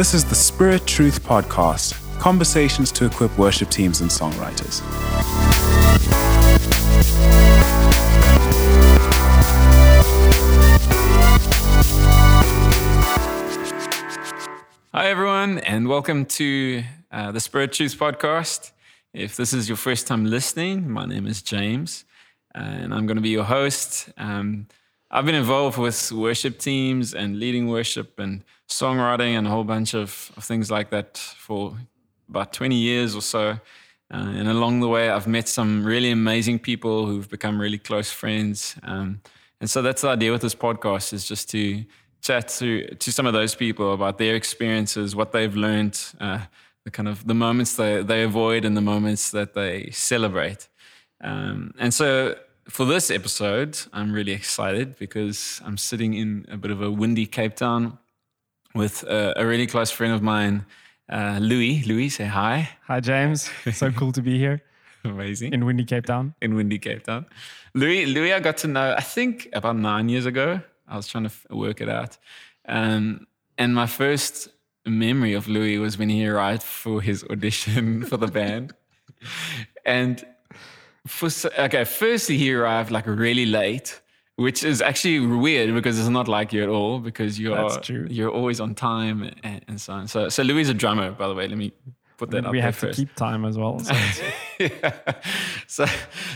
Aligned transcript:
This 0.00 0.14
is 0.14 0.24
the 0.24 0.34
Spirit 0.34 0.86
Truth 0.86 1.22
Podcast 1.24 1.92
conversations 2.18 2.90
to 2.92 3.04
equip 3.04 3.36
worship 3.36 3.68
teams 3.68 4.00
and 4.00 4.08
songwriters. 4.08 4.80
Hi, 14.94 15.10
everyone, 15.10 15.58
and 15.58 15.86
welcome 15.86 16.24
to 16.24 16.82
uh, 17.12 17.32
the 17.32 17.40
Spirit 17.40 17.74
Truth 17.74 17.98
Podcast. 17.98 18.72
If 19.12 19.36
this 19.36 19.52
is 19.52 19.68
your 19.68 19.76
first 19.76 20.06
time 20.06 20.24
listening, 20.24 20.90
my 20.90 21.04
name 21.04 21.26
is 21.26 21.42
James, 21.42 22.06
and 22.54 22.94
I'm 22.94 23.04
going 23.04 23.18
to 23.18 23.22
be 23.22 23.28
your 23.28 23.44
host. 23.44 24.08
Um, 24.16 24.66
I've 25.10 25.26
been 25.26 25.34
involved 25.34 25.76
with 25.76 26.10
worship 26.10 26.58
teams 26.58 27.12
and 27.12 27.38
leading 27.38 27.68
worship 27.68 28.18
and 28.18 28.44
songwriting 28.70 29.36
and 29.36 29.46
a 29.46 29.50
whole 29.50 29.64
bunch 29.64 29.94
of, 29.94 30.32
of 30.36 30.44
things 30.44 30.70
like 30.70 30.90
that 30.90 31.18
for 31.18 31.76
about 32.28 32.52
20 32.52 32.74
years 32.74 33.14
or 33.14 33.22
so. 33.22 33.58
Uh, 34.12 34.32
and 34.34 34.48
along 34.48 34.80
the 34.80 34.88
way, 34.88 35.10
I've 35.10 35.26
met 35.26 35.48
some 35.48 35.84
really 35.84 36.10
amazing 36.10 36.58
people 36.58 37.06
who've 37.06 37.28
become 37.28 37.60
really 37.60 37.78
close 37.78 38.10
friends. 38.10 38.76
Um, 38.82 39.20
and 39.60 39.68
so 39.68 39.82
that's 39.82 40.02
the 40.02 40.08
idea 40.08 40.32
with 40.32 40.42
this 40.42 40.54
podcast 40.54 41.12
is 41.12 41.26
just 41.26 41.50
to 41.50 41.84
chat 42.22 42.48
to, 42.48 42.94
to 42.94 43.12
some 43.12 43.26
of 43.26 43.32
those 43.32 43.54
people 43.54 43.92
about 43.92 44.18
their 44.18 44.34
experiences, 44.34 45.14
what 45.14 45.32
they've 45.32 45.54
learned, 45.54 46.00
uh, 46.20 46.40
the 46.84 46.90
kind 46.90 47.08
of 47.08 47.26
the 47.26 47.34
moments 47.34 47.76
they, 47.76 48.02
they 48.02 48.22
avoid 48.22 48.64
and 48.64 48.76
the 48.76 48.80
moments 48.80 49.30
that 49.30 49.54
they 49.54 49.90
celebrate. 49.90 50.68
Um, 51.22 51.74
and 51.78 51.92
so 51.92 52.36
for 52.68 52.84
this 52.84 53.10
episode, 53.10 53.78
I'm 53.92 54.12
really 54.12 54.32
excited 54.32 54.96
because 54.96 55.60
I'm 55.64 55.76
sitting 55.76 56.14
in 56.14 56.46
a 56.48 56.56
bit 56.56 56.70
of 56.70 56.82
a 56.82 56.90
windy 56.90 57.26
Cape 57.26 57.56
Town 57.56 57.98
with 58.74 59.02
a, 59.04 59.34
a 59.36 59.46
really 59.46 59.66
close 59.66 59.90
friend 59.90 60.12
of 60.12 60.22
mine, 60.22 60.64
uh, 61.08 61.38
Louis. 61.40 61.82
Louis, 61.84 62.08
say 62.08 62.26
hi. 62.26 62.68
Hi, 62.86 63.00
James. 63.00 63.50
So 63.72 63.90
cool 63.96 64.12
to 64.12 64.22
be 64.22 64.38
here 64.38 64.62
Amazing. 65.04 65.52
in 65.52 65.64
windy 65.64 65.84
Cape 65.84 66.06
Town. 66.06 66.34
in 66.40 66.54
windy 66.54 66.78
Cape 66.78 67.02
Town. 67.04 67.26
Louis, 67.74 68.06
Louis, 68.06 68.32
I 68.32 68.40
got 68.40 68.56
to 68.58 68.68
know, 68.68 68.94
I 68.96 69.00
think 69.02 69.48
about 69.52 69.76
nine 69.76 70.08
years 70.08 70.26
ago. 70.26 70.60
I 70.88 70.96
was 70.96 71.06
trying 71.06 71.24
to 71.24 71.30
f- 71.30 71.46
work 71.50 71.80
it 71.80 71.88
out. 71.88 72.16
Um, 72.66 73.26
and 73.58 73.74
my 73.74 73.86
first 73.86 74.48
memory 74.86 75.34
of 75.34 75.46
Louis 75.48 75.78
was 75.78 75.98
when 75.98 76.08
he 76.08 76.26
arrived 76.26 76.62
for 76.62 77.00
his 77.00 77.24
audition 77.30 78.04
for 78.10 78.16
the 78.16 78.26
band. 78.26 78.72
And 79.84 80.24
for, 81.06 81.28
okay, 81.58 81.84
firstly, 81.84 82.36
he 82.38 82.52
arrived 82.52 82.90
like 82.90 83.06
really 83.06 83.46
late, 83.46 84.00
which 84.40 84.64
is 84.64 84.80
actually 84.80 85.20
weird 85.20 85.74
because 85.74 86.00
it's 86.00 86.08
not 86.08 86.26
like 86.26 86.50
you 86.50 86.62
at 86.62 86.70
all 86.70 86.98
because 86.98 87.38
you're, 87.38 87.54
That's 87.54 87.86
true. 87.86 88.06
you're 88.08 88.30
always 88.30 88.58
on 88.58 88.74
time 88.74 89.30
and, 89.42 89.62
and 89.68 89.78
so 89.78 89.92
on. 89.92 90.08
So, 90.08 90.30
so 90.30 90.42
Louis 90.42 90.62
is 90.62 90.70
a 90.70 90.74
drummer, 90.74 91.10
by 91.10 91.28
the 91.28 91.34
way. 91.34 91.46
Let 91.46 91.58
me 91.58 91.72
put 92.16 92.30
that 92.30 92.46
up 92.46 92.52
we 92.52 92.60
have 92.60 92.80
to 92.80 92.90
keep 92.90 93.14
time 93.16 93.44
as 93.44 93.58
well. 93.58 93.80
So 93.80 93.94
yeah. 94.58 94.92
So, 95.66 95.84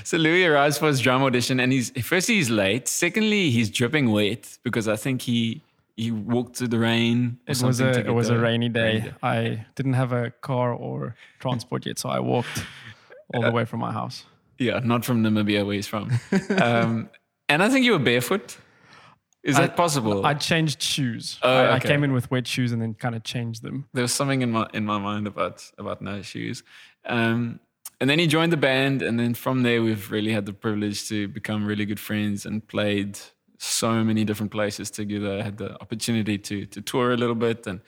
so 0.04 0.18
Louis 0.18 0.44
arrives 0.44 0.76
for 0.76 0.88
his 0.88 1.00
drum 1.00 1.22
audition, 1.22 1.58
and 1.60 1.72
he's 1.72 1.90
firstly 2.02 2.34
he's 2.36 2.50
late. 2.50 2.88
Secondly, 2.88 3.50
he's 3.50 3.70
dripping 3.70 4.10
wet 4.10 4.58
because 4.62 4.86
I 4.86 4.96
think 4.96 5.22
he 5.22 5.62
he 5.96 6.10
walked 6.10 6.56
through 6.56 6.68
the 6.68 6.78
rain. 6.78 7.38
it 7.46 7.62
was 7.62 7.80
a 7.80 8.06
it 8.06 8.14
was 8.14 8.28
a 8.28 8.38
rainy 8.38 8.68
day. 8.68 9.00
day. 9.00 9.12
I 9.22 9.66
didn't 9.76 9.94
have 9.94 10.12
a 10.12 10.30
car 10.42 10.74
or 10.74 11.16
transport 11.40 11.86
yet, 11.86 11.98
so 11.98 12.10
I 12.10 12.20
walked 12.20 12.64
all 13.32 13.42
the 13.42 13.50
way 13.50 13.64
from 13.64 13.80
my 13.80 13.92
house. 13.92 14.24
Yeah, 14.58 14.80
not 14.84 15.04
from 15.04 15.22
Namibia 15.22 15.64
where 15.66 15.74
he's 15.74 15.88
from. 15.88 16.12
um, 16.62 17.08
and 17.48 17.62
I 17.62 17.68
think 17.68 17.84
you 17.84 17.92
were 17.92 17.98
barefoot. 17.98 18.56
Is 19.42 19.56
that 19.56 19.76
possible? 19.76 20.24
I 20.24 20.32
changed 20.32 20.82
shoes. 20.82 21.38
Oh, 21.42 21.52
I, 21.52 21.74
I 21.74 21.80
came 21.80 22.02
in 22.02 22.12
with 22.14 22.30
wet 22.30 22.46
shoes 22.46 22.72
and 22.72 22.80
then 22.80 22.94
kind 22.94 23.14
of 23.14 23.24
changed 23.24 23.62
them. 23.62 23.86
there 23.92 24.02
was 24.02 24.12
something 24.12 24.40
in 24.40 24.50
my 24.52 24.66
in 24.72 24.86
my 24.86 24.98
mind 24.98 25.26
about 25.26 25.70
about 25.76 26.00
no 26.00 26.22
shoes. 26.22 26.62
Um, 27.04 27.60
and 28.00 28.08
then 28.10 28.18
he 28.18 28.26
joined 28.26 28.52
the 28.52 28.56
band, 28.56 29.02
and 29.02 29.20
then 29.20 29.34
from 29.34 29.62
there 29.62 29.82
we've 29.82 30.10
really 30.10 30.32
had 30.32 30.46
the 30.46 30.52
privilege 30.52 31.08
to 31.08 31.28
become 31.28 31.66
really 31.66 31.84
good 31.84 32.00
friends 32.00 32.46
and 32.46 32.66
played 32.66 33.18
so 33.58 34.02
many 34.02 34.24
different 34.24 34.50
places 34.50 34.90
together. 34.90 35.38
I 35.38 35.42
had 35.42 35.58
the 35.58 35.78
opportunity 35.80 36.38
to 36.38 36.66
to 36.66 36.80
tour 36.80 37.12
a 37.12 37.16
little 37.16 37.34
bit, 37.34 37.66
and 37.66 37.80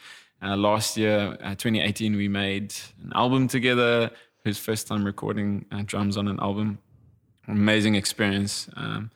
uh, 0.42 0.56
last 0.56 0.96
year, 0.96 1.36
uh, 1.42 1.54
2018, 1.54 2.16
we 2.16 2.28
made 2.28 2.74
an 3.02 3.12
album 3.14 3.48
together. 3.48 4.10
His 4.44 4.58
first 4.58 4.86
time 4.86 5.04
recording 5.04 5.64
uh, 5.72 5.82
drums 5.84 6.16
on 6.16 6.28
an 6.28 6.38
album, 6.40 6.78
amazing 7.48 7.94
experience. 7.94 8.68
Um, 8.76 9.10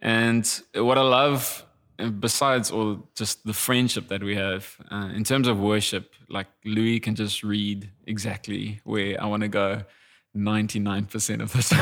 and 0.00 0.62
what 0.74 0.98
I 0.98 1.02
love, 1.02 1.64
uh, 1.98 2.08
besides 2.08 2.70
all 2.70 3.08
just 3.14 3.44
the 3.44 3.52
friendship 3.52 4.08
that 4.08 4.22
we 4.22 4.36
have, 4.36 4.76
uh, 4.90 5.10
in 5.14 5.24
terms 5.24 5.48
of 5.48 5.58
worship, 5.58 6.12
like 6.28 6.46
Louis 6.64 7.00
can 7.00 7.14
just 7.14 7.42
read 7.42 7.90
exactly 8.06 8.80
where 8.84 9.20
I 9.22 9.26
want 9.26 9.42
to 9.42 9.48
go 9.48 9.82
99% 10.36 11.42
of 11.42 11.52
the 11.52 11.62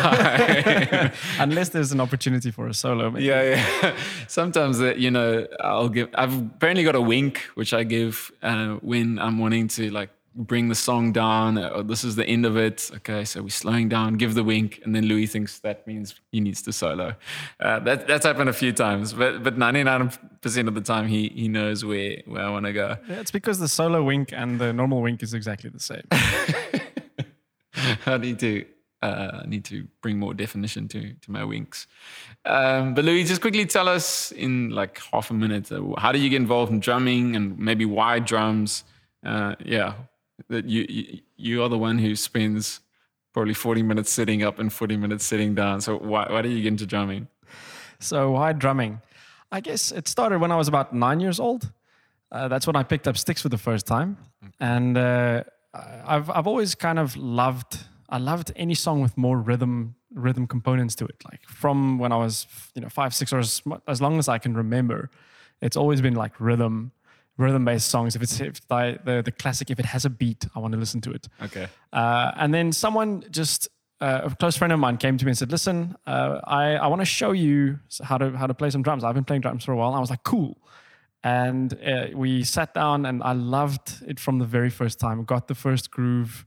time. 1.00 1.12
Unless 1.38 1.71
there's 1.71 1.93
an 1.93 2.00
opportunity 2.00 2.50
for 2.50 2.69
a 2.69 2.75
solo. 2.75 3.10
Maybe. 3.10 3.27
yeah, 3.27 3.43
yeah. 3.82 3.97
Sometimes, 4.28 4.81
uh, 4.81 4.94
you 4.94 5.10
know, 5.10 5.47
I'll 5.60 5.88
give, 5.88 6.09
I've 6.15 6.38
apparently 6.38 6.84
got 6.84 6.94
a 6.94 7.00
wink, 7.00 7.38
which 7.54 7.75
I 7.75 7.84
give 7.84 8.31
uh, 8.43 8.75
when 8.77 9.19
I'm 9.19 9.38
wanting 9.38 9.69
to 9.69 9.91
like 9.91 10.10
bring 10.36 10.69
the 10.69 10.74
song 10.74 11.12
down. 11.12 11.58
Or 11.58 11.82
this 11.82 12.04
is 12.04 12.16
the 12.16 12.26
end 12.26 12.47
of 12.47 12.56
it. 12.56 12.91
Okay, 12.97 13.24
so 13.24 13.42
we're 13.42 13.48
slowing 13.48 13.88
down, 13.88 14.14
give 14.14 14.34
the 14.34 14.44
wink. 14.44 14.80
And 14.84 14.94
then 14.94 15.06
Louis 15.06 15.26
thinks 15.26 15.58
that 15.60 15.86
means 15.86 16.14
he 16.30 16.41
needs 16.41 16.62
to 16.62 16.72
solo. 16.72 17.14
Uh, 17.58 17.80
that, 17.80 18.06
that's 18.06 18.26
happened 18.26 18.48
a 18.48 18.52
few 18.52 18.72
times, 18.72 19.12
but, 19.12 19.42
but 19.42 19.56
99% 19.56 20.69
of 20.69 20.74
the 20.74 20.80
time 20.80 21.08
he, 21.08 21.28
he 21.30 21.48
knows 21.48 21.84
where, 21.84 22.22
where 22.26 22.42
I 22.42 22.50
want 22.50 22.66
to 22.66 22.72
go. 22.72 22.97
Yeah, 23.08 23.20
It's 23.20 23.30
because 23.30 23.58
the 23.58 23.69
solo 23.69 24.02
wink 24.02 24.32
and 24.32 24.60
the 24.60 24.72
normal 24.72 25.02
wink 25.02 25.22
is 25.22 25.34
exactly 25.34 25.70
the 25.70 25.80
same. 25.80 26.06
I 28.06 28.16
need 28.18 28.38
to 28.41 28.64
uh, 29.03 29.42
need 29.47 29.64
to 29.66 29.86
bring 30.00 30.18
more 30.18 30.34
definition 30.34 30.88
to 30.88 31.12
to 31.12 31.30
my 31.30 31.44
winks. 31.44 31.86
Um, 32.44 32.94
but 32.94 33.04
Louis, 33.04 33.24
just 33.24 33.41
quickly 33.41 33.66
tell 33.66 33.88
us 33.88 34.32
in 34.32 34.70
like 34.70 35.00
half 35.12 35.30
a 35.30 35.34
minute, 35.34 35.70
uh, 35.70 35.82
how 35.98 36.12
do 36.12 36.18
you 36.18 36.30
get 36.30 36.36
involved 36.36 36.72
in 36.72 36.80
drumming 36.80 37.36
and 37.36 37.58
maybe 37.58 37.84
why 37.84 38.18
drums? 38.18 38.84
Uh, 39.24 39.54
yeah, 39.64 39.94
that 40.48 40.66
you, 40.66 41.20
you 41.36 41.62
are 41.62 41.69
the 41.69 41.78
one 41.78 41.98
who 41.98 42.16
spends 42.16 42.80
probably 43.32 43.54
forty 43.54 43.82
minutes 43.82 44.10
sitting 44.10 44.42
up 44.42 44.58
and 44.58 44.72
forty 44.72 44.97
minutes 44.97 45.24
sitting 45.24 45.54
down. 45.54 45.80
So 45.80 45.97
why 45.97 46.26
why 46.30 46.42
did 46.42 46.52
you 46.52 46.62
get 46.62 46.69
into 46.69 46.86
drumming? 46.86 47.28
So 47.98 48.32
why 48.32 48.52
drumming? 48.52 49.00
I 49.50 49.60
guess 49.60 49.92
it 49.92 50.08
started 50.08 50.41
when 50.41 50.52
I 50.52 50.56
was 50.56 50.69
about 50.69 50.92
nine 50.92 51.20
years 51.20 51.41
old. 51.41 51.72
Uh, 52.32 52.48
that's 52.48 52.66
when 52.66 52.76
I 52.76 52.82
picked 52.82 53.06
up 53.06 53.16
sticks 53.16 53.42
for 53.42 53.48
the 53.48 53.58
first 53.58 53.86
time, 53.86 54.16
and 54.60 54.98
uh, 54.98 55.44
I've 55.74 56.28
I've 56.30 56.47
always 56.47 56.74
kind 56.74 56.98
of 56.98 57.16
loved 57.16 57.78
I 58.08 58.18
loved 58.18 58.53
any 58.56 58.74
song 58.74 59.00
with 59.00 59.16
more 59.16 59.38
rhythm 59.38 59.94
rhythm 60.12 60.47
components 60.47 60.94
to 60.97 61.04
it. 61.04 61.22
Like 61.30 61.42
from 61.47 61.98
when 61.98 62.12
I 62.12 62.16
was 62.16 62.47
you 62.74 62.82
know 62.82 62.88
five 62.88 63.14
six 63.14 63.32
or 63.32 63.38
as, 63.38 63.62
as 63.86 64.00
long 64.00 64.18
as 64.18 64.28
I 64.28 64.38
can 64.38 64.54
remember, 64.54 65.10
it's 65.60 65.76
always 65.76 66.00
been 66.00 66.14
like 66.14 66.41
rhythm 66.41 66.92
rhythm 67.38 67.64
based 67.64 67.88
songs. 67.88 68.16
If 68.16 68.22
it's 68.22 68.41
if 68.41 68.66
the, 68.69 68.98
the 69.04 69.22
the 69.22 69.32
classic, 69.32 69.70
if 69.70 69.78
it 69.78 69.86
has 69.86 70.04
a 70.04 70.10
beat, 70.10 70.47
I 70.54 70.58
want 70.58 70.72
to 70.74 70.78
listen 70.80 71.00
to 71.02 71.10
it. 71.12 71.28
Okay, 71.42 71.66
Uh, 71.92 72.32
and 72.36 72.52
then 72.54 72.72
someone 72.72 73.24
just 73.30 73.69
uh, 74.00 74.20
a 74.24 74.34
close 74.36 74.56
friend 74.56 74.72
of 74.72 74.78
mine 74.78 74.97
came 74.98 75.16
to 75.19 75.24
me 75.24 75.30
and 75.30 75.38
said, 75.38 75.50
"Listen, 75.50 75.97
uh, 76.06 76.41
I 76.44 76.76
I 76.76 76.86
want 76.86 77.00
to 77.00 77.06
show 77.06 77.32
you 77.32 77.78
how 78.02 78.19
to 78.19 78.30
how 78.36 78.47
to 78.47 78.54
play 78.54 78.70
some 78.70 78.82
drums. 78.82 79.04
I've 79.04 79.14
been 79.14 79.24
playing 79.24 79.42
drums 79.42 79.64
for 79.64 79.72
a 79.72 79.76
while." 79.76 79.88
And 79.88 79.97
I 79.97 80.00
was 80.00 80.10
like, 80.10 80.22
"Cool." 80.24 80.56
And 81.22 81.74
uh, 81.84 82.06
we 82.14 82.44
sat 82.44 82.72
down, 82.74 83.06
and 83.06 83.22
I 83.22 83.32
loved 83.32 84.03
it 84.06 84.20
from 84.20 84.38
the 84.38 84.44
very 84.47 84.70
first 84.70 85.00
time. 85.00 85.24
Got 85.24 85.48
the 85.48 85.54
first 85.54 85.91
groove 85.91 86.47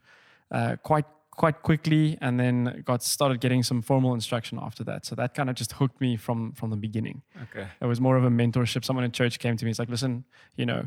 uh, 0.52 0.76
quite 0.84 1.06
quite 1.40 1.58
quickly, 1.70 2.18
and 2.22 2.38
then 2.40 2.84
got 2.86 3.02
started 3.04 3.40
getting 3.42 3.64
some 3.64 3.82
formal 3.82 4.14
instruction 4.14 4.60
after 4.62 4.84
that. 4.84 5.06
So 5.06 5.16
that 5.16 5.34
kind 5.34 5.50
of 5.50 5.56
just 5.56 5.72
hooked 5.80 6.00
me 6.02 6.18
from 6.18 6.52
from 6.54 6.70
the 6.70 6.78
beginning. 6.88 7.22
okay, 7.46 7.68
It 7.82 7.88
was 7.88 8.00
more 8.00 8.18
of 8.20 8.26
a 8.26 8.30
mentorship. 8.30 8.84
Someone 8.84 9.06
in 9.06 9.12
church 9.12 9.40
came 9.40 9.56
to 9.58 9.66
me. 9.66 9.72
It's 9.72 9.80
like, 9.80 9.90
"Listen, 9.92 10.24
you 10.60 10.66
know, 10.66 10.82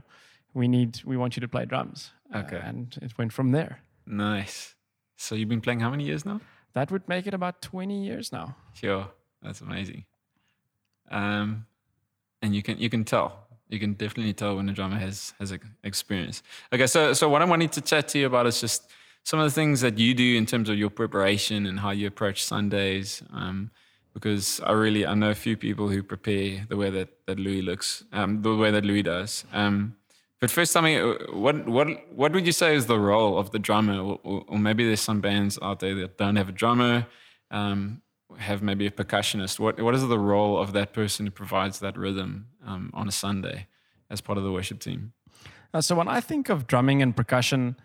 we 0.54 0.66
need 0.68 0.90
we 1.04 1.16
want 1.16 1.36
you 1.36 1.40
to 1.40 1.48
play 1.48 1.64
drums." 1.66 2.12
Uh, 2.34 2.38
Okay. 2.44 2.60
and 2.68 2.96
it 3.02 3.12
went 3.18 3.32
from 3.32 3.52
there. 3.52 3.72
nice. 4.06 4.76
So 5.16 5.34
you've 5.36 5.48
been 5.54 5.60
playing 5.60 5.80
how 5.82 5.90
many 5.90 6.04
years 6.04 6.24
now? 6.24 6.40
That 6.72 6.90
would 6.90 7.06
make 7.08 7.26
it 7.28 7.34
about 7.34 7.54
20 7.62 8.04
years 8.08 8.32
now. 8.32 8.46
Sure, 8.74 9.04
that's 9.44 9.60
amazing. 9.60 10.04
Um, 11.10 11.66
and 12.42 12.54
you 12.54 12.62
can 12.62 12.78
you 12.78 12.88
can 12.90 13.04
tell 13.04 13.30
you 13.68 13.78
can 13.78 13.92
definitely 13.94 14.32
tell 14.34 14.56
when 14.56 14.68
a 14.68 14.72
drummer 14.72 14.98
has 14.98 15.34
has 15.38 15.52
ex- 15.52 15.66
experience. 15.84 16.42
Okay, 16.72 16.86
so 16.86 17.12
so 17.14 17.28
what 17.28 17.42
I 17.42 17.44
wanted 17.44 17.72
to 17.72 17.80
chat 17.80 18.08
to 18.08 18.18
you 18.18 18.26
about 18.26 18.46
is 18.46 18.60
just 18.60 18.90
some 19.24 19.38
of 19.38 19.44
the 19.44 19.54
things 19.54 19.80
that 19.80 19.98
you 19.98 20.14
do 20.14 20.36
in 20.36 20.46
terms 20.46 20.68
of 20.68 20.76
your 20.76 20.90
preparation 20.90 21.66
and 21.66 21.80
how 21.80 21.90
you 21.90 22.06
approach 22.06 22.44
Sundays. 22.44 23.22
Um, 23.32 23.70
because 24.14 24.60
I 24.60 24.72
really 24.72 25.06
I 25.06 25.14
know 25.14 25.30
a 25.30 25.34
few 25.34 25.56
people 25.56 25.88
who 25.88 26.02
prepare 26.02 26.66
the 26.68 26.76
way 26.76 26.90
that 26.90 27.08
that 27.26 27.38
Louis 27.38 27.62
looks, 27.62 28.04
um, 28.12 28.42
the 28.42 28.54
way 28.54 28.70
that 28.70 28.84
Louis 28.84 29.02
does. 29.02 29.44
Um, 29.52 29.96
but 30.40 30.50
first, 30.50 30.72
tell 30.72 30.82
me, 30.82 30.98
uh, 30.98 31.14
what 31.32 31.66
what 31.66 31.86
what 32.12 32.32
would 32.32 32.46
you 32.46 32.52
say 32.52 32.74
is 32.74 32.86
the 32.86 32.98
role 32.98 33.38
of 33.38 33.52
the 33.52 33.58
drummer, 33.58 33.98
or, 34.00 34.44
or, 34.48 34.58
maybe 34.58 34.84
there's 34.84 35.00
some 35.00 35.20
bands 35.20 35.58
out 35.62 35.80
there 35.80 35.94
that 35.94 36.18
don't 36.18 36.36
have 36.36 36.48
a 36.48 36.52
drummer, 36.52 37.06
um, 37.50 38.02
have 38.38 38.60
maybe 38.60 38.86
a 38.86 38.90
percussionist. 38.90 39.58
What 39.58 39.80
what 39.80 39.94
is 39.94 40.06
the 40.06 40.18
role 40.18 40.58
of 40.58 40.72
that 40.72 40.92
person 40.92 41.26
who 41.26 41.32
provides 41.32 41.78
that 41.78 41.96
rhythm 41.96 42.48
um, 42.66 42.90
on 42.92 43.08
a 43.08 43.12
Sunday 43.12 43.68
as 44.10 44.20
part 44.20 44.36
of 44.36 44.44
the 44.44 44.52
worship 44.52 44.80
team? 44.80 45.12
Uh, 45.72 45.80
so 45.80 45.94
when 45.94 46.08
I 46.08 46.20
think 46.20 46.48
of 46.50 46.66
drumming 46.66 47.00
and 47.00 47.16
percussion, 47.16 47.76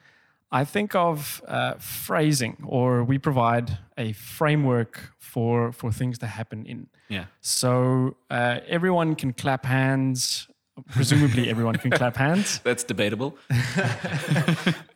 I 0.51 0.63
think 0.63 0.95
of 0.95 1.41
uh, 1.47 1.73
phrasing, 1.79 2.57
or 2.65 3.03
we 3.03 3.17
provide 3.17 3.77
a 3.97 4.13
framework 4.13 5.11
for 5.19 5.71
for 5.71 5.91
things 5.91 6.17
to 6.19 6.27
happen 6.27 6.65
in. 6.65 6.87
Yeah. 7.09 7.25
So 7.41 8.15
uh, 8.29 8.59
everyone 8.67 9.15
can 9.15 9.33
clap 9.33 9.65
hands. 9.65 10.47
Presumably, 10.91 11.49
everyone 11.53 11.75
can 11.75 11.91
clap 11.91 12.15
hands. 12.15 12.59
That's 12.63 12.83
debatable. 12.83 13.37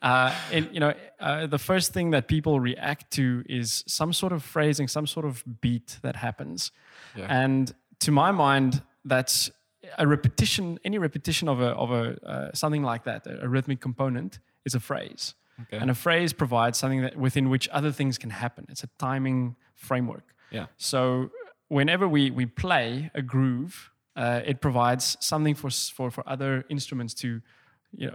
Uh, 0.02 0.34
and 0.50 0.68
you 0.72 0.80
know, 0.80 0.92
uh, 1.20 1.46
the 1.46 1.58
first 1.58 1.92
thing 1.92 2.10
that 2.10 2.26
people 2.26 2.58
react 2.58 3.12
to 3.12 3.44
is 3.48 3.84
some 3.86 4.12
sort 4.12 4.32
of 4.32 4.42
phrasing, 4.42 4.88
some 4.88 5.06
sort 5.06 5.24
of 5.24 5.44
beat 5.60 6.00
that 6.02 6.16
happens. 6.16 6.72
Yeah. 7.14 7.26
And 7.28 7.72
to 8.00 8.10
my 8.10 8.32
mind, 8.32 8.82
that's 9.04 9.48
a 9.98 10.06
repetition. 10.08 10.80
Any 10.84 10.98
repetition 10.98 11.48
of 11.48 11.60
a 11.60 11.68
of 11.68 11.92
a 11.92 12.16
uh, 12.26 12.50
something 12.52 12.82
like 12.82 13.04
that, 13.04 13.26
a, 13.28 13.44
a 13.44 13.48
rhythmic 13.48 13.80
component, 13.80 14.40
is 14.64 14.74
a 14.74 14.80
phrase. 14.80 15.34
Okay. 15.60 15.76
And 15.78 15.90
a 15.90 15.94
phrase 15.94 16.32
provides 16.32 16.78
something 16.78 17.02
that 17.02 17.16
within 17.16 17.50
which 17.50 17.68
other 17.68 17.92
things 17.92 18.18
can 18.18 18.30
happen. 18.30 18.66
It's 18.68 18.82
a 18.84 18.88
timing 18.98 19.56
framework. 19.74 20.34
Yeah. 20.50 20.66
So 20.76 21.30
whenever 21.68 22.08
we 22.08 22.30
we 22.30 22.46
play 22.46 23.10
a 23.14 23.22
groove, 23.22 23.90
uh, 24.16 24.40
it 24.44 24.60
provides 24.60 25.16
something 25.20 25.54
for 25.54 25.70
for 25.70 26.10
for 26.10 26.22
other 26.28 26.64
instruments 26.68 27.14
to, 27.14 27.40
you 27.96 28.06
know, 28.08 28.14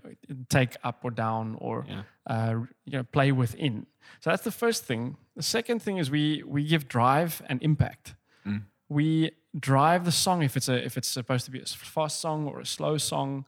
take 0.49 0.75
up 0.83 1.03
or 1.03 1.11
down 1.11 1.55
or 1.59 1.85
Yeah. 1.87 2.03
uh, 2.25 2.53
you 2.85 2.97
know 2.97 3.03
play 3.03 3.31
within. 3.31 3.85
So 4.19 4.29
that's 4.29 4.43
the 4.43 4.51
first 4.51 4.85
thing. 4.85 5.17
The 5.35 5.43
second 5.43 5.81
thing 5.81 5.97
is 5.97 6.09
we 6.11 6.43
we 6.45 6.63
give 6.67 6.87
drive 6.87 7.41
and 7.49 7.61
impact. 7.61 8.15
Mm. 8.45 8.63
We 8.89 9.31
drive 9.59 10.05
the 10.05 10.11
song 10.11 10.43
if 10.43 10.55
it's 10.57 10.69
a 10.69 10.85
if 10.85 10.97
it's 10.97 11.07
supposed 11.07 11.45
to 11.45 11.51
be 11.51 11.59
a 11.59 11.65
fast 11.65 12.19
song 12.19 12.47
or 12.47 12.59
a 12.59 12.65
slow 12.65 12.97
song. 12.97 13.45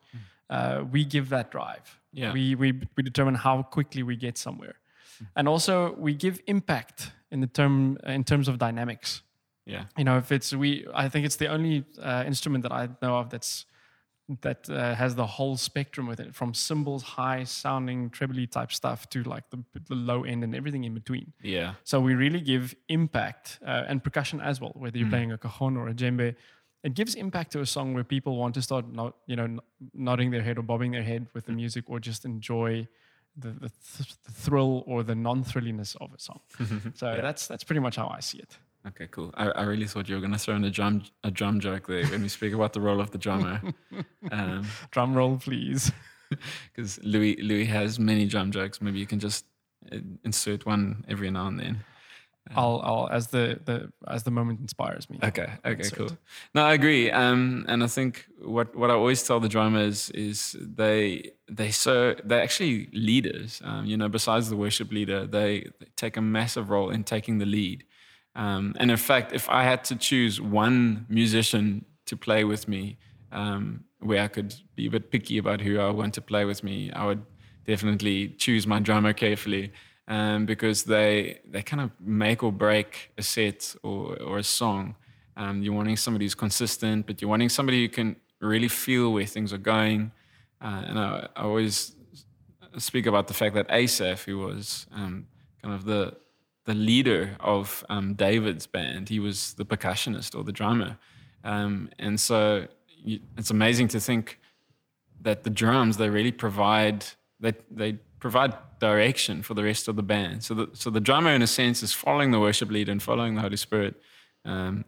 Uh, 0.50 0.84
we 0.92 1.06
give 1.06 1.30
that 1.30 1.52
drive. 1.52 1.99
Yeah. 2.12 2.34
We 2.34 2.56
we 2.56 2.72
we 2.98 3.04
determine 3.04 3.36
how 3.36 3.64
quickly 3.64 4.04
we 4.04 4.16
get 4.16 4.38
somewhere, 4.38 4.76
and 5.36 5.48
also 5.48 5.94
we 5.98 6.14
give 6.16 6.40
impact 6.48 7.12
in 7.32 7.40
the 7.42 7.48
term 7.48 7.98
in 8.06 8.24
terms 8.24 8.48
of 8.48 8.58
dynamics 8.58 9.22
Yeah. 9.66 9.84
you 9.98 10.04
know 10.04 10.18
if 10.18 10.32
it's 10.32 10.52
we 10.54 10.70
i 11.04 11.10
think 11.10 11.26
it's 11.28 11.36
the 11.38 11.48
only 11.48 11.84
uh, 12.02 12.24
instrument 12.26 12.64
that 12.64 12.72
i 12.72 12.90
know 13.04 13.20
of 13.20 13.30
that's 13.30 13.66
that 14.42 14.70
uh, 14.70 14.96
has 14.96 15.14
the 15.16 15.26
whole 15.38 15.58
spectrum 15.58 16.08
with 16.08 16.20
it 16.20 16.34
from 16.36 16.54
cymbals 16.54 17.04
high 17.04 17.44
sounding 17.46 18.10
trebly 18.10 18.48
type 18.48 18.72
stuff 18.72 19.00
to 19.10 19.24
like 19.24 19.44
the, 19.52 19.60
the 19.88 19.96
low 19.96 20.24
end 20.24 20.44
and 20.44 20.56
everything 20.56 20.84
in 20.86 20.94
between 20.94 21.34
Yeah. 21.44 21.74
so 21.84 22.00
we 22.02 22.14
really 22.16 22.42
give 22.42 22.76
impact 22.88 23.60
uh, 23.66 23.86
and 23.90 24.04
percussion 24.04 24.42
as 24.42 24.60
well 24.62 24.72
whether 24.76 24.98
you're 25.00 25.10
playing 25.10 25.32
a 25.32 25.38
cajon 25.38 25.78
or 25.78 25.88
a 25.90 25.94
djembe 25.94 26.36
it 26.84 26.94
gives 26.94 27.16
impact 27.16 27.52
to 27.52 27.62
a 27.62 27.66
song 27.66 27.94
where 27.94 28.04
people 28.04 28.38
want 28.38 28.54
to 28.56 28.62
start 28.62 28.92
not, 28.92 29.16
you 29.26 29.36
know 29.36 29.60
nodding 29.94 30.32
their 30.32 30.42
head 30.42 30.58
or 30.58 30.62
bobbing 30.62 30.92
their 30.92 31.04
head 31.04 31.28
with 31.34 31.46
the 31.46 31.52
mm-hmm. 31.52 31.58
music 31.58 31.86
or 31.88 32.00
just 32.00 32.26
enjoy 32.26 32.88
the, 33.38 33.50
the, 33.50 33.70
th- 33.70 34.16
the 34.26 34.32
thrill 34.32 34.84
or 34.86 35.04
the 35.04 35.16
non-thrilliness 35.16 35.96
of 36.02 36.14
a 36.14 36.20
song. 36.20 36.40
Mm-hmm. 36.58 36.90
So 36.96 37.20
that's 37.22 37.48
that's 37.48 37.64
pretty 37.64 37.80
much 37.80 37.96
how 37.96 38.08
i 38.10 38.20
see 38.20 38.40
it. 38.40 38.58
Okay, 38.88 39.08
cool. 39.12 39.32
I, 39.36 39.50
I 39.50 39.64
really 39.64 39.88
thought 39.88 40.08
you 40.08 40.16
were 40.16 40.22
going 40.22 40.34
to 40.34 40.40
throw 40.40 40.56
in 40.56 40.64
a 40.64 40.72
drum 40.72 41.04
a 41.24 41.32
drum 41.32 41.60
joke 41.60 41.88
there 41.88 42.06
when 42.08 42.22
we 42.22 42.30
speak 42.30 42.54
about 42.54 42.74
the 42.74 42.82
role 42.82 43.02
of 43.02 43.12
the 43.12 43.18
drummer, 43.18 43.62
um, 44.32 44.66
drum 44.92 45.14
roll 45.14 45.38
please. 45.38 45.92
because 46.76 47.00
Louis 47.04 47.36
Louis 47.42 47.66
has 47.66 48.00
many 48.00 48.26
drum 48.26 48.52
jokes. 48.52 48.82
Maybe 48.82 49.00
you 49.00 49.08
can 49.08 49.20
just 49.20 49.46
uh, 49.92 49.98
insert 50.24 50.66
one 50.66 51.04
every 51.08 51.30
now 51.30 51.48
and 51.48 51.60
then. 51.60 51.84
I'll, 52.56 52.82
I'll 52.84 53.10
as 53.12 53.28
the, 53.28 53.60
the 53.66 53.92
as 54.08 54.24
the 54.24 54.32
moment 54.32 54.60
inspires 54.60 55.10
me. 55.10 55.20
Okay. 55.24 55.54
Okay. 55.64 55.90
Cool. 55.92 56.10
No, 56.56 56.64
I 56.64 56.74
agree. 56.74 57.12
Um, 57.12 57.66
and 57.68 57.84
I 57.84 57.88
think 57.88 58.26
what 58.42 58.76
what 58.76 58.90
I 58.90 58.94
always 58.94 59.22
tell 59.24 59.40
the 59.40 59.50
drummers 59.50 60.10
is 60.12 60.56
they 60.60 61.32
they 61.48 61.72
so 61.72 62.16
they're 62.24 62.42
actually 62.42 62.90
leaders. 62.92 63.62
Um, 63.64 63.86
you 63.86 63.98
know, 63.98 64.10
besides 64.10 64.50
the 64.50 64.58
worship 64.58 64.92
leader, 64.92 65.28
they, 65.28 65.70
they 65.80 65.88
take 65.96 66.18
a 66.18 66.22
massive 66.22 66.70
role 66.70 66.90
in 66.90 67.04
taking 67.04 67.38
the 67.38 67.46
lead. 67.46 67.84
Um, 68.36 68.76
and 68.80 68.90
in 68.90 68.98
fact, 68.98 69.34
if 69.34 69.50
I 69.50 69.64
had 69.64 69.84
to 69.86 69.96
choose 69.96 70.40
one 70.42 71.06
musician 71.10 71.86
to 72.06 72.16
play 72.16 72.44
with 72.44 72.68
me, 72.68 72.98
um, 73.32 73.84
where 74.00 74.24
I 74.24 74.28
could 74.28 74.56
be 74.76 74.88
a 74.88 74.90
bit 74.90 75.12
picky 75.12 75.38
about 75.38 75.62
who 75.62 75.80
I 75.80 75.90
want 75.92 76.14
to 76.16 76.22
play 76.22 76.46
with 76.46 76.64
me, 76.64 76.92
I 76.92 77.06
would 77.06 77.24
definitely 77.66 78.30
choose 78.30 78.66
my 78.66 78.80
drummer 78.80 79.14
carefully 79.14 79.72
um, 80.10 80.46
because 80.46 80.84
they 80.84 81.40
they 81.50 81.62
kind 81.62 81.82
of 81.82 81.92
make 82.02 82.44
or 82.44 82.52
break 82.52 83.12
a 83.18 83.22
set 83.22 83.76
or, 83.84 84.18
or 84.22 84.40
a 84.40 84.44
song. 84.44 84.96
Um, 85.38 85.62
you're 85.62 85.74
wanting 85.74 85.96
somebody 85.96 86.26
who's 86.26 86.36
consistent, 86.36 87.06
but 87.06 87.22
you're 87.22 87.30
wanting 87.30 87.48
somebody 87.50 87.84
who 87.84 87.90
can 87.90 88.18
really 88.42 88.68
feel 88.68 89.14
where 89.14 89.26
things 89.26 89.54
are 89.54 89.58
going. 89.58 90.12
Uh, 90.62 90.84
and 90.88 91.00
I, 91.00 91.30
I 91.36 91.44
always 91.44 91.96
speak 92.78 93.06
about 93.06 93.28
the 93.28 93.34
fact 93.34 93.56
that 93.56 93.68
Asaph, 93.70 94.26
who 94.26 94.40
was 94.40 94.88
um, 94.92 95.28
kind 95.62 95.74
of 95.74 95.86
the 95.86 96.18
the 96.66 96.74
leader 96.74 97.38
of 97.40 97.86
um, 97.90 98.16
David's 98.16 98.68
band, 98.68 99.10
he 99.10 99.20
was 99.20 99.54
the 99.54 99.66
percussionist 99.66 100.36
or 100.36 100.44
the 100.44 100.52
drummer, 100.52 100.98
um, 101.44 101.90
and 102.00 102.20
so 102.20 102.68
you, 102.88 103.20
it's 103.38 103.52
amazing 103.52 103.88
to 103.90 104.00
think 104.00 104.40
that 105.22 105.44
the 105.44 105.50
drums 105.50 105.98
they 105.98 106.10
really 106.10 106.32
provide 106.32 107.06
they 107.40 107.54
they 107.70 108.00
provide 108.20 108.54
direction 108.80 109.42
for 109.42 109.54
the 109.54 109.64
rest 109.64 109.88
of 109.88 109.96
the 109.96 110.04
band. 110.04 110.44
So 110.44 110.54
the 110.54 110.70
so 110.74 110.90
the 110.90 111.00
drummer 111.00 111.32
in 111.32 111.42
a 111.42 111.48
sense 111.48 111.84
is 111.84 111.94
following 111.94 112.32
the 112.32 112.40
worship 112.40 112.70
leader 112.70 112.92
and 112.92 113.02
following 113.02 113.36
the 113.36 113.42
Holy 113.42 113.58
Spirit, 113.58 113.96
um, 114.46 114.86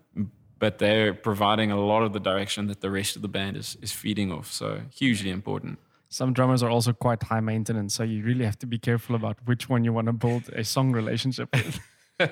but 0.60 0.78
they're 0.80 1.14
providing 1.14 1.72
a 1.72 1.80
lot 1.80 2.04
of 2.04 2.14
the 2.14 2.20
direction 2.20 2.68
that 2.68 2.82
the 2.82 2.92
rest 2.92 3.16
of 3.16 3.22
the 3.22 3.28
band 3.28 3.58
is 3.58 3.78
is 3.82 3.92
feeding 3.92 4.32
off. 4.32 4.52
So 4.52 4.82
hugely 4.94 5.30
important. 5.30 5.80
Some 6.10 6.34
drummers 6.34 6.62
are 6.62 6.70
also 6.70 6.92
quite 6.92 7.24
high 7.24 7.40
maintenance, 7.40 7.94
so 7.96 8.04
you 8.04 8.22
really 8.24 8.44
have 8.44 8.60
to 8.60 8.68
be 8.68 8.78
careful 8.78 9.16
about 9.16 9.38
which 9.46 9.70
one 9.70 9.86
you 9.86 9.94
want 9.94 10.08
to 10.08 10.14
build 10.14 10.50
a 10.50 10.64
song 10.64 10.92
relationship 10.92 11.50
with. 11.54 11.80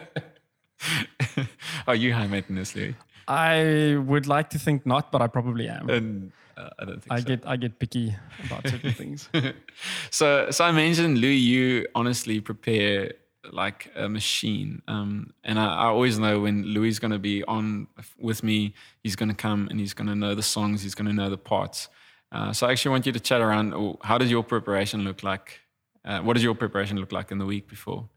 Are 1.88 1.96
you 1.96 2.14
high 2.14 2.28
maintenance, 2.28 2.76
Louis? 2.76 2.96
I 3.28 3.96
would 4.06 4.28
like 4.28 4.50
to 4.52 4.60
think 4.60 4.86
not, 4.86 5.12
but 5.12 5.22
I 5.22 5.28
probably 5.28 5.68
am. 5.68 5.90
And 5.90 6.32
uh, 6.60 6.70
I 6.80 6.86
don't 6.86 7.02
think 7.02 7.12
I 7.12 7.20
so. 7.20 7.26
get 7.26 7.48
I 7.48 7.56
get 7.56 7.80
picky 7.80 8.16
about 8.46 8.68
certain 8.68 8.94
things. 8.94 9.30
so, 10.12 10.52
so 10.52 10.64
I 10.66 10.72
mentioned 10.72 11.20
Louis. 11.20 11.38
You 11.38 11.88
honestly 11.96 12.42
prepare 12.42 13.14
like 13.52 13.92
a 13.96 14.10
machine, 14.10 14.82
um, 14.88 15.34
and 15.44 15.58
I, 15.60 15.66
I 15.66 15.86
always 15.86 16.20
know 16.20 16.42
when 16.42 16.64
Louis 16.66 16.90
is 16.90 17.00
going 17.00 17.12
to 17.12 17.20
be 17.20 17.44
on 17.46 17.88
with 18.20 18.44
me. 18.44 18.74
He's 19.04 19.16
going 19.16 19.30
to 19.30 19.36
come 19.36 19.68
and 19.70 19.80
he's 19.80 19.94
going 19.94 20.08
to 20.08 20.16
know 20.16 20.36
the 20.36 20.44
songs. 20.44 20.84
He's 20.84 20.96
going 20.96 21.08
to 21.08 21.14
know 21.14 21.30
the 21.30 21.38
parts. 21.38 21.88
Uh, 22.32 22.54
so, 22.54 22.68
I 22.68 22.72
actually 22.72 22.92
want 22.92 23.06
you 23.06 23.12
to 23.14 23.20
chat 23.20 23.42
around. 23.42 23.74
oh, 23.74 23.98
How 24.04 24.18
does 24.18 24.30
your 24.30 24.44
preparation 24.44 25.04
look 25.04 25.24
like? 25.24 25.62
Uh, 26.06 26.20
what 26.20 26.34
does 26.34 26.44
your 26.44 26.56
preparation 26.56 26.98
look 26.98 27.12
like 27.12 27.32
in 27.32 27.38
the 27.40 27.46
week 27.46 27.68
before? 27.68 28.08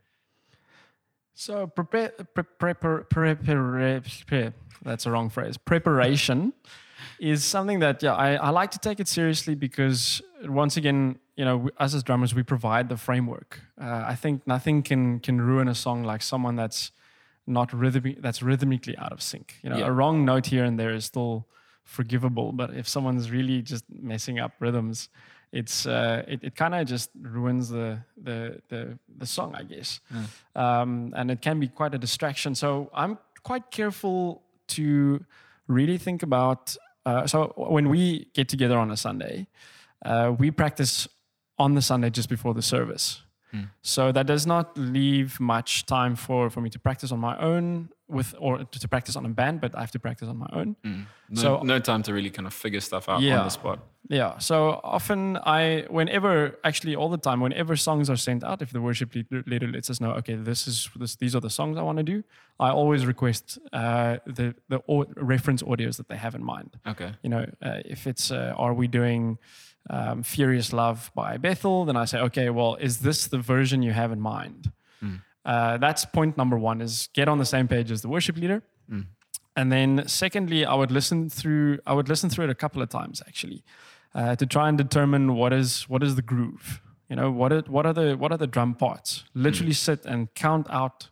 So 1.35 1.67
prepare, 1.67 2.11
pre- 2.11 2.45
prepar- 2.75 3.07
prepar- 3.09 4.27
pre- 4.27 4.51
that's 4.83 5.07
a 5.07 5.11
wrong 5.11 5.31
phrase. 5.31 5.57
Preparation 5.57 6.53
is 7.19 7.45
something 7.45 7.81
that 7.81 8.03
yeah 8.03 8.15
I, 8.15 8.35
I 8.35 8.51
like 8.51 8.71
to 8.73 8.79
take 8.79 9.01
it 9.01 9.09
seriously 9.09 9.55
because 9.55 10.23
once 10.45 10.77
again 10.77 11.19
you 11.37 11.45
know 11.45 11.69
us 11.79 11.95
as 11.95 12.03
drummers 12.03 12.35
we 12.35 12.43
provide 12.43 12.89
the 12.89 12.97
framework. 12.97 13.61
Uh, 13.81 14.05
I 14.13 14.15
think 14.15 14.47
nothing 14.47 14.83
can 14.83 15.21
can 15.21 15.41
ruin 15.41 15.69
a 15.69 15.75
song 15.75 16.05
like 16.05 16.23
someone 16.23 16.57
that's 16.57 16.93
not 17.47 17.73
rhythmic 17.73 18.23
that's 18.23 18.43
rhythmically 18.43 18.97
out 18.99 19.13
of 19.13 19.21
sync. 19.23 19.55
You 19.63 19.71
know 19.71 19.79
Yeah. 19.79 19.89
a 19.89 19.93
wrong 19.93 20.25
note 20.25 20.47
here 20.47 20.65
and 20.65 20.79
there 20.79 20.95
is 20.95 21.05
still 21.05 21.47
forgivable, 21.85 22.53
but 22.53 22.71
if 22.75 22.87
someone's 22.87 23.31
really 23.31 23.63
just 23.63 23.85
messing 23.91 24.39
up 24.39 24.53
rhythms, 24.61 25.09
it's 25.53 25.85
uh, 25.87 26.23
it, 26.29 26.41
it 26.45 26.55
kind 26.55 26.75
of 26.75 26.87
just 26.87 27.11
ruins 27.21 27.69
the, 27.69 27.99
the 28.23 28.61
the 28.69 28.99
the 29.19 29.27
song, 29.27 29.55
I 29.55 29.65
guess, 29.65 30.01
um, 30.55 31.13
and 31.17 31.31
it 31.31 31.41
can 31.43 31.59
be 31.61 31.69
quite 31.69 31.95
a 31.95 31.99
distraction. 31.99 32.55
So 32.55 32.91
I'm 32.95 33.19
quite 33.43 33.71
careful 33.71 34.43
to 34.69 35.25
really 35.67 35.99
think 35.99 36.23
about. 36.23 36.77
Uh, 37.05 37.27
so 37.27 37.53
when 37.57 37.89
we 37.89 38.29
get 38.35 38.49
together 38.49 38.79
on 38.79 38.91
a 38.91 38.97
Sunday, 38.97 39.47
uh, 40.05 40.35
we 40.39 40.51
practice 40.51 41.09
on 41.59 41.75
the 41.75 41.83
Sunday 41.83 42.11
just 42.11 42.29
before 42.29 42.55
the 42.55 42.63
service. 42.63 43.22
So 43.83 44.13
that 44.13 44.27
does 44.27 44.47
not 44.47 44.77
leave 44.79 45.39
much 45.41 45.85
time 45.87 46.17
for, 46.17 46.51
for 46.51 46.61
me 46.61 46.71
to 46.71 46.79
practice 46.79 47.13
on 47.13 47.19
my 47.21 47.37
own 47.39 47.89
with 48.09 48.35
or 48.39 48.59
to, 48.65 48.79
to 48.81 48.89
practice 48.89 49.17
on 49.17 49.25
a 49.27 49.29
band, 49.29 49.61
but 49.61 49.75
I 49.75 49.81
have 49.81 49.91
to 49.93 49.99
practice 49.99 50.29
on 50.29 50.37
my 50.37 50.49
own. 50.53 50.77
No, 50.83 51.41
So- 51.43 51.61
no 51.63 51.79
time 51.79 52.03
to 52.05 52.13
really 52.13 52.31
kind 52.31 52.47
of 52.47 52.55
figure 52.55 52.81
stuff 52.81 53.09
out 53.09 53.23
on 53.39 53.45
the 53.45 53.51
spot. 53.51 53.79
Yeah. 54.09 54.39
So 54.39 54.81
often 54.83 55.39
I, 55.47 55.87
whenever, 55.89 56.59
actually 56.65 56.95
all 56.97 57.09
the 57.09 57.17
time, 57.29 57.41
whenever 57.41 57.77
songs 57.77 58.11
are 58.11 58.17
sent 58.17 58.43
out, 58.45 58.61
if 58.61 58.71
the 58.73 58.81
worship 58.81 59.15
leader, 59.15 59.43
leader 59.47 59.69
lets 59.69 59.89
us 59.91 60.01
know, 60.01 60.11
okay, 60.21 60.35
this 60.35 60.67
is 60.67 60.91
this, 60.97 61.17
these 61.17 61.35
are 61.37 61.41
the 61.41 61.51
songs 61.51 61.79
I 61.79 61.83
want 61.83 61.99
to 61.99 62.05
do, 62.05 62.23
I 62.61 62.71
always 62.71 63.07
request 63.07 63.59
uh, 63.73 64.17
the 64.27 64.55
the 64.69 64.81
au- 64.89 65.07
reference 65.17 65.63
audios 65.63 65.97
that 65.99 66.09
they 66.09 66.17
have 66.17 66.35
in 66.35 66.45
mind. 66.45 66.71
Okay. 66.87 67.11
You 67.23 67.31
know, 67.31 67.45
uh, 67.63 67.81
if 67.95 68.07
it's 68.07 68.31
uh, 68.31 68.55
are 68.57 68.75
we 68.75 68.89
doing 68.89 69.39
um, 69.91 70.23
Furious 70.23 70.73
Love 70.73 71.11
by 71.15 71.37
Bethel, 71.37 71.85
then 71.85 71.97
I 71.97 72.05
say, 72.07 72.19
okay, 72.21 72.51
well, 72.51 72.77
is 72.81 72.99
this 72.99 73.27
the 73.27 73.39
version 73.39 73.83
you 73.83 73.93
have 73.93 74.13
in 74.13 74.21
mind? 74.21 74.73
Uh, 75.45 75.77
that's 75.79 76.05
point 76.05 76.37
number 76.37 76.57
one: 76.57 76.81
is 76.81 77.09
get 77.15 77.29
on 77.29 77.39
the 77.39 77.45
same 77.45 77.67
page 77.67 77.91
as 77.91 78.01
the 78.03 78.09
worship 78.09 78.37
leader. 78.37 78.63
And 79.57 79.71
then 79.73 80.05
secondly, 80.07 80.65
I 80.65 80.75
would 80.75 80.91
listen 80.93 81.29
through. 81.29 81.79
I 81.87 81.93
would 81.95 82.09
listen 82.09 82.31
through 82.31 82.45
it 82.45 82.51
a 82.51 82.55
couple 82.55 82.81
of 82.83 82.89
times 82.89 83.21
actually. 83.27 83.65
uh, 84.15 84.37
to 84.37 84.47
try 84.47 84.69
and 84.69 84.79
determine 84.79 85.35
what 85.35 85.53
is 85.53 85.89
what 85.89 86.03
is 86.03 86.15
the 86.17 86.23
groove. 86.23 86.81
You 87.09 87.17
know, 87.17 87.31
what 87.31 87.53
are, 87.53 87.61
what 87.63 87.85
are 87.87 87.93
the 87.93 88.15
what 88.17 88.31
are 88.33 88.39
the 88.39 88.47
drum 88.47 88.75
parts? 88.75 89.25
Literally 89.35 89.73
sit 89.73 90.05
and 90.07 90.33
count 90.35 90.67
out 90.71 91.09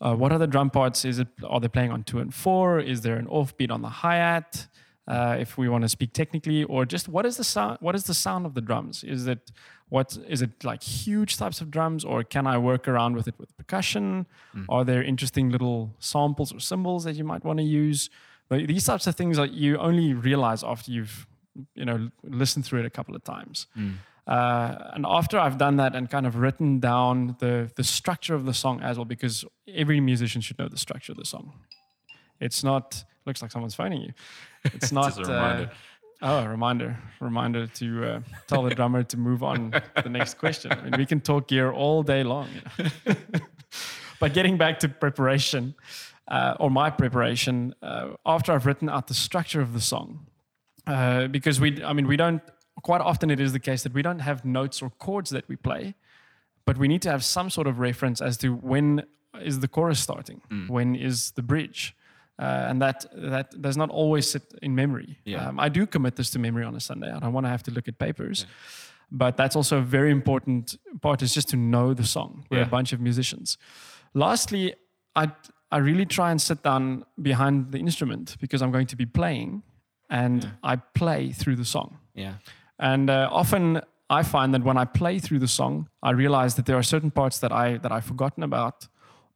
uh, 0.00 0.14
what 0.14 0.32
are 0.32 0.38
the 0.38 0.46
drum 0.46 0.70
parts? 0.70 1.04
Is 1.04 1.18
it 1.18 1.28
are 1.46 1.60
they 1.60 1.68
playing 1.68 1.90
on 1.92 2.02
two 2.04 2.18
and 2.20 2.32
four? 2.34 2.80
Is 2.80 3.02
there 3.02 3.16
an 3.16 3.26
offbeat 3.26 3.70
on 3.70 3.82
the 3.82 3.88
hi 3.88 4.16
hat? 4.16 4.66
Uh, 5.08 5.36
if 5.40 5.56
we 5.56 5.70
want 5.70 5.80
to 5.80 5.88
speak 5.88 6.12
technically, 6.12 6.64
or 6.64 6.84
just 6.84 7.08
what 7.08 7.24
is 7.24 7.38
the 7.38 7.44
sound? 7.44 7.78
What 7.80 7.94
is 7.94 8.04
the 8.04 8.12
sound 8.12 8.44
of 8.44 8.52
the 8.52 8.60
drums? 8.60 9.02
Is 9.02 9.26
it 9.26 9.50
what 9.88 10.18
is 10.28 10.42
it 10.42 10.62
like 10.62 10.82
huge 10.82 11.38
types 11.38 11.62
of 11.62 11.70
drums, 11.70 12.04
or 12.04 12.22
can 12.22 12.46
I 12.46 12.58
work 12.58 12.86
around 12.86 13.16
with 13.16 13.26
it 13.26 13.34
with 13.38 13.56
percussion? 13.56 14.26
Mm. 14.54 14.66
Are 14.68 14.84
there 14.84 15.02
interesting 15.02 15.48
little 15.48 15.94
samples 15.98 16.52
or 16.52 16.60
cymbals 16.60 17.04
that 17.04 17.16
you 17.16 17.24
might 17.24 17.42
want 17.42 17.58
to 17.58 17.64
use? 17.64 18.10
These 18.50 18.84
types 18.84 19.06
of 19.06 19.16
things 19.16 19.38
that 19.38 19.52
you 19.52 19.78
only 19.78 20.12
realize 20.12 20.62
after 20.62 20.92
you've 20.92 21.26
you 21.74 21.86
know 21.86 22.10
listened 22.22 22.66
through 22.66 22.80
it 22.80 22.86
a 22.86 22.90
couple 22.90 23.16
of 23.16 23.24
times. 23.24 23.66
Mm. 23.78 23.94
Uh, 24.26 24.90
and 24.92 25.06
after 25.08 25.38
I've 25.38 25.56
done 25.56 25.76
that 25.76 25.96
and 25.96 26.10
kind 26.10 26.26
of 26.26 26.36
written 26.36 26.80
down 26.80 27.36
the 27.38 27.70
the 27.76 27.84
structure 27.84 28.34
of 28.34 28.44
the 28.44 28.52
song 28.52 28.82
as 28.82 28.98
well, 28.98 29.06
because 29.06 29.46
every 29.66 30.00
musician 30.00 30.42
should 30.42 30.58
know 30.58 30.68
the 30.68 30.76
structure 30.76 31.12
of 31.12 31.18
the 31.18 31.24
song. 31.24 31.54
It's 32.40 32.62
not 32.62 33.04
looks 33.28 33.42
like 33.42 33.50
someone's 33.50 33.74
phoning 33.74 34.02
you. 34.02 34.12
It's 34.74 34.92
not. 34.92 35.16
Just 35.16 35.20
a 35.20 35.32
reminder. 35.32 35.70
Uh, 36.20 36.26
oh, 36.26 36.38
a 36.38 36.48
reminder! 36.48 36.98
Reminder 37.20 37.66
to 37.66 38.04
uh, 38.04 38.20
tell 38.46 38.62
the 38.62 38.74
drummer 38.74 39.02
to 39.04 39.16
move 39.16 39.42
on 39.42 39.72
to 39.72 40.02
the 40.02 40.08
next 40.08 40.38
question. 40.38 40.72
I 40.72 40.82
mean, 40.82 40.94
we 40.96 41.06
can 41.06 41.20
talk 41.20 41.48
gear 41.48 41.70
all 41.70 42.02
day 42.02 42.22
long. 42.22 42.48
but 44.20 44.34
getting 44.34 44.56
back 44.56 44.80
to 44.80 44.88
preparation, 44.88 45.74
uh, 46.28 46.54
or 46.60 46.70
my 46.70 46.90
preparation, 46.90 47.74
uh, 47.82 48.10
after 48.24 48.52
I've 48.52 48.66
written 48.66 48.88
out 48.88 49.06
the 49.06 49.14
structure 49.14 49.60
of 49.60 49.72
the 49.72 49.80
song, 49.80 50.26
uh, 50.86 51.28
because 51.28 51.60
we, 51.60 51.82
I 51.84 51.92
mean, 51.92 52.06
we 52.06 52.16
don't 52.16 52.42
quite 52.82 53.00
often 53.00 53.30
it 53.30 53.40
is 53.40 53.52
the 53.52 53.60
case 53.60 53.82
that 53.82 53.92
we 53.92 54.02
don't 54.02 54.20
have 54.20 54.44
notes 54.44 54.82
or 54.82 54.90
chords 54.98 55.30
that 55.30 55.48
we 55.48 55.56
play, 55.56 55.94
but 56.64 56.78
we 56.78 56.88
need 56.88 57.02
to 57.02 57.10
have 57.10 57.24
some 57.24 57.50
sort 57.50 57.66
of 57.66 57.78
reference 57.78 58.20
as 58.20 58.36
to 58.38 58.54
when 58.54 59.04
is 59.42 59.60
the 59.60 59.68
chorus 59.68 60.00
starting, 60.00 60.40
mm. 60.50 60.68
when 60.68 60.94
is 60.94 61.32
the 61.32 61.42
bridge. 61.42 61.94
Uh, 62.38 62.66
and 62.68 62.80
that 62.80 63.04
that 63.14 63.60
does 63.60 63.76
not 63.76 63.90
always 63.90 64.30
sit 64.30 64.42
in 64.62 64.74
memory. 64.74 65.18
Yeah. 65.24 65.48
Um, 65.48 65.58
I 65.58 65.68
do 65.68 65.86
commit 65.86 66.14
this 66.16 66.30
to 66.30 66.38
memory 66.38 66.64
on 66.64 66.74
a 66.74 66.80
Sunday. 66.80 67.10
I 67.10 67.18
don't 67.18 67.32
want 67.32 67.46
to 67.46 67.50
have 67.50 67.62
to 67.64 67.70
look 67.70 67.88
at 67.88 67.98
papers, 67.98 68.40
yeah. 68.40 68.54
but 69.10 69.36
that's 69.36 69.56
also 69.56 69.78
a 69.78 69.82
very 69.82 70.10
important 70.10 70.78
part. 71.00 71.22
Is 71.22 71.34
just 71.34 71.48
to 71.48 71.56
know 71.56 71.94
the 71.94 72.04
song. 72.04 72.44
We're 72.50 72.58
yeah. 72.58 72.66
a 72.66 72.68
bunch 72.68 72.92
of 72.92 73.00
musicians. 73.00 73.58
Lastly, 74.14 74.74
I 75.16 75.32
I 75.70 75.78
really 75.78 76.06
try 76.06 76.30
and 76.30 76.40
sit 76.40 76.62
down 76.62 77.04
behind 77.20 77.72
the 77.72 77.78
instrument 77.78 78.36
because 78.40 78.62
I'm 78.62 78.70
going 78.72 78.86
to 78.88 78.96
be 78.96 79.06
playing, 79.06 79.62
and. 80.08 80.48
I 80.62 80.76
play 80.76 81.32
through 81.32 81.56
the 81.56 81.64
song. 81.64 81.98
Yeah. 82.14 82.34
And 82.78 83.10
uh, 83.10 83.28
often 83.32 83.80
I 84.10 84.22
find 84.22 84.54
that 84.54 84.62
when 84.62 84.78
I 84.78 84.84
play 84.84 85.18
through 85.18 85.40
the 85.40 85.48
song, 85.48 85.88
I 86.02 86.12
realize 86.12 86.54
that 86.54 86.66
there 86.66 86.76
are 86.76 86.82
certain 86.82 87.10
parts 87.10 87.38
that 87.40 87.52
I 87.52 87.78
that 87.78 87.92
I've 87.92 88.04
forgotten 88.04 88.42
about, 88.42 88.88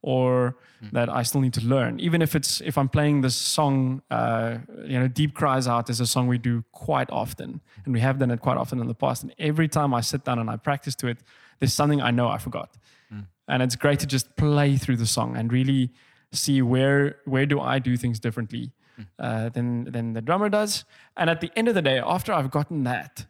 or 0.03 0.57
mm. 0.83 0.91
that 0.91 1.09
I 1.09 1.23
still 1.23 1.41
need 1.41 1.53
to 1.53 1.61
learn. 1.61 1.99
Even 1.99 2.21
if 2.21 2.35
it's 2.35 2.61
if 2.61 2.77
I'm 2.77 2.89
playing 2.89 3.21
this 3.21 3.35
song, 3.35 4.03
uh, 4.11 4.57
you 4.85 4.99
know, 4.99 5.07
"Deep 5.07 5.33
Cries 5.33 5.67
Out" 5.67 5.89
is 5.89 5.99
a 5.99 6.05
song 6.05 6.27
we 6.27 6.37
do 6.37 6.63
quite 6.71 7.09
often, 7.09 7.61
and 7.85 7.93
we 7.93 8.01
have 8.01 8.19
done 8.19 8.29
it 8.29 8.41
quite 8.41 8.57
often 8.57 8.79
in 8.79 8.87
the 8.87 8.93
past. 8.93 9.23
And 9.23 9.33
every 9.39 9.67
time 9.67 9.93
I 9.93 10.01
sit 10.01 10.25
down 10.25 10.37
and 10.39 10.49
I 10.49 10.57
practice 10.57 10.93
to 10.95 11.07
it, 11.07 11.19
there's 11.59 11.73
something 11.73 12.01
I 12.01 12.11
know 12.11 12.27
I 12.27 12.37
forgot, 12.37 12.77
mm. 13.11 13.25
and 13.47 13.63
it's 13.63 13.77
great 13.77 13.99
to 13.99 14.05
just 14.05 14.35
play 14.35 14.75
through 14.77 14.97
the 14.97 15.07
song 15.07 15.37
and 15.37 15.51
really 15.51 15.91
see 16.31 16.61
where 16.61 17.15
where 17.25 17.45
do 17.45 17.59
I 17.59 17.79
do 17.79 17.97
things 17.97 18.19
differently. 18.19 18.71
Mm. 18.99 19.05
Uh, 19.17 19.49
than 19.49 19.85
than 19.85 20.13
the 20.13 20.21
drummer 20.21 20.49
does, 20.49 20.85
and 21.17 21.29
at 21.29 21.41
the 21.41 21.49
end 21.55 21.67
of 21.67 21.73
the 21.73 21.81
day, 21.81 21.97
after 21.97 22.31
I've 22.31 22.51
gotten 22.51 22.83
that, 22.83 23.25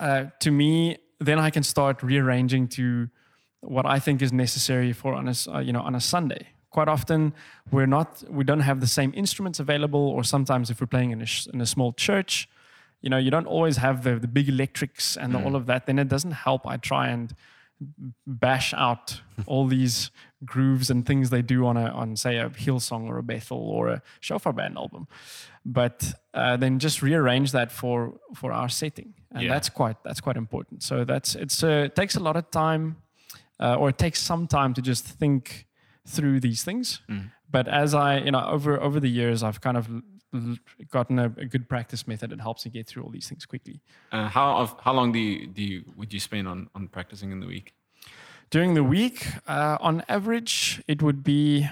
uh, 0.00 0.26
to 0.40 0.50
me, 0.50 0.96
then 1.18 1.38
I 1.38 1.50
can 1.50 1.62
start 1.62 2.02
rearranging 2.02 2.68
to 2.68 3.10
what 3.62 3.86
I 3.86 3.98
think 3.98 4.20
is 4.20 4.32
necessary 4.32 4.92
for 4.92 5.14
on 5.14 5.28
a 5.28 5.34
uh, 5.48 5.60
you 5.60 5.72
know 5.72 5.80
on 5.80 5.94
a 5.94 6.00
Sunday. 6.00 6.48
Quite 6.70 6.88
often, 6.88 7.34
we're 7.70 7.86
not 7.86 8.22
we 8.28 8.44
don't 8.44 8.60
have 8.60 8.80
the 8.80 8.86
same 8.86 9.12
instruments 9.14 9.60
available, 9.60 10.08
or 10.08 10.24
sometimes 10.24 10.70
if 10.70 10.80
we're 10.80 10.86
playing 10.86 11.10
in 11.10 11.20
a, 11.20 11.26
in 11.52 11.60
a 11.60 11.66
small 11.66 11.92
church, 11.92 12.48
you 13.02 13.10
know, 13.10 13.18
you 13.18 13.30
don't 13.30 13.46
always 13.46 13.76
have 13.76 14.04
the 14.04 14.18
the 14.18 14.28
big 14.28 14.48
electrics 14.48 15.16
and 15.16 15.34
mm. 15.34 15.44
all 15.44 15.54
of 15.54 15.66
that. 15.66 15.86
Then 15.86 15.98
it 15.98 16.08
doesn't 16.08 16.32
help. 16.32 16.66
I 16.66 16.76
try 16.76 17.08
and 17.08 17.34
bash 18.26 18.72
out 18.74 19.20
all 19.46 19.66
these 19.66 20.10
grooves 20.44 20.90
and 20.90 21.06
things 21.06 21.30
they 21.30 21.42
do 21.42 21.66
on 21.66 21.76
a 21.76 21.86
on 21.86 22.16
say 22.16 22.38
a 22.38 22.48
Hillsong 22.50 23.06
or 23.06 23.18
a 23.18 23.22
Bethel 23.22 23.58
or 23.58 23.88
a 23.88 24.02
Shofar 24.20 24.52
Band 24.52 24.76
album, 24.76 25.06
but 25.64 26.14
uh, 26.34 26.56
then 26.56 26.78
just 26.78 27.02
rearrange 27.02 27.52
that 27.52 27.70
for 27.70 28.14
for 28.34 28.52
our 28.52 28.68
setting, 28.68 29.14
and 29.32 29.42
yeah. 29.42 29.48
that's 29.48 29.68
quite 29.68 29.96
that's 30.04 30.20
quite 30.20 30.36
important. 30.36 30.82
So 30.82 31.04
that's 31.04 31.34
it's 31.34 31.62
uh, 31.62 31.84
it 31.86 31.94
takes 31.94 32.16
a 32.16 32.20
lot 32.20 32.36
of 32.36 32.50
time, 32.50 32.96
uh, 33.62 33.76
or 33.76 33.90
it 33.90 33.98
takes 33.98 34.20
some 34.20 34.46
time 34.46 34.74
to 34.74 34.82
just 34.82 35.04
think 35.04 35.66
through 36.06 36.40
these 36.40 36.64
things. 36.64 37.00
Mm. 37.08 37.30
But 37.50 37.68
as 37.68 37.94
I 37.94 38.18
you 38.18 38.32
know 38.32 38.44
over 38.46 38.80
over 38.80 38.98
the 39.00 39.10
years, 39.10 39.42
I've 39.42 39.60
kind 39.60 39.76
of 39.76 39.88
gotten 40.90 41.18
a, 41.18 41.26
a, 41.36 41.44
good 41.44 41.68
practice 41.68 42.08
method 42.08 42.30
that 42.30 42.40
helps 42.40 42.64
me 42.64 42.70
get 42.70 42.86
through 42.86 43.02
all 43.02 43.10
these 43.10 43.28
things 43.28 43.44
quickly. 43.44 43.80
Uh, 44.10 44.28
how 44.28 44.76
how 44.82 44.92
long 44.92 45.12
do 45.12 45.18
you, 45.18 45.46
do 45.46 45.62
you 45.62 45.84
would 45.96 46.12
you 46.12 46.20
spend 46.20 46.48
on 46.48 46.68
on 46.74 46.88
practicing 46.88 47.30
in 47.30 47.40
the 47.40 47.46
week? 47.46 47.74
During 48.50 48.74
the 48.74 48.84
week, 48.84 49.26
uh, 49.46 49.78
on 49.80 50.02
average, 50.08 50.82
it 50.86 51.02
would 51.02 51.22
be 51.24 51.68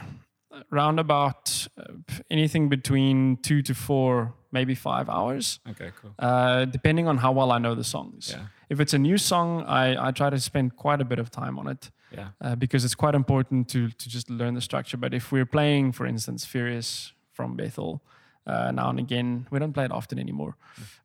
around 0.73 0.99
about 0.99 1.69
uh, 1.77 1.93
anything 2.31 2.69
between 2.69 3.37
two 3.43 3.61
to 3.63 3.75
four, 3.75 4.35
maybe 4.51 4.75
five 4.75 5.09
hours. 5.09 5.61
Okay, 5.69 5.91
cool. 6.01 6.15
Uh, 6.19 6.65
depending 6.65 7.07
on 7.07 7.19
how 7.19 7.33
well 7.33 7.53
I 7.53 7.59
know 7.59 7.75
the 7.75 7.85
songs. 7.85 8.35
Yeah. 8.35 8.47
If 8.71 8.81
it's 8.81 8.95
a 8.95 8.99
new 8.99 9.19
song, 9.19 9.65
I, 9.65 10.09
I 10.09 10.11
try 10.13 10.31
to 10.31 10.41
spend 10.41 10.77
quite 10.77 11.01
a 11.01 11.05
bit 11.05 11.19
of 11.19 11.31
time 11.31 11.59
on 11.59 11.67
it. 11.67 11.91
Yeah. 12.13 12.29
Uh, 12.41 12.57
because 12.57 12.85
it's 12.85 12.97
quite 12.97 13.15
important 13.15 13.69
to 13.69 13.89
to 13.89 14.09
just 14.09 14.31
learn 14.31 14.55
the 14.55 14.61
structure. 14.61 14.97
But 14.97 15.15
if 15.15 15.31
we're 15.31 15.47
playing, 15.47 15.93
for 15.93 16.07
instance, 16.07 16.45
Furious 16.45 17.13
from 17.33 17.57
Bethel, 17.57 18.03
uh, 18.47 18.71
now 18.73 18.91
and 18.91 18.99
again. 18.99 19.47
We 19.51 19.59
don't 19.59 19.73
play 19.73 19.85
it 19.85 19.93
often 19.93 20.19
anymore. 20.19 20.57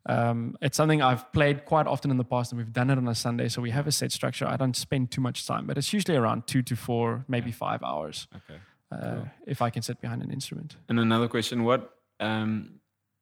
Um, 0.06 0.56
it's 0.60 0.76
something 0.76 1.02
I've 1.02 1.30
played 1.32 1.64
quite 1.64 1.86
often 1.86 2.10
in 2.10 2.16
the 2.16 2.24
past, 2.24 2.52
and 2.52 2.58
we've 2.58 2.72
done 2.72 2.90
it 2.90 2.98
on 2.98 3.06
a 3.08 3.14
Sunday, 3.14 3.48
so 3.48 3.62
we 3.62 3.70
have 3.70 3.86
a 3.86 3.92
set 3.92 4.12
structure. 4.12 4.46
I 4.46 4.56
don't 4.56 4.76
spend 4.76 5.10
too 5.10 5.20
much 5.20 5.46
time, 5.46 5.66
but 5.66 5.78
it's 5.78 5.92
usually 5.92 6.16
around 6.16 6.46
two 6.46 6.62
to 6.62 6.76
four, 6.76 7.24
maybe 7.28 7.50
yeah. 7.50 7.56
five 7.56 7.82
hours. 7.82 8.26
Okay. 8.34 8.60
Uh, 8.90 9.14
cool. 9.14 9.28
If 9.46 9.62
I 9.62 9.70
can 9.70 9.82
sit 9.82 10.00
behind 10.00 10.22
an 10.22 10.30
instrument. 10.30 10.76
And 10.88 10.98
another 10.98 11.28
question: 11.28 11.64
What 11.64 11.94
um, 12.20 12.80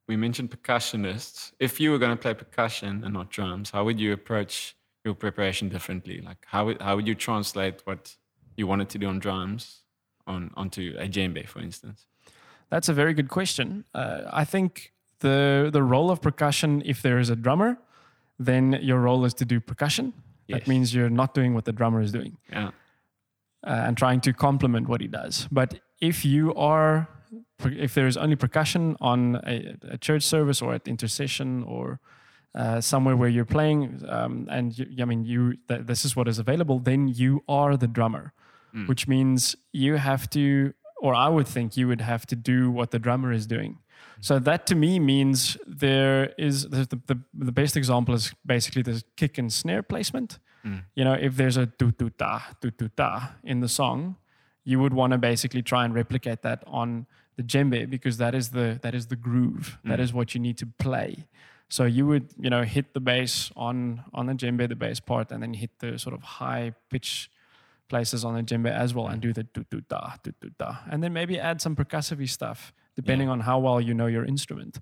we 0.09 0.17
mentioned 0.17 0.51
percussionists. 0.51 1.53
If 1.59 1.81
you 1.81 1.91
were 1.91 1.99
going 1.99 2.11
to 2.11 2.17
play 2.17 2.35
percussion 2.35 3.05
and 3.05 3.15
not 3.15 3.31
drums, 3.31 3.71
how 3.71 3.85
would 3.85 3.99
you 3.99 4.13
approach 4.13 4.77
your 5.05 5.15
preparation 5.15 5.69
differently? 5.69 6.21
Like 6.21 6.39
how 6.47 6.67
would, 6.67 6.81
how 6.81 6.97
would 6.97 7.07
you 7.07 7.15
translate 7.15 7.83
what 7.85 8.17
you 8.57 8.67
wanted 8.67 8.89
to 8.91 8.99
do 8.99 9.09
on 9.09 9.19
drums 9.19 9.83
on 10.27 10.51
onto 10.57 10.95
a 10.99 11.09
djembe, 11.09 11.47
for 11.47 11.61
instance? 11.61 12.07
That's 12.71 12.89
a 12.89 12.95
very 12.95 13.15
good 13.15 13.29
question. 13.29 13.85
Uh, 13.95 14.23
I 14.33 14.45
think 14.45 14.93
the 15.21 15.71
the 15.73 15.83
role 15.83 16.11
of 16.11 16.21
percussion, 16.21 16.83
if 16.85 17.03
there 17.03 17.19
is 17.19 17.31
a 17.31 17.37
drummer, 17.37 17.79
then 18.39 18.79
your 18.83 19.01
role 19.01 19.25
is 19.25 19.35
to 19.35 19.45
do 19.45 19.61
percussion. 19.61 20.13
Yes. 20.47 20.61
That 20.61 20.69
means 20.69 20.95
you're 20.95 21.11
not 21.11 21.35
doing 21.35 21.55
what 21.55 21.65
the 21.65 21.73
drummer 21.73 22.01
is 22.01 22.13
doing. 22.13 22.37
Yeah. 22.51 22.71
Uh, 23.67 23.87
and 23.87 23.97
trying 23.97 24.21
to 24.21 24.33
complement 24.33 24.89
what 24.89 25.01
he 25.01 25.09
does. 25.09 25.49
But 25.51 25.81
if 26.01 26.25
you 26.25 26.55
are, 26.55 27.09
if 27.65 27.95
there 27.95 28.07
is 28.07 28.17
only 28.17 28.37
percussion 28.37 28.97
on 29.01 29.37
a, 29.47 29.77
a 29.91 29.99
church 29.99 30.23
service 30.23 30.63
or 30.63 30.75
at 30.75 30.89
intercession 30.89 31.63
or 31.65 32.01
uh, 32.55 32.81
somewhere 32.81 33.17
where 33.17 33.29
you're 33.29 33.45
playing, 33.45 34.03
um, 34.09 34.47
and 34.51 34.79
you, 34.79 34.87
I 35.01 35.05
mean, 35.05 35.25
you 35.25 35.57
th- 35.69 35.87
this 35.87 36.05
is 36.05 36.15
what 36.15 36.29
is 36.29 36.39
available, 36.39 36.79
then 36.79 37.09
you 37.09 37.43
are 37.49 37.77
the 37.77 37.89
drummer, 37.89 38.33
mm. 38.75 38.89
which 38.89 39.09
means 39.09 39.57
you 39.73 39.97
have 39.97 40.31
to 40.31 40.73
or 41.05 41.15
I 41.15 41.29
would 41.29 41.47
think 41.47 41.77
you 41.77 41.87
would 41.89 42.01
have 42.01 42.25
to 42.27 42.37
do 42.37 42.71
what 42.71 42.91
the 42.91 42.99
drummer 42.99 43.31
is 43.31 43.47
doing. 43.47 43.79
So 44.21 44.39
that 44.39 44.67
to 44.69 44.75
me 44.75 44.99
means 44.99 45.59
there 45.67 46.33
is 46.39 46.63
the, 46.71 46.87
the, 47.07 47.19
the 47.35 47.53
best 47.53 47.77
example 47.77 48.15
is 48.15 48.33
basically 48.47 48.81
the 48.81 49.03
kick 49.17 49.37
and 49.37 49.53
snare 49.53 49.83
placement. 49.83 50.39
Mm. 50.65 50.85
You 50.95 51.05
know, 51.05 51.13
if 51.13 51.37
there's 51.37 51.59
a 51.59 51.67
tu 51.67 51.93
tu 51.93 52.09
ta 52.09 52.57
tu 52.61 52.71
tu 52.71 52.89
ta 52.89 53.35
in 53.43 53.61
the 53.61 53.69
song, 53.69 54.17
you 54.65 54.81
would 54.81 54.95
want 54.95 55.13
to 55.13 55.19
basically 55.19 55.63
try 55.63 55.85
and 55.85 55.95
replicate 55.95 56.41
that 56.41 56.63
on 56.67 57.07
the 57.37 57.43
djembe 57.43 57.89
because 57.89 58.19
that 58.19 58.35
is 58.35 58.51
the 58.51 58.79
that 58.83 58.95
is 58.95 59.07
the 59.07 59.17
groove. 59.17 59.79
Mm. 59.85 59.91
That 59.91 60.01
is 60.01 60.13
what 60.13 60.35
you 60.35 60.41
need 60.41 60.59
to 60.59 60.67
play. 60.67 61.27
So 61.69 61.85
you 61.85 62.07
would 62.07 62.29
you 62.39 62.51
know 62.51 62.63
hit 62.63 62.95
the 62.95 63.01
bass 63.01 63.51
on 63.57 64.05
on 64.13 64.27
the 64.27 64.35
djembe, 64.35 64.69
the 64.69 64.77
bass 64.77 65.01
part, 65.01 65.31
and 65.31 65.43
then 65.43 65.55
hit 65.55 65.71
the 65.79 65.99
sort 65.99 66.15
of 66.15 66.23
high 66.23 66.75
pitch 66.91 67.31
places 67.89 68.25
on 68.25 68.35
the 68.35 68.43
djembe 68.43 68.71
as 68.71 68.95
well 68.95 69.09
and 69.09 69.21
do 69.21 69.33
the 69.33 69.45
do 69.45 69.65
do 69.71 69.81
da 69.83 70.15
do 70.23 70.33
do 70.41 70.51
da, 70.59 70.77
and 70.91 71.03
then 71.03 71.13
maybe 71.13 71.39
add 71.39 71.61
some 71.61 71.77
percussive 71.77 72.29
stuff 72.29 72.73
depending 72.97 73.27
yeah. 73.27 73.33
on 73.33 73.41
how 73.41 73.59
well 73.59 73.81
you 73.81 73.93
know 73.93 74.07
your 74.07 74.25
instrument. 74.25 74.79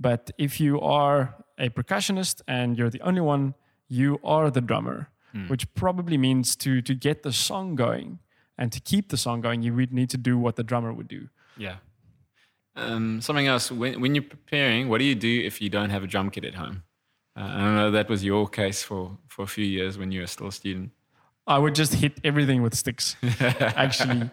But 0.00 0.30
if 0.38 0.60
you 0.60 0.80
are 0.80 1.34
a 1.58 1.68
percussionist 1.68 2.42
and 2.48 2.76
you're 2.76 2.90
the 2.90 3.02
only 3.02 3.20
one, 3.20 3.54
you 3.88 4.18
are 4.24 4.50
the 4.50 4.60
drummer, 4.60 5.10
mm. 5.34 5.48
which 5.48 5.72
probably 5.74 6.16
means 6.16 6.56
to 6.56 6.82
to 6.82 6.94
get 6.94 7.22
the 7.22 7.32
song 7.32 7.74
going 7.76 8.18
and 8.56 8.72
to 8.72 8.80
keep 8.80 9.10
the 9.10 9.16
song 9.16 9.40
going, 9.40 9.62
you 9.62 9.74
would 9.74 9.92
need 9.92 10.10
to 10.10 10.16
do 10.16 10.38
what 10.38 10.56
the 10.56 10.62
drummer 10.62 10.92
would 10.92 11.08
do. 11.08 11.28
Yeah. 11.56 11.76
Um, 12.76 13.20
something 13.20 13.46
else 13.46 13.70
when 13.70 14.00
when 14.00 14.14
you're 14.14 14.24
preparing, 14.24 14.88
what 14.88 14.98
do 14.98 15.04
you 15.04 15.14
do 15.14 15.42
if 15.44 15.60
you 15.60 15.70
don't 15.70 15.90
have 15.90 16.02
a 16.02 16.06
drum 16.06 16.30
kit 16.30 16.44
at 16.44 16.54
home? 16.54 16.82
Uh, 17.36 17.40
I 17.40 17.74
know 17.74 17.90
that 17.90 18.08
was 18.08 18.24
your 18.24 18.48
case 18.48 18.82
for, 18.82 19.18
for 19.28 19.42
a 19.42 19.46
few 19.46 19.64
years 19.64 19.98
when 19.98 20.12
you 20.12 20.20
were 20.20 20.26
still 20.26 20.48
a 20.48 20.52
student. 20.52 20.90
I 21.46 21.58
would 21.58 21.74
just 21.74 21.94
hit 21.94 22.14
everything 22.24 22.62
with 22.62 22.74
sticks. 22.74 23.16
Actually, 23.40 24.30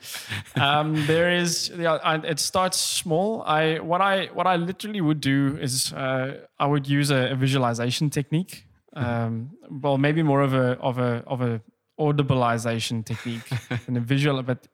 um, 0.56 1.06
there 1.08 1.30
is. 1.30 1.70
Yeah, 1.78 1.96
I, 1.96 2.16
it 2.20 2.40
starts 2.40 2.80
small. 2.80 3.44
I 3.44 3.80
what 3.80 4.00
I 4.00 4.28
what 4.28 4.48
I 4.48 4.56
literally 4.56 5.02
would 5.02 5.20
do 5.20 5.58
is 5.60 5.92
uh, 5.92 6.46
I 6.58 6.68
would 6.68 6.88
use 6.88 7.12
a, 7.12 7.32
a 7.32 7.36
visualization 7.36 8.10
technique. 8.10 8.66
Um, 8.94 9.52
well, 9.70 9.98
maybe 9.98 10.24
more 10.24 10.42
of 10.42 10.54
a 10.54 10.78
of 10.80 11.00
a 11.00 11.24
of 11.28 11.42
a 11.42 11.62
audibilization 12.06 13.06
technique 13.06 13.50
and 13.88 13.96
a 13.98 14.00
visual. 14.00 14.42
But 14.44 14.68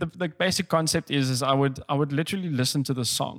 the, 0.00 0.06
the 0.22 0.28
basic 0.28 0.66
concept 0.68 1.10
is 1.10 1.30
is 1.30 1.42
I 1.42 1.54
would 1.60 1.76
I 1.88 1.94
would 2.00 2.12
literally 2.12 2.50
listen 2.62 2.80
to 2.84 2.94
the 2.94 3.04
song, 3.04 3.38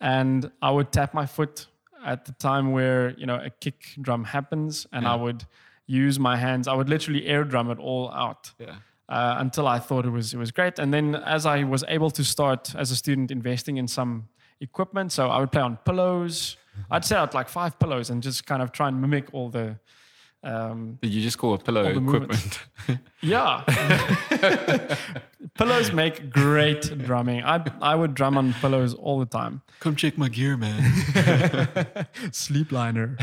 and 0.00 0.50
I 0.60 0.70
would 0.76 0.90
tap 0.98 1.14
my 1.14 1.26
foot 1.26 1.66
at 2.04 2.24
the 2.24 2.32
time 2.32 2.72
where 2.72 3.02
you 3.20 3.26
know 3.26 3.38
a 3.48 3.50
kick 3.50 3.78
drum 4.00 4.24
happens, 4.24 4.86
and 4.92 5.06
I 5.06 5.16
would 5.24 5.44
use 5.86 6.18
my 6.18 6.36
hands. 6.36 6.68
I 6.68 6.74
would 6.74 6.88
literally 6.88 7.26
air 7.26 7.44
drum 7.44 7.70
it 7.70 7.78
all 7.78 8.10
out. 8.12 8.52
Yeah. 8.58 8.76
Uh, 9.08 9.34
until 9.38 9.66
I 9.66 9.80
thought 9.80 10.06
it 10.06 10.10
was 10.10 10.34
it 10.34 10.38
was 10.38 10.52
great, 10.52 10.78
and 10.78 10.94
then 10.94 11.16
as 11.16 11.44
I 11.44 11.64
was 11.64 11.82
able 11.88 12.10
to 12.12 12.24
start 12.24 12.74
as 12.76 12.92
a 12.92 12.96
student 12.96 13.30
investing 13.30 13.76
in 13.76 13.88
some 13.88 14.28
equipment, 14.60 15.10
so 15.10 15.28
I 15.28 15.40
would 15.40 15.50
play 15.50 15.62
on 15.62 15.78
pillows. 15.84 16.56
I'd 16.90 17.04
set 17.04 17.18
out 17.18 17.34
like 17.34 17.48
five 17.48 17.78
pillows 17.78 18.10
and 18.10 18.22
just 18.22 18.46
kind 18.46 18.62
of 18.62 18.70
try 18.72 18.88
and 18.88 19.00
mimic 19.00 19.26
all 19.32 19.48
the. 19.50 19.78
Um, 20.42 20.98
Did 21.02 21.12
you 21.12 21.20
just 21.22 21.36
call 21.36 21.52
a 21.54 21.58
pillow 21.58 21.84
equipment? 21.84 22.60
yeah, 23.20 23.62
pillows 25.54 25.92
make 25.92 26.30
great 26.30 26.96
drumming. 27.04 27.42
I 27.44 27.62
I 27.82 27.94
would 27.94 28.14
drum 28.14 28.38
on 28.38 28.54
pillows 28.54 28.94
all 28.94 29.18
the 29.18 29.26
time. 29.26 29.60
Come 29.80 29.96
check 29.96 30.16
my 30.16 30.28
gear, 30.28 30.56
man. 30.56 30.82
Sleep 32.32 32.72
liner. 32.72 33.18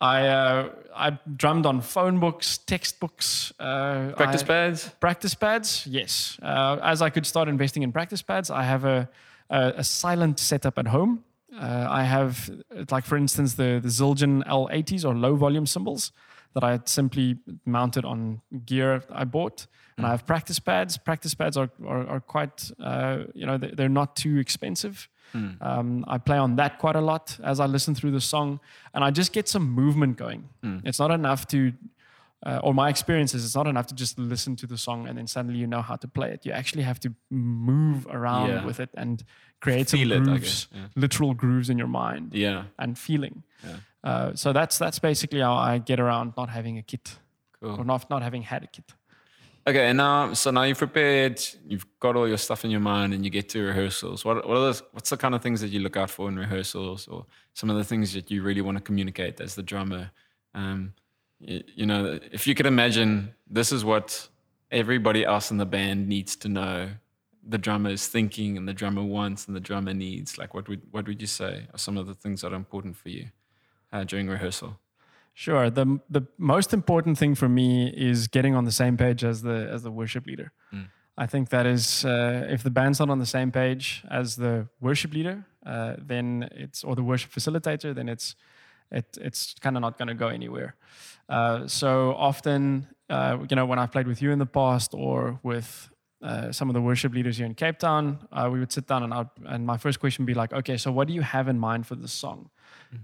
I 0.00 0.26
uh, 0.26 0.68
I 0.96 1.18
drummed 1.36 1.66
on 1.66 1.80
phone 1.82 2.18
books, 2.18 2.56
textbooks. 2.58 3.52
Uh, 3.60 4.12
Practice 4.16 4.42
I- 4.42 4.46
pads? 4.46 4.88
Practice 4.98 5.34
pads, 5.34 5.86
yes. 5.86 6.38
Uh, 6.42 6.78
as 6.82 7.02
I 7.02 7.10
could 7.10 7.26
start 7.26 7.48
investing 7.48 7.82
in 7.82 7.92
practice 7.92 8.22
pads, 8.22 8.50
I 8.50 8.62
have 8.62 8.84
a 8.86 9.08
a, 9.50 9.74
a 9.76 9.84
silent 9.84 10.38
setup 10.38 10.78
at 10.78 10.88
home. 10.88 11.22
Uh, 11.54 11.86
I 11.90 12.04
have, 12.04 12.50
like 12.90 13.04
for 13.04 13.16
instance, 13.16 13.54
the 13.54 13.78
the 13.82 13.88
Zildjian 13.88 14.42
L80s 14.46 15.04
or 15.04 15.14
low 15.14 15.34
volume 15.36 15.66
cymbals 15.66 16.12
that 16.54 16.64
I 16.64 16.80
simply 16.84 17.38
mounted 17.64 18.04
on 18.04 18.40
gear 18.66 19.02
I 19.10 19.24
bought, 19.24 19.66
and 19.96 20.06
I 20.06 20.10
have 20.10 20.24
practice 20.26 20.58
pads. 20.58 20.98
Practice 20.98 21.34
pads 21.34 21.56
are 21.56 21.70
are, 21.86 22.06
are 22.08 22.20
quite, 22.20 22.70
uh, 22.80 23.24
you 23.34 23.46
know, 23.46 23.58
they- 23.58 23.70
they're 23.76 23.88
not 24.02 24.16
too 24.16 24.38
expensive. 24.38 25.08
Um, 25.34 26.04
I 26.08 26.18
play 26.18 26.36
on 26.36 26.56
that 26.56 26.78
quite 26.78 26.94
a 26.96 27.00
lot 27.00 27.38
as 27.42 27.58
I 27.58 27.64
listen 27.66 27.94
through 27.94 28.12
the 28.12 28.20
song, 28.20 28.60
and 28.94 29.02
I 29.04 29.10
just 29.10 29.32
get 29.32 29.48
some 29.48 29.66
movement 29.70 30.16
going. 30.18 30.48
It's 30.84 30.98
not 30.98 31.10
enough 31.10 31.46
to 31.48 31.72
uh, 32.44 32.58
or 32.64 32.74
my 32.74 32.88
experience 32.90 33.34
is 33.36 33.44
it's 33.44 33.54
not 33.54 33.66
enough 33.68 33.86
to 33.86 33.94
just 33.94 34.18
listen 34.18 34.56
to 34.56 34.66
the 34.66 34.76
song 34.76 35.06
and 35.08 35.16
then 35.16 35.26
suddenly 35.28 35.58
you 35.60 35.66
know 35.66 35.80
how 35.80 35.94
to 35.96 36.08
play 36.08 36.32
it. 36.34 36.44
You 36.44 36.52
actually 36.52 36.82
have 36.82 36.98
to 37.00 37.10
move 37.30 38.04
around 38.10 38.48
Yeah. 38.48 38.64
with 38.66 38.80
it 38.80 38.90
and 38.94 39.22
create 39.62 39.88
Feel 39.90 40.10
some 40.10 40.22
it, 40.22 40.24
grooves, 40.24 40.68
yeah. 40.74 40.86
literal 40.96 41.34
grooves 41.34 41.68
in 41.70 41.78
your 41.78 41.88
mind 41.88 42.34
Yeah. 42.34 42.64
and 42.78 42.98
feeling. 42.98 43.42
Yeah. 43.64 43.76
Uh, 44.04 44.34
so 44.34 44.52
that's 44.52 44.76
that's 44.78 44.98
basically 44.98 45.40
how 45.40 45.54
I 45.54 45.78
get 45.78 45.98
around 46.00 46.34
not 46.36 46.48
having 46.50 46.76
a 46.78 46.82
kit 46.82 47.16
or 47.60 47.84
not 47.84 48.10
not 48.10 48.22
having 48.22 48.42
had 48.42 48.64
a 48.64 48.66
kit. 48.66 48.84
Okay, 49.64 49.86
and 49.90 49.96
now 49.96 50.34
so 50.34 50.50
now 50.50 50.64
you've 50.64 50.78
prepared, 50.78 51.40
you've 51.68 51.86
got 52.00 52.16
all 52.16 52.26
your 52.26 52.38
stuff 52.38 52.64
in 52.64 52.70
your 52.72 52.80
mind, 52.80 53.14
and 53.14 53.24
you 53.24 53.30
get 53.30 53.48
to 53.50 53.62
rehearsals. 53.62 54.24
What 54.24 54.36
what 54.48 54.56
are 54.56 54.60
those, 54.60 54.82
what's 54.92 55.10
the 55.10 55.16
kind 55.16 55.34
of 55.36 55.40
things 55.42 55.60
that 55.60 55.70
you 55.70 55.78
look 55.80 55.96
out 55.96 56.10
for 56.10 56.28
in 56.28 56.36
rehearsals, 56.36 57.06
or 57.06 57.26
some 57.54 57.70
of 57.70 57.76
the 57.76 57.84
things 57.84 58.12
that 58.14 58.28
you 58.28 58.42
really 58.42 58.60
want 58.60 58.76
to 58.78 58.82
communicate 58.82 59.40
as 59.40 59.54
the 59.54 59.62
drummer? 59.62 60.10
Um, 60.54 60.94
you, 61.38 61.62
you 61.76 61.86
know, 61.86 62.18
if 62.32 62.46
you 62.48 62.56
could 62.56 62.66
imagine, 62.66 63.34
this 63.48 63.70
is 63.70 63.84
what 63.84 64.28
everybody 64.72 65.24
else 65.24 65.52
in 65.52 65.58
the 65.58 65.66
band 65.66 66.08
needs 66.08 66.34
to 66.36 66.48
know. 66.48 66.88
The 67.44 67.58
drummer 67.58 67.90
is 67.90 68.06
thinking, 68.06 68.56
and 68.56 68.68
the 68.68 68.74
drummer 68.74 69.02
wants, 69.02 69.46
and 69.46 69.56
the 69.56 69.60
drummer 69.60 69.94
needs. 69.94 70.38
Like, 70.38 70.54
what 70.54 70.68
would 70.68 70.82
what 70.90 71.06
would 71.06 71.20
you 71.20 71.26
say 71.26 71.66
are 71.72 71.78
some 71.78 71.96
of 71.96 72.06
the 72.06 72.14
things 72.14 72.40
that 72.42 72.52
are 72.52 72.56
important 72.56 72.96
for 72.96 73.08
you 73.08 73.26
uh, 73.92 74.04
during 74.04 74.28
rehearsal? 74.28 74.78
Sure. 75.34 75.70
The 75.70 76.00
the 76.08 76.22
most 76.38 76.72
important 76.72 77.18
thing 77.18 77.34
for 77.34 77.48
me 77.48 77.88
is 77.88 78.28
getting 78.28 78.54
on 78.54 78.64
the 78.64 78.72
same 78.72 78.96
page 78.96 79.24
as 79.24 79.42
the 79.42 79.68
as 79.72 79.82
the 79.82 79.90
worship 79.90 80.26
leader. 80.26 80.52
I 81.16 81.26
think 81.26 81.50
that 81.50 81.66
is 81.66 82.04
uh, 82.04 82.46
if 82.48 82.62
the 82.62 82.70
band's 82.70 82.98
not 82.98 83.10
on 83.10 83.18
the 83.18 83.26
same 83.26 83.50
page 83.52 84.02
as 84.10 84.36
the 84.36 84.68
worship 84.80 85.12
leader, 85.12 85.44
uh, 85.66 85.94
then 85.98 86.48
it's 86.52 86.82
or 86.82 86.96
the 86.96 87.02
worship 87.02 87.32
facilitator, 87.32 87.94
then 87.94 88.08
it's 88.08 88.34
it, 88.90 89.18
it's 89.20 89.54
kind 89.60 89.76
of 89.76 89.82
not 89.82 89.98
going 89.98 90.08
to 90.08 90.14
go 90.14 90.28
anywhere. 90.28 90.74
Uh, 91.28 91.66
so 91.66 92.14
often, 92.14 92.88
uh, 93.08 93.38
you 93.48 93.56
know, 93.56 93.66
when 93.66 93.78
I've 93.78 93.92
played 93.92 94.06
with 94.06 94.22
you 94.22 94.30
in 94.30 94.38
the 94.38 94.46
past 94.46 94.94
or 94.94 95.38
with 95.42 95.90
uh, 96.22 96.52
some 96.52 96.68
of 96.68 96.74
the 96.74 96.80
worship 96.80 97.12
leaders 97.12 97.36
here 97.36 97.46
in 97.46 97.54
Cape 97.54 97.78
Town, 97.78 98.18
uh, 98.30 98.48
we 98.52 98.60
would 98.60 98.70
sit 98.70 98.86
down 98.86 99.02
and 99.02 99.12
I'd, 99.12 99.28
and 99.44 99.66
my 99.66 99.76
first 99.76 99.98
question 100.00 100.24
would 100.24 100.32
be 100.34 100.34
like, 100.34 100.52
okay, 100.52 100.76
so 100.76 100.92
what 100.92 101.08
do 101.08 101.14
you 101.14 101.22
have 101.22 101.48
in 101.48 101.58
mind 101.58 101.86
for 101.86 101.96
this 101.96 102.12
song? 102.12 102.50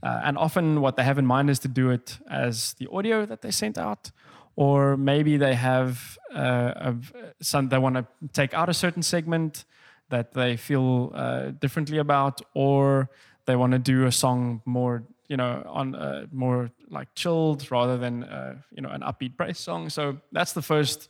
Uh, 0.02 0.20
and 0.24 0.36
often, 0.36 0.80
what 0.80 0.96
they 0.96 1.02
have 1.02 1.18
in 1.18 1.26
mind 1.26 1.50
is 1.50 1.58
to 1.60 1.68
do 1.68 1.90
it 1.90 2.18
as 2.30 2.74
the 2.74 2.88
audio 2.92 3.24
that 3.26 3.40
they 3.40 3.50
sent 3.50 3.78
out, 3.78 4.10
or 4.54 4.96
maybe 4.96 5.36
they 5.36 5.54
have 5.54 6.18
uh, 6.34 6.72
a, 6.76 6.96
some 7.40 7.68
they 7.68 7.78
want 7.78 7.96
to 7.96 8.06
take 8.32 8.52
out 8.54 8.68
a 8.68 8.74
certain 8.74 9.02
segment 9.02 9.64
that 10.10 10.32
they 10.32 10.56
feel 10.56 11.10
uh, 11.14 11.50
differently 11.58 11.98
about, 11.98 12.40
or 12.54 13.08
they 13.46 13.56
want 13.56 13.72
to 13.72 13.78
do 13.78 14.06
a 14.06 14.12
song 14.12 14.60
more, 14.64 15.04
you 15.28 15.36
know, 15.36 15.62
on 15.66 15.94
uh, 15.94 16.26
more 16.32 16.70
like 16.90 17.08
chilled 17.14 17.70
rather 17.70 17.96
than 17.96 18.24
uh, 18.24 18.56
you 18.70 18.82
know 18.82 18.90
an 18.90 19.00
upbeat 19.00 19.36
praise 19.36 19.58
song. 19.58 19.88
So 19.88 20.18
that's 20.32 20.52
the 20.52 20.62
first 20.62 21.08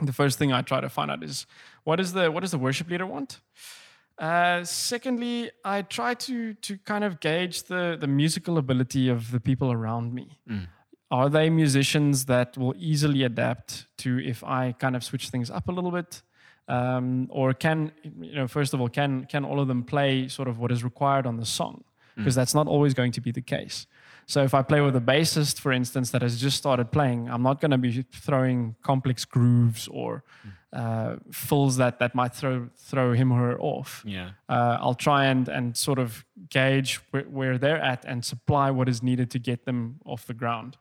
the 0.00 0.12
first 0.12 0.38
thing 0.38 0.52
I 0.52 0.62
try 0.62 0.80
to 0.80 0.88
find 0.88 1.10
out 1.10 1.22
is 1.22 1.46
what 1.84 2.00
is 2.00 2.12
the 2.12 2.30
what 2.30 2.40
does 2.40 2.50
the 2.50 2.58
worship 2.58 2.88
leader 2.90 3.06
want. 3.06 3.40
Uh, 4.18 4.62
secondly, 4.64 5.50
I 5.64 5.82
try 5.82 6.14
to 6.14 6.54
to 6.54 6.78
kind 6.78 7.04
of 7.04 7.20
gauge 7.20 7.64
the 7.64 7.96
the 7.98 8.06
musical 8.06 8.58
ability 8.58 9.08
of 9.08 9.30
the 9.30 9.40
people 9.40 9.72
around 9.72 10.12
me. 10.14 10.38
Are 11.10 11.28
they 11.28 11.50
musicians 11.50 12.24
that 12.26 12.56
will 12.56 12.74
easily 12.78 13.22
adapt 13.22 13.86
to 13.98 14.18
if 14.18 14.42
I 14.44 14.72
kind 14.72 14.96
of 14.96 15.04
switch 15.04 15.28
things 15.28 15.50
up 15.50 15.68
a 15.68 15.72
little 15.72 15.90
bit? 15.90 16.22
Um, 16.68 17.26
or 17.30 17.52
can 17.54 17.92
you 18.20 18.34
know 18.34 18.46
first 18.48 18.72
of 18.72 18.80
all 18.80 18.88
can 18.88 19.26
can 19.26 19.44
all 19.44 19.60
of 19.60 19.68
them 19.68 19.82
play 19.82 20.28
sort 20.28 20.48
of 20.48 20.58
what 20.58 20.70
is 20.72 20.82
required 20.84 21.26
on 21.26 21.36
the 21.36 21.44
song 21.44 21.84
because 22.16 22.34
that's 22.34 22.54
not 22.54 22.66
always 22.66 22.94
going 22.94 23.10
to 23.12 23.20
be 23.20 23.32
the 23.32 23.42
case 23.42 23.86
so 24.26 24.42
if 24.42 24.54
i 24.54 24.62
play 24.62 24.80
with 24.80 24.96
a 24.96 25.00
bassist 25.00 25.58
for 25.60 25.72
instance 25.72 26.10
that 26.10 26.22
has 26.22 26.40
just 26.40 26.56
started 26.56 26.90
playing 26.90 27.28
i'm 27.30 27.42
not 27.42 27.60
going 27.60 27.70
to 27.70 27.78
be 27.78 28.04
throwing 28.12 28.74
complex 28.82 29.24
grooves 29.24 29.88
or 29.88 30.22
uh, 30.72 31.16
fills 31.30 31.76
that 31.76 31.98
that 31.98 32.14
might 32.14 32.34
throw 32.34 32.68
throw 32.78 33.12
him 33.12 33.30
or 33.32 33.38
her 33.38 33.58
off 33.60 34.02
Yeah. 34.06 34.30
uh, 34.48 34.78
I'll 34.80 34.94
try 34.94 35.26
and 35.26 35.48
and 35.48 35.76
sort 35.76 35.98
of 35.98 36.24
gauge 36.48 37.00
where, 37.10 37.24
where 37.24 37.58
they're 37.58 37.80
at 37.92 38.04
and 38.06 38.24
supply 38.24 38.70
what 38.70 38.88
is 38.88 39.02
needed 39.02 39.30
to 39.32 39.38
get 39.38 39.64
them 39.66 39.96
off 40.06 40.24
the 40.26 40.34
ground. 40.34 40.76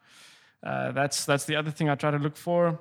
Uh, 0.64 0.92
that's 0.94 1.26
that's 1.26 1.44
the 1.46 1.58
other 1.58 1.72
thing 1.72 1.90
I 1.90 1.96
try 1.96 2.12
to 2.12 2.18
look 2.20 2.38
for. 2.38 2.80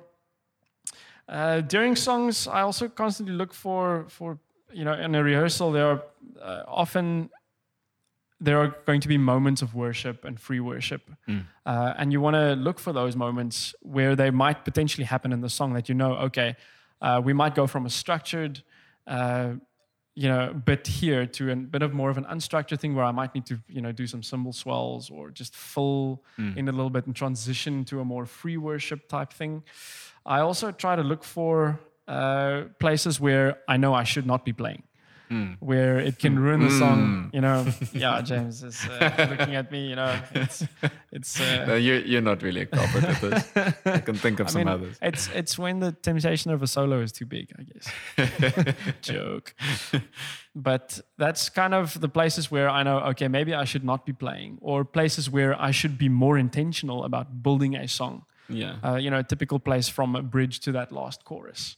Uh, 1.27 1.61
during 1.61 1.95
songs, 1.95 2.47
I 2.47 2.61
also 2.61 2.87
constantly 2.87 3.35
look 3.35 3.53
for 3.53 4.05
for 4.07 4.39
you 4.71 4.85
know 4.85 4.93
in 4.93 5.13
a 5.15 5.21
rehearsal 5.23 5.71
there 5.73 5.87
are 5.87 6.01
uh, 6.41 6.63
often 6.67 7.29
there 8.43 8.57
are 8.61 8.75
going 8.85 9.01
to 9.01 9.07
be 9.07 9.17
moments 9.17 9.61
of 9.61 9.73
worship 9.75 10.25
and 10.25 10.39
free 10.39 10.59
worship, 10.59 11.03
uh, 11.65 11.93
and 11.97 12.11
you 12.11 12.19
want 12.19 12.35
to 12.35 12.55
look 12.55 12.79
for 12.79 12.91
those 12.91 13.15
moments 13.15 13.75
where 13.81 14.15
they 14.15 14.31
might 14.31 14.65
potentially 14.65 15.05
happen 15.05 15.31
in 15.31 15.41
the 15.41 15.49
song 15.49 15.73
that 15.73 15.87
you 15.87 15.95
know 15.95 16.13
okay 16.27 16.55
uh, 17.01 17.21
we 17.23 17.33
might 17.33 17.55
go 17.55 17.67
from 17.67 17.85
a 17.85 17.89
structured 17.89 18.63
uh, 19.07 19.53
you 20.13 20.27
know, 20.27 20.53
bit 20.53 20.87
here 20.87 21.25
to 21.25 21.51
a 21.51 21.55
bit 21.55 21.81
of 21.81 21.93
more 21.93 22.09
of 22.09 22.17
an 22.17 22.25
unstructured 22.25 22.79
thing 22.79 22.95
where 22.95 23.05
I 23.05 23.11
might 23.11 23.33
need 23.33 23.45
to, 23.45 23.59
you 23.69 23.81
know, 23.81 23.93
do 23.93 24.05
some 24.05 24.21
cymbal 24.21 24.51
swells 24.51 25.09
or 25.09 25.29
just 25.31 25.55
fill 25.55 26.21
in 26.57 26.67
a 26.67 26.71
little 26.71 26.89
bit 26.89 27.05
and 27.05 27.15
transition 27.15 27.85
to 27.85 28.01
a 28.01 28.05
more 28.05 28.25
free 28.25 28.57
worship 28.57 29.07
type 29.07 29.31
thing. 29.31 29.63
I 30.25 30.41
also 30.41 30.71
try 30.71 30.97
to 30.97 31.03
look 31.03 31.23
for 31.23 31.79
uh, 32.07 32.63
places 32.79 33.19
where 33.21 33.59
I 33.69 33.77
know 33.77 33.93
I 33.93 34.03
should 34.03 34.25
not 34.25 34.43
be 34.43 34.51
playing. 34.51 34.83
Where 35.59 35.97
it 35.99 36.19
can 36.19 36.37
ruin 36.39 36.59
the 36.61 36.69
song, 36.71 37.29
you 37.33 37.41
know. 37.41 37.65
Yeah, 37.93 38.21
James 38.21 38.63
is 38.63 38.85
uh, 38.87 39.27
looking 39.29 39.55
at 39.55 39.71
me. 39.71 39.87
You 39.89 39.95
know, 39.95 40.19
it's 40.35 40.63
it's. 41.11 41.39
Uh, 41.39 41.65
No, 41.67 41.75
you're, 41.75 41.99
you're 42.01 42.21
not 42.21 42.41
really 42.43 42.61
a 42.61 42.65
culprit 42.65 43.03
at 43.03 43.21
this. 43.21 43.43
I 43.85 43.99
can 43.99 44.15
think 44.15 44.39
of 44.39 44.47
I 44.49 44.49
some 44.51 44.59
mean, 44.59 44.67
others. 44.67 44.97
it's 45.01 45.29
it's 45.33 45.57
when 45.57 45.79
the 45.79 45.91
temptation 45.93 46.51
of 46.51 46.61
a 46.61 46.67
solo 46.67 47.01
is 47.01 47.11
too 47.11 47.25
big, 47.25 47.47
I 47.59 47.63
guess. 47.63 48.75
Joke. 49.01 49.53
But 50.53 50.99
that's 51.17 51.49
kind 51.49 51.73
of 51.73 51.99
the 52.01 52.09
places 52.09 52.51
where 52.51 52.69
I 52.69 52.83
know, 52.83 52.99
okay, 53.11 53.27
maybe 53.29 53.53
I 53.53 53.63
should 53.65 53.85
not 53.85 54.05
be 54.05 54.13
playing, 54.13 54.57
or 54.61 54.83
places 54.83 55.29
where 55.29 55.55
I 55.59 55.71
should 55.71 55.97
be 55.97 56.09
more 56.09 56.37
intentional 56.37 57.03
about 57.05 57.41
building 57.41 57.75
a 57.75 57.87
song. 57.87 58.25
Yeah. 58.53 58.75
Uh, 58.83 58.95
you 58.95 59.09
know, 59.09 59.19
a 59.19 59.23
typical 59.23 59.59
place 59.59 59.89
from 59.89 60.15
a 60.15 60.21
bridge 60.21 60.59
to 60.61 60.71
that 60.71 60.91
last 60.91 61.23
chorus. 61.25 61.77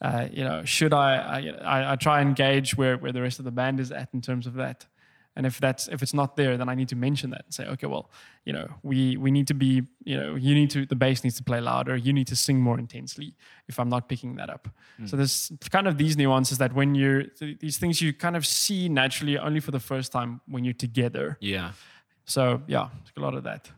Uh, 0.00 0.28
you 0.30 0.44
know, 0.44 0.64
should 0.64 0.92
I 0.92 1.52
I, 1.64 1.92
I? 1.92 1.96
Try 1.96 2.20
and 2.20 2.36
gauge 2.36 2.76
where 2.76 2.96
where 2.98 3.12
the 3.12 3.22
rest 3.22 3.38
of 3.38 3.44
the 3.44 3.50
band 3.52 3.80
is 3.80 3.90
at 3.92 4.08
in 4.12 4.20
terms 4.20 4.46
of 4.46 4.54
that, 4.54 4.86
And 5.38 5.46
if 5.46 5.60
that's 5.60 5.86
if 5.86 6.02
it's 6.02 6.12
not 6.12 6.34
there, 6.34 6.56
then 6.56 6.68
I 6.68 6.74
need 6.74 6.88
to 6.88 6.96
mention 6.96 7.30
that 7.30 7.42
and 7.44 7.54
say, 7.54 7.64
okay, 7.68 7.86
well, 7.86 8.10
you 8.44 8.52
know, 8.52 8.66
we 8.82 9.16
we 9.16 9.30
need 9.30 9.46
to 9.46 9.54
be, 9.54 9.84
you 10.02 10.16
know, 10.16 10.34
you 10.34 10.52
need 10.52 10.68
to 10.70 10.84
the 10.84 10.96
bass 10.96 11.22
needs 11.22 11.36
to 11.36 11.44
play 11.44 11.60
louder. 11.60 11.96
You 11.96 12.12
need 12.12 12.26
to 12.26 12.34
sing 12.34 12.60
more 12.60 12.76
intensely. 12.76 13.36
If 13.68 13.78
I'm 13.78 13.88
not 13.88 14.08
picking 14.08 14.34
that 14.34 14.50
up, 14.50 14.68
so 15.06 15.16
there's 15.16 15.52
kind 15.70 15.86
of 15.86 15.96
these 15.96 16.16
nuances 16.16 16.58
that 16.58 16.72
when 16.72 16.96
you're 16.96 17.22
these 17.60 17.78
things 17.78 18.00
you 18.02 18.12
kind 18.12 18.36
of 18.36 18.44
see 18.44 18.88
naturally 18.88 19.38
only 19.38 19.60
for 19.60 19.70
the 19.70 19.78
first 19.78 20.10
time 20.10 20.40
when 20.48 20.64
you're 20.64 20.74
together. 20.74 21.36
Yeah. 21.40 21.70
So 22.24 22.62
yeah, 22.66 22.88
a 23.16 23.20
lot 23.20 23.34
of 23.34 23.44
that. 23.44 23.70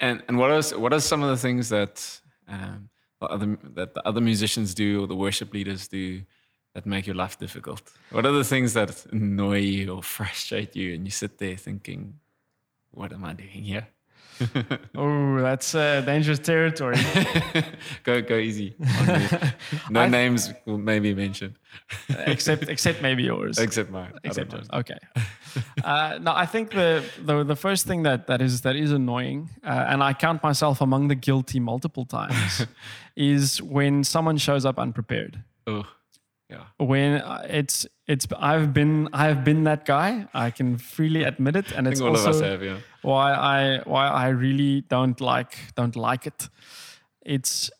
And 0.00 0.22
and 0.28 0.38
what 0.38 0.50
are 0.50 0.78
what 0.78 0.92
are 0.92 1.00
some 1.00 1.22
of 1.22 1.30
the 1.30 1.36
things 1.36 1.68
that 1.70 2.20
um, 2.46 2.88
the 3.20 3.26
other 3.26 3.58
that 3.74 3.94
the 3.94 4.06
other 4.06 4.20
musicians 4.20 4.74
do 4.74 5.02
or 5.02 5.06
the 5.06 5.16
worship 5.16 5.52
leaders 5.52 5.88
do 5.88 6.22
that 6.74 6.86
make 6.86 7.06
your 7.06 7.16
life 7.16 7.38
difficult? 7.38 7.92
What 8.10 8.24
are 8.24 8.32
the 8.32 8.44
things 8.44 8.74
that 8.74 9.06
annoy 9.12 9.58
you 9.58 9.94
or 9.94 10.02
frustrate 10.02 10.76
you, 10.76 10.94
and 10.94 11.04
you 11.04 11.10
sit 11.10 11.38
there 11.38 11.56
thinking, 11.56 12.20
"What 12.92 13.12
am 13.12 13.24
I 13.24 13.32
doing 13.32 13.64
here?" 13.64 13.88
Oh, 14.94 15.40
that's 15.40 15.74
uh, 15.74 16.00
dangerous 16.02 16.38
territory. 16.38 16.96
go 18.04 18.22
go 18.22 18.36
easy. 18.36 18.76
no 19.90 20.00
I- 20.02 20.08
names 20.08 20.52
will 20.66 20.78
maybe 20.78 21.14
mentioned, 21.14 21.54
except 22.26 22.68
except 22.68 23.02
maybe 23.02 23.24
yours. 23.24 23.58
except 23.58 23.90
mine. 23.90 24.12
Except 24.24 24.52
yours. 24.52 24.68
Okay. 24.72 24.98
uh, 25.84 26.18
no, 26.20 26.32
I 26.34 26.46
think 26.46 26.70
the, 26.70 27.02
the 27.24 27.42
the 27.44 27.56
first 27.56 27.86
thing 27.86 28.04
that 28.04 28.26
that 28.26 28.40
is 28.40 28.60
that 28.62 28.76
is 28.76 28.92
annoying, 28.92 29.50
uh, 29.64 29.86
and 29.90 30.02
I 30.02 30.12
count 30.14 30.42
myself 30.42 30.80
among 30.80 31.08
the 31.08 31.16
guilty 31.16 31.60
multiple 31.60 32.04
times, 32.04 32.66
is 33.16 33.60
when 33.62 34.04
someone 34.04 34.36
shows 34.38 34.64
up 34.64 34.78
unprepared. 34.78 35.42
Oh, 35.66 35.84
yeah. 36.50 36.64
When 36.78 37.14
uh, 37.20 37.46
it's 37.48 37.86
it's 38.06 38.26
I've 38.38 38.72
been 38.72 39.08
I've 39.12 39.44
been 39.44 39.64
that 39.64 39.84
guy. 39.84 40.26
I 40.34 40.50
can 40.50 40.78
freely 40.78 41.24
admit 41.24 41.56
it, 41.56 41.72
and 41.72 41.86
it's 41.86 42.00
also 42.00 42.32
have, 42.42 42.62
yeah. 42.62 42.78
why 43.02 43.32
I 43.32 43.82
why 43.84 44.08
I 44.08 44.28
really 44.28 44.82
don't 44.88 45.20
like 45.20 45.56
don't 45.74 45.94
like 45.96 46.26
it. 46.26 46.48
It's 47.22 47.70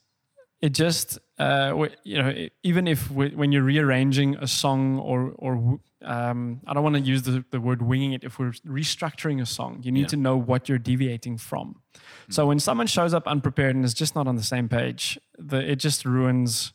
it 0.61 0.71
just 0.75 1.19
uh, 1.39 1.87
you 2.05 2.19
know 2.23 2.47
even 2.63 2.87
if 2.89 3.09
w- 3.09 3.37
when 3.37 3.53
you're 3.53 3.63
rearranging 3.63 4.37
a 4.37 4.47
song 4.47 4.99
or 4.99 5.33
or 5.39 5.81
um, 6.03 6.61
I 6.67 6.75
don't 6.75 6.83
want 6.85 6.95
to 6.97 7.01
use 7.01 7.23
the, 7.23 7.45
the 7.51 7.61
word 7.61 7.83
winging 7.83 8.13
it. 8.13 8.23
If 8.23 8.39
we're 8.39 8.53
restructuring 8.67 9.41
a 9.43 9.47
song, 9.47 9.81
you 9.83 9.91
need 9.93 10.03
Yeah. 10.03 10.07
to 10.09 10.17
know 10.17 10.37
what 10.37 10.69
you're 10.69 10.79
deviating 10.79 11.39
from. 11.39 11.83
So 12.31 12.47
when 12.47 12.61
someone 12.61 12.87
shows 12.87 13.13
up 13.15 13.27
unprepared 13.27 13.75
and 13.75 13.85
is 13.85 13.95
just 13.95 14.15
not 14.15 14.27
on 14.29 14.37
the 14.37 14.43
same 14.45 14.69
page, 14.69 15.19
the, 15.39 15.59
it 15.73 15.77
just 15.77 16.05
ruins 16.05 16.73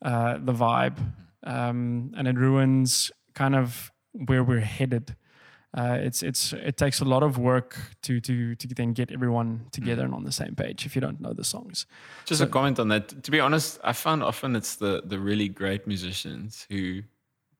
uh, 0.00 0.38
the 0.38 0.52
vibe, 0.52 0.96
um, 1.44 2.12
and 2.16 2.28
it 2.28 2.36
ruins 2.36 3.10
kind 3.34 3.54
of 3.54 3.92
where 4.12 4.44
we're 4.44 4.60
headed. 4.60 5.16
Uh, 5.74 5.96
it's 6.00 6.22
it's 6.22 6.52
it 6.52 6.76
takes 6.76 7.00
a 7.00 7.04
lot 7.04 7.22
of 7.22 7.38
work 7.38 7.78
to 8.02 8.20
to 8.20 8.54
to 8.54 8.68
then 8.74 8.92
get 8.92 9.10
everyone 9.10 9.66
together 9.72 10.04
and 10.04 10.14
on 10.14 10.22
the 10.22 10.32
same 10.32 10.54
page 10.54 10.84
if 10.84 10.94
you 10.94 11.00
don't 11.00 11.18
know 11.18 11.32
the 11.32 11.44
songs. 11.44 11.86
Just 12.26 12.42
a 12.42 12.46
comment 12.46 12.78
on 12.78 12.88
that. 12.88 13.22
To 13.22 13.30
be 13.30 13.40
honest, 13.40 13.80
I 13.82 13.94
found 13.94 14.22
often 14.22 14.54
it's 14.54 14.76
the 14.76 15.02
the 15.04 15.18
really 15.18 15.48
great 15.48 15.86
musicians 15.86 16.66
who 16.68 17.02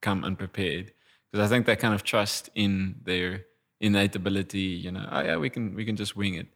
come 0.02 0.24
unprepared 0.24 0.92
because 1.30 1.46
I 1.46 1.48
think 1.48 1.64
they 1.64 1.76
kind 1.76 1.94
of 1.94 2.02
trust 2.02 2.50
in 2.54 2.96
their 3.02 3.46
innate 3.80 4.14
ability. 4.14 4.60
You 4.60 4.92
know, 4.92 5.08
oh 5.10 5.20
yeah, 5.22 5.36
we 5.38 5.48
can 5.48 5.74
we 5.74 5.86
can 5.86 5.96
just 5.96 6.14
wing 6.14 6.34
it. 6.34 6.48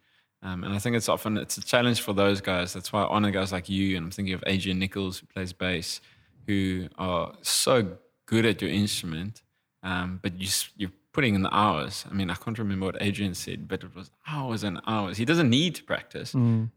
Um, 0.43 0.63
and 0.63 0.75
I 0.75 0.79
think 0.79 0.95
it's 0.95 1.09
often 1.09 1.39
it's 1.39 1.57
a 1.57 1.63
challenge 1.63 2.03
for 2.03 2.13
those 2.13 2.41
guys. 2.41 2.75
That's 2.75 2.93
why 2.93 3.03
I 3.03 3.07
honor 3.09 3.31
guys 3.31 3.51
like 3.51 3.69
you. 3.69 3.97
And 3.97 4.07
I'm 4.07 4.11
thinking 4.11 4.35
of 4.35 4.45
Adrian 4.47 4.79
Nichols 4.79 5.19
who 5.19 5.27
plays 5.27 5.53
bass, 5.53 6.01
who 6.47 6.89
are 6.99 7.35
so 7.43 7.99
good 8.27 8.45
at 8.47 8.61
your 8.63 8.71
instrument, 8.71 9.43
um, 9.83 10.19
but 10.23 10.41
you, 10.41 10.49
you're 10.77 10.91
putting 11.13 11.35
in 11.35 11.43
the 11.43 11.55
hours. 11.55 12.05
I 12.11 12.15
mean, 12.15 12.29
I 12.31 12.35
can't 12.35 12.59
remember 12.59 12.87
what 12.87 12.97
Adrian 13.01 13.35
said, 13.35 13.69
but 13.69 13.83
it 13.83 13.95
was 13.95 14.11
hours 14.27 14.63
and 14.65 14.81
hours. 14.87 15.17
He 15.17 15.25
doesn't 15.25 15.49
need 15.51 15.75
to 15.77 15.83
practice, 15.83 16.33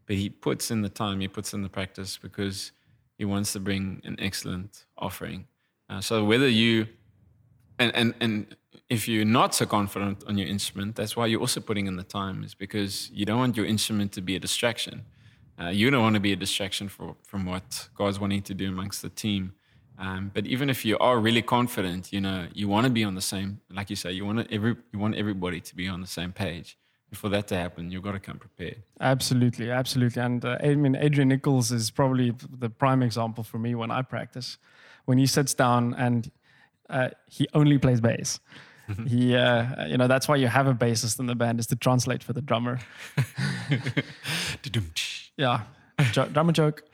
but 0.06 0.16
he 0.16 0.30
puts 0.30 0.70
in 0.70 0.82
the 0.82 0.88
time, 0.88 1.20
he 1.20 1.28
puts 1.28 1.52
in 1.52 1.62
the 1.62 1.68
practice 1.68 2.18
because 2.18 2.72
he 3.18 3.24
wants 3.24 3.52
to 3.52 3.60
bring 3.60 4.00
an 4.04 4.16
excellent 4.18 4.86
offering. 4.96 5.46
Uh, 5.88 6.00
so 6.00 6.24
whether 6.24 6.48
you 6.48 6.86
and 7.78 7.94
and 7.94 8.14
and 8.20 8.56
if 8.88 9.06
you're 9.08 9.24
not 9.24 9.54
so 9.54 9.66
confident 9.66 10.24
on 10.26 10.36
your 10.38 10.48
instrument, 10.48 10.96
that's 10.96 11.16
why 11.16 11.26
you're 11.26 11.40
also 11.40 11.60
putting 11.60 11.86
in 11.86 11.96
the 11.96 12.02
time, 12.02 12.42
is 12.44 12.54
because 12.54 13.10
you 13.12 13.24
don't 13.24 13.38
want 13.38 13.56
your 13.56 13.66
instrument 13.66 14.12
to 14.12 14.20
be 14.20 14.34
a 14.36 14.38
distraction. 14.38 15.02
Uh, 15.60 15.68
you 15.68 15.90
don't 15.90 16.02
want 16.02 16.14
to 16.14 16.20
be 16.20 16.32
a 16.32 16.36
distraction 16.36 16.88
for, 16.88 17.16
from 17.22 17.44
what 17.44 17.88
God's 17.94 18.18
wanting 18.18 18.42
to 18.42 18.54
do 18.54 18.68
amongst 18.68 19.02
the 19.02 19.10
team. 19.10 19.52
Um, 20.00 20.30
but 20.32 20.46
even 20.46 20.70
if 20.70 20.84
you 20.84 20.96
are 20.98 21.18
really 21.20 21.42
confident, 21.42 22.10
you 22.10 22.22
know, 22.22 22.46
you 22.54 22.68
want 22.68 22.84
to 22.86 22.90
be 22.90 23.04
on 23.04 23.14
the 23.14 23.20
same, 23.20 23.60
like 23.70 23.90
you 23.90 23.96
say, 23.96 24.10
you 24.12 24.24
want 24.24 24.50
every, 24.50 24.74
you 24.92 24.98
want 24.98 25.14
everybody 25.14 25.60
to 25.60 25.76
be 25.76 25.88
on 25.88 26.00
the 26.00 26.06
same 26.06 26.32
page. 26.32 26.78
And 27.10 27.18
for 27.18 27.28
that 27.28 27.48
to 27.48 27.56
happen, 27.56 27.90
you've 27.90 28.02
got 28.02 28.12
to 28.12 28.18
come 28.18 28.38
prepared. 28.38 28.82
Absolutely, 29.00 29.70
absolutely. 29.70 30.22
And 30.22 30.42
uh, 30.42 30.56
I 30.62 30.74
mean, 30.74 30.96
Adrian 30.96 31.28
Nichols 31.28 31.70
is 31.70 31.90
probably 31.90 32.32
the 32.50 32.70
prime 32.70 33.02
example 33.02 33.44
for 33.44 33.58
me 33.58 33.74
when 33.74 33.90
I 33.90 34.00
practice. 34.00 34.56
When 35.04 35.18
he 35.18 35.26
sits 35.26 35.52
down 35.52 35.94
and 35.94 36.30
uh, 36.88 37.10
he 37.26 37.46
only 37.52 37.76
plays 37.76 38.00
bass. 38.00 38.40
he, 39.06 39.36
uh, 39.36 39.86
you 39.86 39.98
know, 39.98 40.08
that's 40.08 40.28
why 40.28 40.36
you 40.36 40.46
have 40.46 40.66
a 40.66 40.74
bassist 40.74 41.20
in 41.20 41.26
the 41.26 41.34
band 41.34 41.60
is 41.60 41.66
to 41.66 41.76
translate 41.76 42.22
for 42.22 42.32
the 42.32 42.40
drummer. 42.42 42.80
Yeah, 45.36 45.62
jo- 46.12 46.28
drummer 46.28 46.52
joke. 46.52 46.84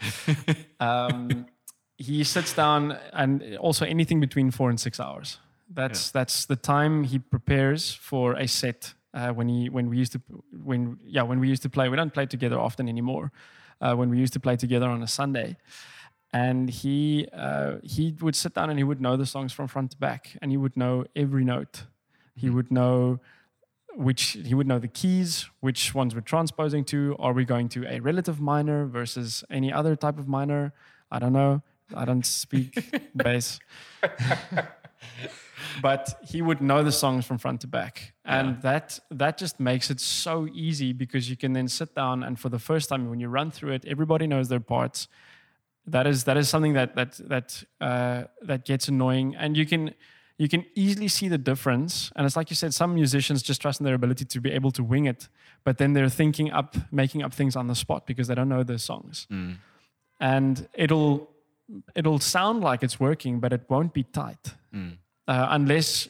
Um, 0.78 1.46
he 1.98 2.24
sits 2.24 2.52
down 2.52 2.98
and 3.12 3.56
also 3.56 3.84
anything 3.84 4.20
between 4.20 4.50
four 4.50 4.70
and 4.70 4.78
six 4.78 5.00
hours. 5.00 5.38
That's 5.68 6.10
that's 6.10 6.46
the 6.46 6.56
time 6.56 7.04
he 7.04 7.18
prepares 7.18 7.92
for 7.92 8.34
a 8.34 8.46
set. 8.46 8.94
Uh, 9.14 9.32
when 9.32 9.48
he 9.48 9.70
when 9.70 9.88
we 9.88 9.96
used 9.96 10.12
to 10.12 10.20
when 10.62 10.98
yeah 11.02 11.22
when 11.22 11.40
we 11.40 11.48
used 11.48 11.62
to 11.62 11.70
play 11.70 11.88
we 11.88 11.96
don't 11.96 12.12
play 12.12 12.26
together 12.26 12.58
often 12.58 12.88
anymore. 12.88 13.32
Uh, 13.80 13.94
when 13.94 14.10
we 14.10 14.18
used 14.18 14.32
to 14.32 14.40
play 14.40 14.56
together 14.56 14.88
on 14.88 15.02
a 15.02 15.06
Sunday, 15.06 15.56
and 16.32 16.70
he 16.70 17.26
uh, 17.32 17.76
he 17.82 18.14
would 18.20 18.36
sit 18.36 18.54
down 18.54 18.70
and 18.70 18.78
he 18.78 18.84
would 18.84 19.00
know 19.00 19.16
the 19.16 19.26
songs 19.26 19.52
from 19.52 19.66
front 19.68 19.90
to 19.92 19.96
back, 19.96 20.36
and 20.40 20.50
he 20.50 20.56
would 20.56 20.76
know 20.76 21.04
every 21.14 21.44
note. 21.44 21.84
He 22.34 22.50
would 22.50 22.70
know 22.70 23.20
which 23.94 24.36
he 24.44 24.54
would 24.54 24.66
know 24.66 24.78
the 24.78 24.88
keys, 24.88 25.48
which 25.60 25.94
ones 25.94 26.14
we're 26.14 26.20
transposing 26.20 26.84
to. 26.84 27.16
Are 27.18 27.32
we 27.32 27.44
going 27.44 27.68
to 27.70 27.86
a 27.88 28.00
relative 28.00 28.40
minor 28.40 28.86
versus 28.86 29.44
any 29.50 29.72
other 29.72 29.96
type 29.96 30.18
of 30.18 30.28
minor? 30.28 30.74
I 31.10 31.18
don't 31.18 31.32
know. 31.32 31.62
I 31.94 32.04
don't 32.04 32.26
speak 32.26 32.90
bass. 33.16 33.58
but 35.82 36.18
he 36.26 36.42
would 36.42 36.60
know 36.60 36.82
the 36.82 36.92
songs 36.92 37.26
from 37.26 37.38
front 37.38 37.60
to 37.62 37.66
back. 37.66 38.12
And 38.24 38.60
that 38.62 38.98
that 39.10 39.38
just 39.38 39.60
makes 39.60 39.90
it 39.90 40.00
so 40.00 40.48
easy 40.52 40.92
because 40.92 41.30
you 41.30 41.36
can 41.36 41.52
then 41.52 41.68
sit 41.68 41.94
down 41.94 42.22
and 42.22 42.38
for 42.38 42.48
the 42.48 42.58
first 42.58 42.88
time 42.88 43.08
when 43.10 43.20
you 43.20 43.28
run 43.28 43.50
through 43.50 43.72
it, 43.72 43.84
everybody 43.86 44.26
knows 44.26 44.48
their 44.48 44.60
parts. 44.60 45.08
That 45.86 46.06
is 46.06 46.24
that 46.24 46.36
is 46.36 46.48
something 46.48 46.72
that 46.74 46.96
that 46.96 47.20
that 47.28 47.62
uh, 47.80 48.24
that 48.42 48.64
gets 48.64 48.88
annoying, 48.88 49.36
and 49.36 49.56
you 49.56 49.64
can 49.66 49.94
you 50.36 50.48
can 50.48 50.64
easily 50.74 51.08
see 51.08 51.28
the 51.28 51.38
difference. 51.38 52.10
And 52.16 52.26
it's 52.26 52.36
like 52.36 52.50
you 52.50 52.56
said, 52.56 52.74
some 52.74 52.94
musicians 52.94 53.40
just 53.42 53.62
trust 53.62 53.80
in 53.80 53.84
their 53.84 53.94
ability 53.94 54.24
to 54.24 54.40
be 54.40 54.50
able 54.50 54.72
to 54.72 54.82
wing 54.82 55.06
it, 55.06 55.28
but 55.64 55.78
then 55.78 55.92
they're 55.92 56.08
thinking 56.08 56.50
up, 56.50 56.76
making 56.90 57.22
up 57.22 57.32
things 57.32 57.54
on 57.54 57.68
the 57.68 57.74
spot 57.76 58.04
because 58.06 58.26
they 58.26 58.34
don't 58.34 58.48
know 58.48 58.64
the 58.64 58.78
songs, 58.78 59.28
and 60.18 60.68
it'll 60.74 61.30
it'll 61.94 62.18
sound 62.20 62.62
like 62.62 62.82
it's 62.82 62.98
working, 63.00 63.40
but 63.40 63.52
it 63.52 63.62
won't 63.68 63.92
be 63.92 64.02
tight 64.04 64.54
uh, 64.74 64.86
unless. 65.50 66.08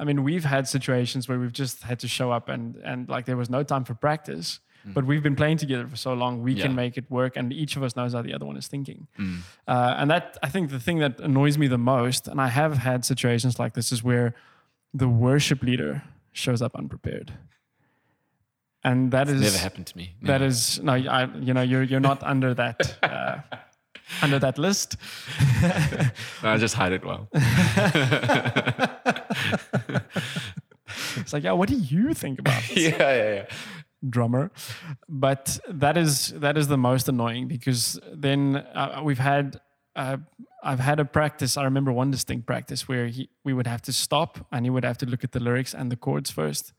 I 0.00 0.04
mean, 0.04 0.22
we've 0.22 0.44
had 0.44 0.68
situations 0.68 1.28
where 1.28 1.40
we've 1.40 1.52
just 1.52 1.82
had 1.82 1.98
to 2.00 2.08
show 2.08 2.30
up 2.30 2.48
and 2.48 2.76
and 2.84 3.08
like 3.08 3.24
there 3.26 3.36
was 3.36 3.50
no 3.50 3.62
time 3.64 3.84
for 3.84 3.94
practice, 3.94 4.60
but 4.94 5.04
we've 5.04 5.22
been 5.24 5.34
playing 5.34 5.58
together 5.58 5.88
for 5.88 5.96
so 5.96 6.14
long, 6.14 6.40
we 6.42 6.52
Yeah. 6.52 6.66
can 6.66 6.74
make 6.76 6.96
it 6.96 7.10
work, 7.10 7.36
and 7.36 7.52
each 7.52 7.76
of 7.76 7.82
us 7.82 7.96
knows 7.96 8.12
how 8.12 8.22
the 8.22 8.32
other 8.32 8.46
one 8.46 8.56
is 8.56 8.68
thinking. 8.68 9.08
Uh, 9.66 9.94
and 9.98 10.08
that 10.10 10.36
I 10.42 10.48
think 10.50 10.70
the 10.70 10.78
thing 10.80 10.98
that 11.00 11.18
annoys 11.20 11.58
me 11.58 11.66
the 11.68 11.78
most, 11.78 12.28
and 12.28 12.40
I 12.40 12.46
have 12.48 12.78
had 12.78 13.04
situations 13.04 13.58
like 13.58 13.74
this, 13.74 13.90
is 13.92 14.02
where 14.04 14.34
the 14.94 15.08
worship 15.08 15.62
leader 15.64 16.02
shows 16.32 16.62
up 16.62 16.76
unprepared, 16.76 17.32
and 18.84 19.10
that 19.10 19.28
is 19.28 19.40
Never 19.40 19.58
happened 19.58 19.86
to 19.88 19.96
me. 19.96 20.14
that 20.22 20.28
Never. 20.40 20.44
is 20.44 20.80
no, 20.80 20.92
I, 20.92 21.24
you 21.40 21.52
know, 21.54 21.62
you're 21.62 21.82
you're 21.82 22.00
not 22.00 22.22
under 22.22 22.54
that. 22.54 22.78
Uh, 23.02 23.40
under 24.22 24.38
that 24.38 24.58
list, 24.58 24.96
No, 26.42 26.50
I 26.50 26.56
just 26.56 26.74
hide 26.74 26.92
it 26.92 27.04
well. 27.04 27.28
it's 31.16 31.32
like, 31.32 31.44
yeah, 31.44 31.52
what 31.52 31.68
do 31.68 31.74
you 31.76 32.14
think 32.14 32.38
about 32.38 32.62
this? 32.68 32.76
yeah, 32.76 32.98
yeah, 32.98 33.34
yeah. 33.34 33.44
drummer 34.08 34.50
but 35.08 35.58
that 35.68 35.96
is 35.96 36.28
that 36.36 36.56
is 36.56 36.68
the 36.68 36.76
most 36.78 37.08
annoying 37.08 37.48
because 37.48 37.98
then 38.14 38.56
uh, 38.74 39.00
we've 39.02 39.18
had 39.18 39.60
uh, 39.96 40.16
I've 40.62 40.78
had 40.78 41.00
a 41.00 41.04
practice. 41.04 41.56
I 41.56 41.64
remember 41.64 41.90
one 41.92 42.12
distinct 42.12 42.46
practice 42.46 42.86
where 42.86 43.08
he, 43.08 43.28
we 43.44 43.52
would 43.52 43.66
have 43.66 43.82
to 43.82 43.92
stop 43.92 44.46
and 44.52 44.64
he 44.64 44.70
would 44.70 44.84
have 44.84 44.96
to 44.98 45.06
look 45.06 45.24
at 45.24 45.32
the 45.32 45.40
lyrics 45.40 45.74
and 45.74 45.90
the 45.90 45.96
chords 45.96 46.30
first, 46.30 46.72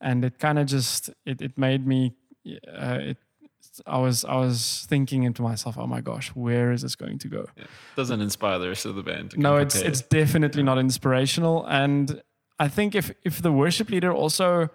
and 0.00 0.24
it 0.24 0.40
kind 0.40 0.58
of 0.58 0.66
just 0.66 1.10
it, 1.24 1.40
it 1.40 1.56
made 1.56 1.86
me. 1.86 2.14
Uh, 2.66 2.98
it, 3.10 3.18
I 3.86 3.98
was 3.98 4.24
I 4.24 4.36
was 4.36 4.86
thinking 4.88 5.22
into 5.24 5.42
myself, 5.42 5.76
oh 5.78 5.86
my 5.86 6.00
gosh, 6.00 6.28
where 6.28 6.72
is 6.72 6.82
this 6.82 6.96
going 6.96 7.18
to 7.18 7.28
go? 7.28 7.46
Doesn't 7.96 8.20
inspire 8.20 8.58
the 8.58 8.68
rest 8.68 8.86
of 8.86 8.94
the 8.94 9.02
band. 9.02 9.32
To 9.32 9.40
No, 9.40 9.56
it's 9.56 9.74
prepared. 9.74 9.92
it's 9.92 10.02
definitely 10.02 10.62
not 10.62 10.78
inspirational, 10.78 11.66
and 11.66 12.22
I 12.58 12.68
think 12.68 12.94
if 12.94 13.12
if 13.24 13.42
the 13.42 13.52
worship 13.52 13.90
leader 13.90 14.12
also 14.12 14.68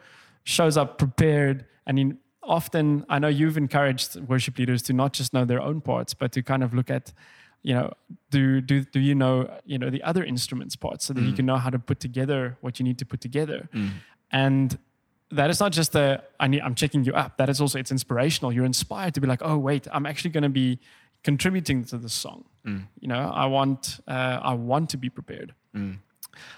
shows 0.44 0.78
up 0.78 0.98
prepared 0.98 1.66
and 1.86 2.00
in 2.00 2.18
often 2.44 3.06
I 3.10 3.20
know 3.20 3.28
you've 3.28 3.58
encouraged 3.58 4.20
worship 4.28 4.58
leaders 4.58 4.82
to 4.84 4.94
not 4.94 5.14
just 5.14 5.34
know 5.34 5.46
their 5.46 5.62
own 5.62 5.82
parts, 5.82 6.14
but 6.14 6.32
to 6.34 6.42
kind 6.42 6.64
of 6.64 6.74
look 6.74 6.90
at, 6.90 7.14
you 7.62 7.74
know, 7.74 7.94
do 8.30 8.62
do 8.62 8.84
do 8.84 9.00
you 9.00 9.16
know 9.16 9.50
you 9.66 9.78
know 9.78 9.90
the 9.90 10.04
other 10.04 10.24
instruments 10.24 10.76
parts 10.76 11.06
so 11.06 11.14
that 11.14 11.22
you 11.22 11.34
mm. 11.34 11.36
can 11.36 11.46
know 11.46 11.58
how 11.58 11.70
to 11.70 11.80
put 11.80 12.00
together 12.00 12.58
what 12.62 12.80
you 12.80 12.84
need 12.84 12.98
to 13.00 13.06
put 13.06 13.22
together, 13.22 13.70
mm. 13.74 13.92
and 14.32 14.78
that 15.32 15.50
is 15.50 15.60
not 15.60 15.72
just 15.72 15.96
a 15.96 16.24
I 16.40 16.48
need 16.48 16.62
I'm 16.62 16.76
checking 16.76 17.04
you 17.04 17.14
up. 17.14 17.38
That 17.38 17.50
is 17.50 17.62
also 17.62 17.80
it's 17.80 17.92
inspirational. 17.92 18.52
You're 18.52 18.66
inspired 18.66 19.14
to 19.16 19.22
be 19.22 19.28
like, 19.28 19.42
oh 19.44 19.58
wait, 19.58 19.88
I'm 19.92 20.06
actually 20.06 20.32
going 20.32 20.44
to 20.44 20.50
be 20.50 20.80
contributing 21.24 21.84
to 21.86 21.98
this 21.98 22.14
song. 22.14 22.46
You 23.00 23.08
know, 23.08 23.32
I 23.34 23.46
want 23.48 24.00
uh, 24.08 24.40
I 24.44 24.54
want 24.54 24.90
to 24.92 24.98
be 24.98 25.10
prepared. 25.10 25.54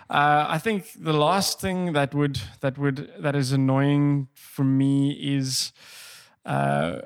Uh, 0.09 0.45
I 0.55 0.59
think 0.59 0.86
the 0.99 1.13
last 1.13 1.59
thing 1.62 1.93
that 1.93 2.13
would 2.13 2.39
that 2.59 2.77
would 2.77 3.09
that 3.19 3.36
is 3.36 3.51
annoying 3.51 4.27
for 4.33 4.63
me 4.63 5.12
is 5.38 5.71
uh, 6.45 6.99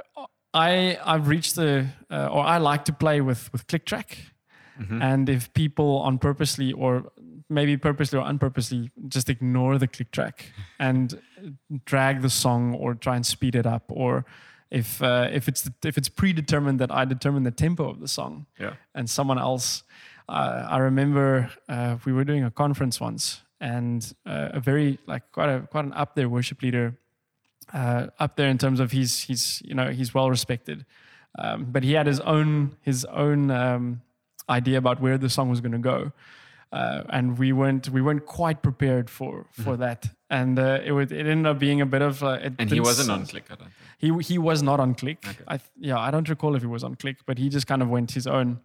I 0.53 0.97
I've 1.05 1.27
reached 1.27 1.55
the 1.55 1.87
uh, 2.11 2.27
or 2.31 2.43
I 2.43 2.57
like 2.57 2.85
to 2.85 2.93
play 2.93 3.21
with 3.21 3.51
with 3.53 3.67
click 3.67 3.85
track, 3.85 4.17
and 5.01 5.29
if 5.29 5.51
people 5.53 5.99
on 6.07 6.17
purposely 6.19 6.71
or 6.73 7.11
maybe 7.49 7.77
purposely 7.77 8.19
or 8.19 8.25
unpurposely 8.27 8.91
just 9.07 9.29
ignore 9.29 9.77
the 9.77 9.87
click 9.87 10.11
track 10.11 10.51
and 10.79 11.19
drag 11.85 12.21
the 12.21 12.29
song 12.29 12.73
or 12.75 12.93
try 12.95 13.15
and 13.15 13.25
speed 13.25 13.55
it 13.55 13.65
up 13.65 13.83
or 13.89 14.25
if 14.69 15.01
uh, 15.01 15.29
if 15.31 15.47
it's 15.47 15.69
if 15.85 15.97
it's 15.97 16.09
predetermined 16.09 16.79
that 16.79 16.91
I 16.91 17.05
determine 17.05 17.43
the 17.43 17.51
tempo 17.51 17.89
of 17.89 17.99
the 18.01 18.07
song 18.07 18.45
Yeah. 18.59 18.73
and 18.93 19.09
someone 19.09 19.39
else. 19.39 19.83
Uh, 20.29 20.67
I 20.69 20.79
remember 20.79 21.49
uh, 21.69 21.95
we 22.05 22.11
were 22.11 22.25
doing 22.25 22.43
a 22.43 22.51
conference 22.51 22.99
once, 22.99 23.43
and 23.61 24.13
uh, 24.25 24.49
a 24.51 24.59
very 24.59 24.99
like 25.07 25.23
quite 25.31 25.47
a 25.49 25.61
quite 25.71 25.85
an 25.85 25.93
up 25.93 26.15
there 26.15 26.27
worship 26.27 26.61
leader, 26.61 26.97
uh, 27.73 28.07
up 28.19 28.35
there 28.35 28.49
in 28.49 28.57
terms 28.57 28.81
of 28.81 28.91
he's 28.91 29.21
he's 29.21 29.61
you 29.63 29.73
know 29.73 29.89
he's 29.89 30.13
well 30.13 30.29
respected, 30.29 30.85
um, 31.39 31.67
but 31.71 31.81
he 31.83 31.93
had 31.93 32.07
his 32.07 32.19
own 32.19 32.75
his 32.81 33.05
own 33.05 33.49
um, 33.51 34.01
idea 34.49 34.77
about 34.77 34.99
where 34.99 35.17
the 35.17 35.29
song 35.29 35.49
was 35.49 35.61
going 35.61 35.71
to 35.71 35.77
go. 35.77 36.11
Uh, 36.71 37.03
and 37.09 37.37
we 37.39 37.53
weren't 37.53 37.87
we 37.89 38.01
weren't 38.01 38.25
quite 38.25 38.61
prepared 38.61 39.09
for 39.09 39.45
for 39.51 39.77
that, 39.77 40.09
and 40.29 40.59
uh, 40.59 40.79
it 40.83 40.91
would 40.91 41.11
it 41.11 41.25
ended 41.25 41.45
up 41.45 41.59
being 41.59 41.79
a 41.81 41.85
bit 41.85 42.01
of 42.01 42.21
uh, 42.21 42.39
it 42.41 42.53
And 42.59 42.69
he 42.69 42.79
wasn't 42.81 43.09
on 43.09 43.25
click, 43.25 43.45
I 43.49 43.55
don't 43.55 43.71
think. 43.71 44.23
he 44.27 44.33
he 44.33 44.37
was 44.37 44.61
not 44.61 44.79
on 44.79 44.93
click. 44.93 45.23
I 45.47 45.57
th- 45.57 45.69
yeah, 45.79 45.97
I 45.97 46.11
don't 46.11 46.27
recall 46.27 46.55
if 46.55 46.61
he 46.61 46.67
was 46.67 46.83
on 46.83 46.95
click, 46.95 47.17
but 47.25 47.37
he 47.37 47.47
just 47.49 47.67
kind 47.67 47.81
of 47.81 47.87
went 47.89 48.11
his 48.11 48.27
own 48.27 48.59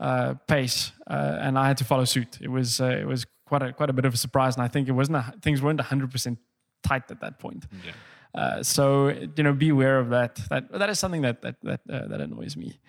uh, 0.00 0.34
pace, 0.48 0.92
uh, 1.06 1.38
and 1.44 1.56
I 1.56 1.68
had 1.68 1.76
to 1.78 1.84
follow 1.84 2.04
suit. 2.04 2.38
It 2.40 2.48
was 2.50 2.80
uh, 2.80 2.86
it 3.02 3.06
was 3.06 3.26
quite 3.46 3.62
a 3.62 3.72
quite 3.72 3.90
a 3.90 3.92
bit 3.92 4.04
of 4.06 4.14
a 4.14 4.16
surprise, 4.16 4.56
and 4.56 4.64
I 4.64 4.68
think 4.68 4.88
it 4.88 4.92
wasn't 4.92 5.18
a, 5.18 5.34
things 5.40 5.62
weren't 5.62 5.80
hundred 5.80 6.10
percent 6.10 6.38
tight 6.82 7.10
at 7.12 7.20
that 7.20 7.38
point. 7.38 7.66
Yeah. 7.86 7.92
Uh, 8.34 8.62
so 8.64 9.08
you 9.36 9.42
know, 9.44 9.52
be 9.52 9.68
aware 9.68 10.00
of 10.00 10.08
that. 10.10 10.40
That 10.50 10.72
that 10.72 10.90
is 10.90 10.98
something 10.98 11.22
that 11.22 11.42
that 11.42 11.56
that 11.62 11.80
uh, 11.88 12.08
that 12.08 12.20
annoys 12.20 12.56
me. 12.56 12.80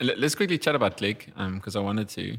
Let- 0.00 0.18
Let's 0.18 0.34
quickly 0.34 0.58
chat 0.58 0.74
about 0.74 0.96
Click 0.96 1.30
because 1.54 1.76
I 1.76 1.80
wanted 1.80 2.08
to. 2.18 2.36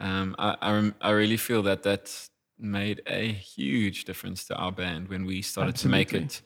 Um, 0.00 0.36
I, 0.38 0.56
I, 0.60 0.92
I 1.00 1.10
really 1.10 1.36
feel 1.36 1.62
that 1.64 1.82
that 1.82 2.28
made 2.58 3.02
a 3.06 3.32
huge 3.32 4.04
difference 4.04 4.44
to 4.46 4.54
our 4.56 4.72
band 4.72 5.08
when 5.08 5.24
we 5.24 5.42
started 5.42 5.76
to 5.76 5.88
make 5.88 6.12
it 6.12 6.42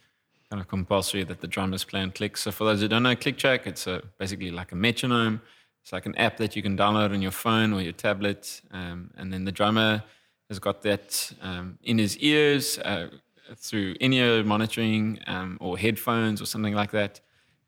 kind 0.50 0.60
of 0.60 0.68
compulsory 0.68 1.24
that 1.24 1.40
the 1.40 1.46
drummers 1.46 1.84
play 1.84 2.00
on 2.00 2.10
Click. 2.10 2.36
So 2.36 2.50
for 2.50 2.64
those 2.64 2.80
who 2.80 2.88
don't 2.88 3.02
know, 3.02 3.16
Click 3.16 3.38
Track, 3.38 3.66
it's 3.66 3.86
a, 3.86 4.02
basically 4.18 4.50
like 4.50 4.72
a 4.72 4.76
metronome. 4.76 5.40
It's 5.82 5.92
like 5.92 6.06
an 6.06 6.14
app 6.16 6.36
that 6.36 6.54
you 6.54 6.62
can 6.62 6.76
download 6.76 7.12
on 7.12 7.22
your 7.22 7.32
phone 7.32 7.72
or 7.72 7.80
your 7.80 7.92
tablet, 7.92 8.60
um, 8.70 9.10
and 9.16 9.32
then 9.32 9.44
the 9.44 9.50
drummer 9.50 10.04
has 10.48 10.58
got 10.58 10.82
that 10.82 11.32
um, 11.40 11.78
in 11.82 11.98
his 11.98 12.16
ears 12.18 12.78
uh, 12.78 13.08
through 13.56 13.96
in-ear 13.98 14.44
monitoring 14.44 15.18
um, 15.26 15.58
or 15.60 15.76
headphones 15.78 16.40
or 16.40 16.46
something 16.46 16.74
like 16.74 16.92
that. 16.92 17.20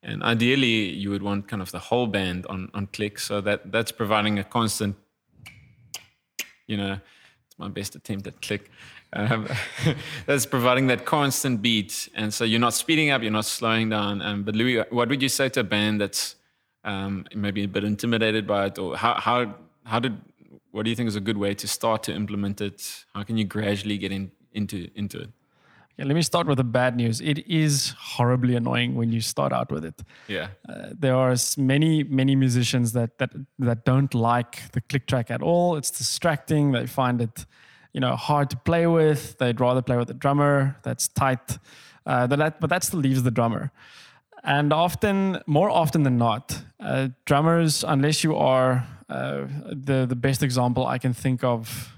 And 0.02 0.22
ideally, 0.22 0.90
you 0.90 1.10
would 1.10 1.22
want 1.22 1.48
kind 1.48 1.62
of 1.62 1.70
the 1.72 1.78
whole 1.78 2.06
band 2.06 2.46
on, 2.46 2.70
on 2.74 2.86
click, 2.88 3.18
so 3.18 3.40
that 3.40 3.72
that's 3.72 3.90
providing 3.90 4.38
a 4.38 4.44
constant, 4.44 4.94
you 6.66 6.76
know, 6.76 6.98
it's 7.46 7.58
my 7.58 7.68
best 7.68 7.94
attempt 7.94 8.26
at 8.26 8.40
click. 8.40 8.70
Um, 9.12 9.48
that's 10.26 10.46
providing 10.46 10.88
that 10.88 11.04
constant 11.04 11.62
beat, 11.62 12.08
and 12.14 12.32
so 12.32 12.44
you're 12.44 12.60
not 12.60 12.74
speeding 12.74 13.10
up, 13.10 13.22
you're 13.22 13.30
not 13.30 13.44
slowing 13.44 13.90
down. 13.90 14.22
Um, 14.22 14.42
but 14.42 14.56
Louis, 14.56 14.84
what 14.90 15.08
would 15.08 15.22
you 15.22 15.28
say 15.28 15.48
to 15.50 15.60
a 15.60 15.64
band 15.64 16.00
that's 16.00 16.36
um, 16.82 17.24
maybe 17.34 17.64
a 17.64 17.68
bit 17.68 17.84
intimidated 17.84 18.46
by 18.46 18.66
it, 18.66 18.78
or 18.78 18.96
how 18.96 19.14
how 19.14 19.54
how 19.84 20.00
did 20.00 20.16
what 20.72 20.84
do 20.84 20.90
you 20.90 20.96
think 20.96 21.06
is 21.06 21.16
a 21.16 21.20
good 21.20 21.38
way 21.38 21.54
to 21.54 21.68
start 21.68 22.02
to 22.04 22.12
implement 22.12 22.60
it? 22.60 23.04
How 23.14 23.22
can 23.22 23.38
you 23.38 23.44
gradually 23.44 23.98
get 23.98 24.10
in, 24.10 24.32
into 24.52 24.90
into 24.96 25.20
it? 25.20 25.30
Okay, 25.96 26.08
let 26.08 26.14
me 26.14 26.22
start 26.22 26.46
with 26.48 26.56
the 26.56 26.64
bad 26.64 26.96
news. 26.96 27.20
It 27.20 27.46
is 27.46 27.94
horribly 27.98 28.56
annoying 28.56 28.96
when 28.96 29.12
you 29.12 29.20
start 29.20 29.52
out 29.52 29.70
with 29.70 29.84
it. 29.84 30.02
Yeah, 30.28 30.48
Uh, 30.68 30.88
there 30.98 31.14
are 31.14 31.36
many 31.56 32.02
many 32.04 32.34
musicians 32.36 32.92
that 32.92 33.18
that 33.18 33.30
that 33.60 33.84
don't 33.84 34.12
like 34.14 34.72
the 34.72 34.80
click 34.80 35.06
track 35.06 35.30
at 35.30 35.42
all. 35.42 35.76
It's 35.76 35.90
distracting. 35.90 36.72
They 36.72 36.86
find 36.86 37.20
it, 37.20 37.46
you 37.92 38.00
know, 38.00 38.16
hard 38.16 38.50
to 38.50 38.56
play 38.56 38.86
with. 38.86 39.38
They'd 39.38 39.60
rather 39.60 39.82
play 39.82 39.96
with 39.96 40.10
a 40.10 40.14
drummer 40.14 40.76
that's 40.82 41.08
tight. 41.08 41.58
Uh, 42.06 42.26
but 42.26 42.38
that 42.38 42.60
but 42.60 42.70
that 42.70 42.82
still 42.84 43.00
leaves 43.00 43.22
the 43.22 43.30
drummer. 43.30 43.70
And 44.42 44.72
often, 44.72 45.40
more 45.46 45.70
often 45.70 46.02
than 46.02 46.18
not, 46.18 46.64
uh, 46.80 47.08
drummers, 47.24 47.84
unless 47.84 48.22
you 48.24 48.36
are 48.36 48.86
uh, 49.08 49.46
the 49.86 50.06
the 50.06 50.16
best 50.16 50.42
example 50.42 50.86
I 50.86 50.98
can 50.98 51.14
think 51.14 51.44
of, 51.44 51.92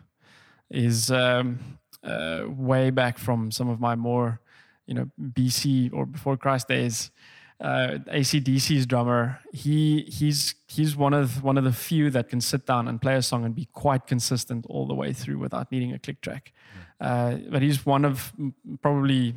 is 0.70 1.10
um, 1.10 1.58
uh, 2.06 2.44
way 2.48 2.90
back 2.90 3.18
from 3.18 3.50
some 3.50 3.68
of 3.68 3.80
my 3.80 3.94
more, 3.94 4.40
you 4.86 4.94
know, 4.94 5.10
BC 5.20 5.92
or 5.92 6.06
before 6.06 6.36
Christ 6.36 6.68
days. 6.68 7.10
Uh, 7.58 7.98
ACDC's 8.12 8.84
drummer, 8.84 9.40
he 9.50 10.02
he's 10.02 10.54
he's 10.68 10.94
one 10.94 11.14
of 11.14 11.42
one 11.42 11.56
of 11.56 11.64
the 11.64 11.72
few 11.72 12.10
that 12.10 12.28
can 12.28 12.40
sit 12.40 12.66
down 12.66 12.86
and 12.86 13.00
play 13.00 13.16
a 13.16 13.22
song 13.22 13.46
and 13.46 13.54
be 13.54 13.66
quite 13.72 14.06
consistent 14.06 14.66
all 14.68 14.86
the 14.86 14.94
way 14.94 15.10
through 15.12 15.38
without 15.38 15.72
needing 15.72 15.92
a 15.92 15.98
click 15.98 16.20
track. 16.20 16.52
Uh, 17.00 17.36
but 17.48 17.62
he's 17.62 17.86
one 17.86 18.04
of 18.04 18.32
mm, 18.38 18.52
probably 18.82 19.34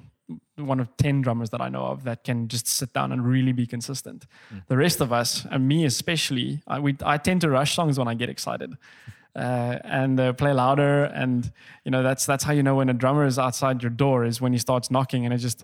one 0.57 0.79
of 0.79 0.95
10 0.97 1.21
drummers 1.21 1.49
that 1.49 1.61
I 1.61 1.69
know 1.69 1.85
of 1.85 2.03
that 2.03 2.23
can 2.23 2.47
just 2.47 2.67
sit 2.67 2.93
down 2.93 3.11
and 3.11 3.25
really 3.25 3.51
be 3.51 3.65
consistent. 3.65 4.25
The 4.67 4.77
rest 4.77 5.01
of 5.01 5.11
us, 5.11 5.45
and 5.49 5.67
me 5.67 5.85
especially, 5.85 6.61
I, 6.67 6.79
we, 6.79 6.95
I 7.03 7.17
tend 7.17 7.41
to 7.41 7.49
rush 7.49 7.75
songs 7.75 7.97
when 7.97 8.07
I 8.07 8.13
get 8.13 8.29
excited. 8.29 8.73
Uh, 9.39 9.79
and 9.85 10.19
uh, 10.19 10.33
play 10.33 10.51
louder, 10.51 11.05
and 11.05 11.49
you 11.85 11.91
know 11.91 12.03
that's 12.03 12.25
that's 12.25 12.43
how 12.43 12.51
you 12.51 12.61
know 12.61 12.75
when 12.75 12.89
a 12.89 12.93
drummer 12.93 13.25
is 13.25 13.39
outside 13.39 13.81
your 13.81 13.89
door 13.89 14.25
is 14.25 14.41
when 14.41 14.51
he 14.51 14.59
starts 14.59 14.91
knocking 14.91 15.23
and 15.23 15.33
it 15.33 15.37
just 15.37 15.63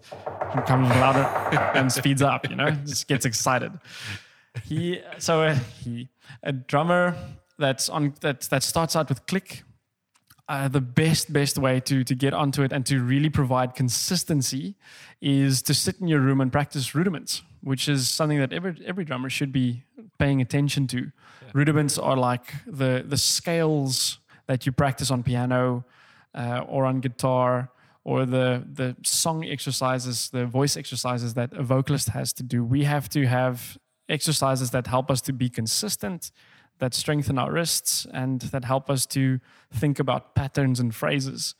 comes 0.65 0.87
louder 0.91 1.23
and 1.75 1.91
speeds 1.91 2.21
up. 2.21 2.49
You 2.49 2.55
know, 2.55 2.71
just 2.71 3.05
gets 3.09 3.25
excited. 3.25 3.73
He 4.63 5.01
so 5.17 5.43
uh, 5.43 5.55
he 5.83 6.07
a 6.41 6.53
drummer 6.53 7.17
that's 7.57 7.89
on 7.89 8.13
that 8.21 8.43
that 8.43 8.63
starts 8.63 8.95
out 8.95 9.09
with 9.09 9.25
click 9.25 9.63
uh, 10.47 10.67
the 10.67 10.81
best 10.81 11.33
best 11.33 11.57
way 11.57 11.79
to 11.79 12.03
to 12.03 12.15
get 12.15 12.33
onto 12.33 12.61
it 12.61 12.71
and 12.71 12.85
to 12.85 13.01
really 13.01 13.29
provide 13.29 13.73
consistency 13.73 14.75
is 15.21 15.61
to 15.63 15.73
sit 15.73 15.99
in 15.99 16.07
your 16.07 16.19
room 16.19 16.41
and 16.41 16.51
practice 16.51 16.93
rudiments, 16.93 17.41
which 17.61 17.89
is 17.89 18.09
something 18.09 18.39
that 18.39 18.53
every 18.53 18.79
every 18.85 19.05
drummer 19.05 19.29
should 19.29 19.51
be 19.51 19.83
paying 20.19 20.41
attention 20.41 20.87
to. 20.87 21.11
Rudiments 21.53 21.97
are 21.97 22.15
like 22.15 22.53
the 22.67 23.03
the 23.07 23.17
scales 23.17 24.19
that 24.47 24.65
you 24.65 24.71
practice 24.71 25.09
on 25.09 25.23
piano 25.23 25.85
uh, 26.35 26.63
or 26.67 26.85
on 26.85 26.99
guitar 26.99 27.71
or 28.03 28.25
the 28.25 28.63
the 28.71 28.95
song 29.03 29.43
exercises, 29.43 30.29
the 30.29 30.45
voice 30.45 30.77
exercises 30.77 31.33
that 31.33 31.51
a 31.53 31.63
vocalist 31.63 32.09
has 32.09 32.31
to 32.33 32.43
do. 32.43 32.63
We 32.63 32.83
have 32.83 33.09
to 33.09 33.25
have 33.25 33.77
exercises 34.07 34.69
that 34.69 34.87
help 34.87 35.09
us 35.09 35.21
to 35.21 35.33
be 35.33 35.49
consistent, 35.49 36.31
that 36.79 36.93
strengthen 36.93 37.37
our 37.37 37.51
wrists, 37.51 38.05
and 38.13 38.41
that 38.41 38.65
help 38.65 38.89
us 38.89 39.05
to 39.07 39.39
think 39.73 39.99
about 39.99 40.35
patterns 40.35 40.79
and 40.79 40.93
phrases. 40.93 41.55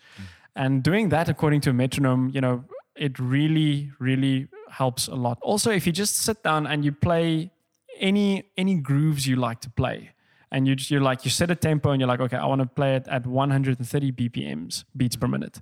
And 0.56 0.84
doing 0.84 1.10
that 1.10 1.30
according 1.30 1.62
to 1.62 1.72
a 1.72 1.74
metronome, 1.74 2.30
you 2.34 2.42
know, 2.42 2.64
it 2.96 3.20
really, 3.20 3.92
really 4.00 4.48
helps 4.70 5.08
a 5.08 5.16
lot. 5.16 5.38
Also, 5.42 5.72
if 5.72 5.86
you 5.86 5.92
just 5.92 6.18
sit 6.18 6.44
down 6.44 6.66
and 6.66 6.86
you 6.86 6.92
play 6.92 7.52
any 8.00 8.44
any 8.58 8.76
grooves 8.76 9.28
you 9.28 9.36
like 9.36 9.62
to 9.62 9.70
play, 9.70 10.12
and 10.52 10.68
you 10.68 10.76
you're 10.78 11.02
like 11.02 11.26
you 11.26 11.32
set 11.32 11.52
a 11.52 11.56
tempo 11.56 11.92
and 11.92 12.00
you're 12.00 12.08
like, 12.08 12.22
okay, 12.22 12.38
I 12.38 12.46
want 12.46 12.62
to 12.62 12.68
play 12.68 12.96
it 12.96 13.08
at 13.08 13.26
130 13.26 14.12
BPMs, 14.12 14.86
beats 14.96 15.16
per 15.16 15.28
minute. 15.28 15.60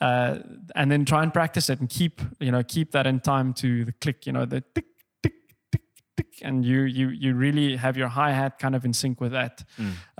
Uh, 0.00 0.38
and 0.76 0.92
then 0.92 1.04
try 1.04 1.24
and 1.24 1.34
practice 1.34 1.68
it 1.68 1.80
and 1.80 1.88
keep 1.88 2.20
you 2.38 2.52
know 2.52 2.62
keep 2.62 2.92
that 2.92 3.04
in 3.04 3.18
time 3.18 3.52
to 3.52 3.84
the 3.84 3.92
click 3.92 4.26
you 4.26 4.32
know 4.32 4.44
the 4.44 4.60
tick 4.72 4.84
tick 6.18 6.32
and 6.42 6.64
you 6.64 6.80
you 6.98 7.08
you 7.22 7.30
really 7.44 7.76
have 7.76 7.96
your 8.00 8.08
hi 8.08 8.30
hat 8.32 8.52
kind 8.58 8.74
of 8.74 8.84
in 8.84 8.92
sync 8.92 9.20
with 9.20 9.32
that. 9.32 9.64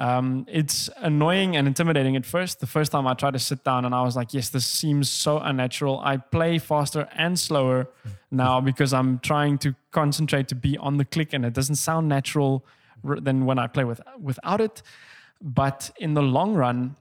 Um, 0.06 0.46
it's 0.60 0.90
annoying 1.10 1.56
and 1.56 1.66
intimidating 1.66 2.16
at 2.16 2.26
first. 2.26 2.60
The 2.60 2.66
first 2.66 2.92
time 2.92 3.06
I 3.12 3.14
tried 3.14 3.34
to 3.38 3.38
sit 3.50 3.60
down 3.64 3.84
and 3.86 3.94
I 3.94 4.02
was 4.08 4.14
like, 4.20 4.30
yes, 4.38 4.48
this 4.50 4.66
seems 4.80 5.10
so 5.10 5.32
unnatural. 5.50 5.94
I 6.12 6.16
play 6.36 6.58
faster 6.58 7.02
and 7.24 7.38
slower 7.38 7.88
now 8.30 8.60
because 8.70 8.92
I'm 8.98 9.18
trying 9.18 9.58
to 9.58 9.74
concentrate 9.90 10.46
to 10.48 10.54
be 10.54 10.72
on 10.78 10.96
the 10.98 11.04
click 11.04 11.32
and 11.34 11.44
it 11.44 11.54
doesn't 11.54 11.76
sound 11.88 12.08
natural 12.08 12.52
r- 13.08 13.20
than 13.26 13.46
when 13.48 13.58
I 13.58 13.66
play 13.66 13.84
with 13.84 14.00
without 14.30 14.60
it. 14.60 14.82
But 15.40 15.90
in 15.98 16.14
the 16.14 16.22
long 16.22 16.54
run, 16.54 16.96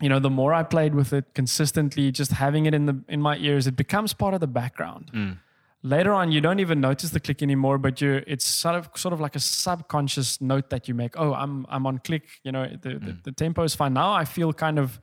you 0.00 0.08
know, 0.08 0.20
the 0.20 0.30
more 0.40 0.52
I 0.60 0.62
played 0.62 0.94
with 0.94 1.12
it 1.12 1.24
consistently, 1.34 2.12
just 2.20 2.32
having 2.32 2.66
it 2.66 2.74
in 2.74 2.86
the 2.86 2.96
in 3.08 3.20
my 3.20 3.36
ears, 3.48 3.66
it 3.66 3.76
becomes 3.76 4.14
part 4.14 4.34
of 4.34 4.40
the 4.40 4.52
background. 4.60 5.10
Mm. 5.14 5.38
Later 5.82 6.12
on, 6.12 6.32
you 6.32 6.40
don't 6.40 6.58
even 6.58 6.80
notice 6.80 7.10
the 7.10 7.20
click 7.20 7.42
anymore, 7.42 7.78
but 7.78 8.00
you're 8.00 8.18
it's 8.26 8.44
sort 8.44 8.74
of 8.74 8.88
sort 8.96 9.12
of 9.12 9.20
like 9.20 9.36
a 9.36 9.40
subconscious 9.40 10.40
note 10.40 10.70
that 10.70 10.88
you 10.88 10.94
make. 10.94 11.14
Oh, 11.16 11.32
I'm 11.34 11.64
I'm 11.68 11.86
on 11.86 11.98
click. 11.98 12.24
You 12.42 12.52
know, 12.52 12.66
the 12.80 12.90
the, 12.98 13.12
Mm. 13.12 13.22
the 13.24 13.32
tempo 13.32 13.62
is 13.62 13.74
fine. 13.74 13.92
Now 13.92 14.12
I 14.12 14.24
feel 14.24 14.52
kind 14.52 14.78
of 14.78 14.98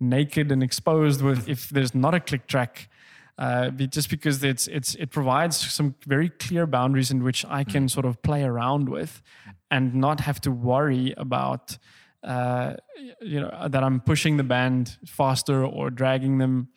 naked 0.00 0.50
and 0.50 0.62
exposed 0.62 1.22
with 1.22 1.48
if 1.48 1.68
there's 1.68 1.94
not 1.94 2.14
a 2.14 2.20
click 2.20 2.46
track. 2.46 2.88
Uh, 3.36 3.70
just 3.70 4.10
because 4.10 4.42
it's 4.44 4.66
it's 4.68 4.94
it 4.94 5.10
provides 5.10 5.56
some 5.72 5.94
very 6.06 6.28
clear 6.28 6.66
boundaries 6.66 7.10
in 7.10 7.22
which 7.24 7.44
I 7.44 7.64
can 7.64 7.88
sort 7.88 8.06
of 8.06 8.22
play 8.22 8.44
around 8.44 8.88
with, 8.88 9.22
and 9.70 9.94
not 9.94 10.20
have 10.20 10.40
to 10.42 10.50
worry 10.52 11.14
about 11.16 11.78
uh, 12.22 12.74
you 13.20 13.40
know 13.40 13.68
that 13.68 13.82
I'm 13.82 14.00
pushing 14.00 14.36
the 14.36 14.44
band 14.44 14.96
faster 15.06 15.64
or 15.64 15.90
dragging 15.90 16.38
them 16.38 16.68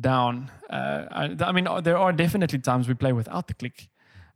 down. 0.00 0.50
Uh, 0.70 1.06
I, 1.10 1.36
I 1.40 1.52
mean, 1.52 1.66
there 1.82 1.98
are 1.98 2.12
definitely 2.12 2.58
times 2.58 2.88
we 2.88 2.94
play 2.94 3.12
without 3.12 3.46
the 3.46 3.54
click, 3.54 3.88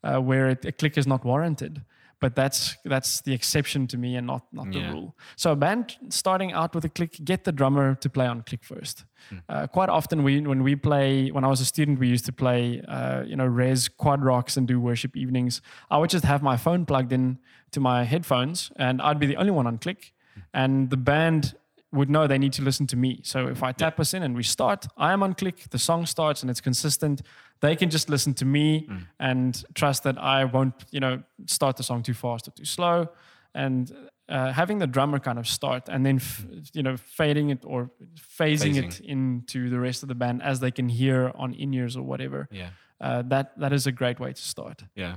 uh, 0.02 0.18
where 0.20 0.48
it, 0.50 0.64
a 0.64 0.72
click 0.72 0.96
is 0.98 1.06
not 1.06 1.24
warranted. 1.24 1.82
But 2.18 2.34
that's 2.34 2.78
that's 2.82 3.20
the 3.20 3.34
exception 3.34 3.86
to 3.88 3.98
me 3.98 4.16
and 4.16 4.26
not 4.26 4.44
not 4.50 4.72
the 4.72 4.78
Yeah. 4.78 4.90
rule. 4.90 5.14
So 5.36 5.52
a 5.52 5.56
band 5.56 5.96
starting 6.08 6.50
out 6.54 6.74
with 6.74 6.82
a 6.86 6.88
click, 6.88 7.18
get 7.22 7.44
the 7.44 7.52
drummer 7.52 7.94
to 7.96 8.08
play 8.08 8.26
on 8.26 8.40
click 8.42 8.64
first. 8.64 9.04
Uh, 9.50 9.66
quite 9.66 9.90
often, 9.90 10.22
we 10.24 10.40
when 10.40 10.62
we 10.62 10.76
play, 10.76 11.30
when 11.30 11.44
I 11.44 11.48
was 11.48 11.60
a 11.60 11.66
student, 11.66 11.98
we 11.98 12.08
used 12.08 12.24
to 12.24 12.32
play, 12.32 12.80
uh, 12.88 13.22
you 13.26 13.36
know, 13.36 13.44
res 13.44 13.88
quad 13.88 14.24
rocks 14.24 14.56
and 14.56 14.66
do 14.66 14.80
worship 14.80 15.14
evenings. 15.14 15.60
I 15.90 15.98
would 15.98 16.08
just 16.08 16.24
have 16.24 16.42
my 16.42 16.56
phone 16.56 16.86
plugged 16.86 17.12
in 17.12 17.38
to 17.72 17.80
my 17.80 18.04
headphones, 18.04 18.72
and 18.76 19.02
I'd 19.02 19.18
be 19.18 19.26
the 19.26 19.36
only 19.36 19.52
one 19.52 19.66
on 19.66 19.76
click, 19.78 20.14
and 20.54 20.88
the 20.88 20.96
band 20.96 21.54
would 21.96 22.08
know 22.10 22.26
they 22.26 22.38
need 22.38 22.52
to 22.54 22.62
listen 22.62 22.86
to 22.86 22.96
me. 22.96 23.20
So 23.22 23.48
if 23.48 23.62
I 23.62 23.72
tap 23.72 23.98
us 23.98 24.14
in 24.14 24.22
and 24.22 24.36
we 24.36 24.42
start, 24.42 24.86
I 24.96 25.12
am 25.12 25.22
on 25.22 25.34
click, 25.34 25.70
the 25.70 25.78
song 25.78 26.06
starts 26.06 26.42
and 26.42 26.50
it's 26.50 26.60
consistent. 26.60 27.22
They 27.60 27.74
can 27.76 27.90
just 27.90 28.08
listen 28.08 28.34
to 28.34 28.44
me 28.44 28.88
and 29.18 29.64
trust 29.74 30.02
that 30.02 30.18
I 30.18 30.44
won't, 30.44 30.74
you 30.90 31.00
know, 31.00 31.22
start 31.46 31.76
the 31.76 31.82
song 31.82 32.02
too 32.02 32.14
fast 32.14 32.48
or 32.48 32.52
too 32.52 32.64
slow. 32.64 33.08
And 33.54 33.90
uh, 34.28 34.52
having 34.52 34.78
the 34.78 34.86
drummer 34.86 35.18
kind 35.18 35.38
of 35.38 35.46
start 35.46 35.88
and 35.88 36.04
then, 36.04 36.16
f- 36.16 36.44
you 36.74 36.82
know, 36.82 36.96
fading 36.96 37.50
it 37.50 37.64
or 37.64 37.90
phasing, 38.38 38.76
it 38.76 39.00
into 39.00 39.70
the 39.70 39.80
rest 39.80 40.02
of 40.02 40.08
the 40.08 40.14
band 40.14 40.42
as 40.42 40.60
they 40.60 40.70
can 40.70 40.88
hear 40.88 41.32
on 41.34 41.54
in 41.54 41.72
ears 41.74 41.96
or 41.96 42.02
whatever. 42.02 42.48
Yeah. 42.50 42.70
Uh, 43.00 43.22
that 43.28 43.58
that 43.58 43.72
is 43.72 43.86
a 43.86 43.92
great 43.92 44.18
way 44.18 44.32
to 44.32 44.42
start. 44.42 44.84
Yeah. 44.94 45.16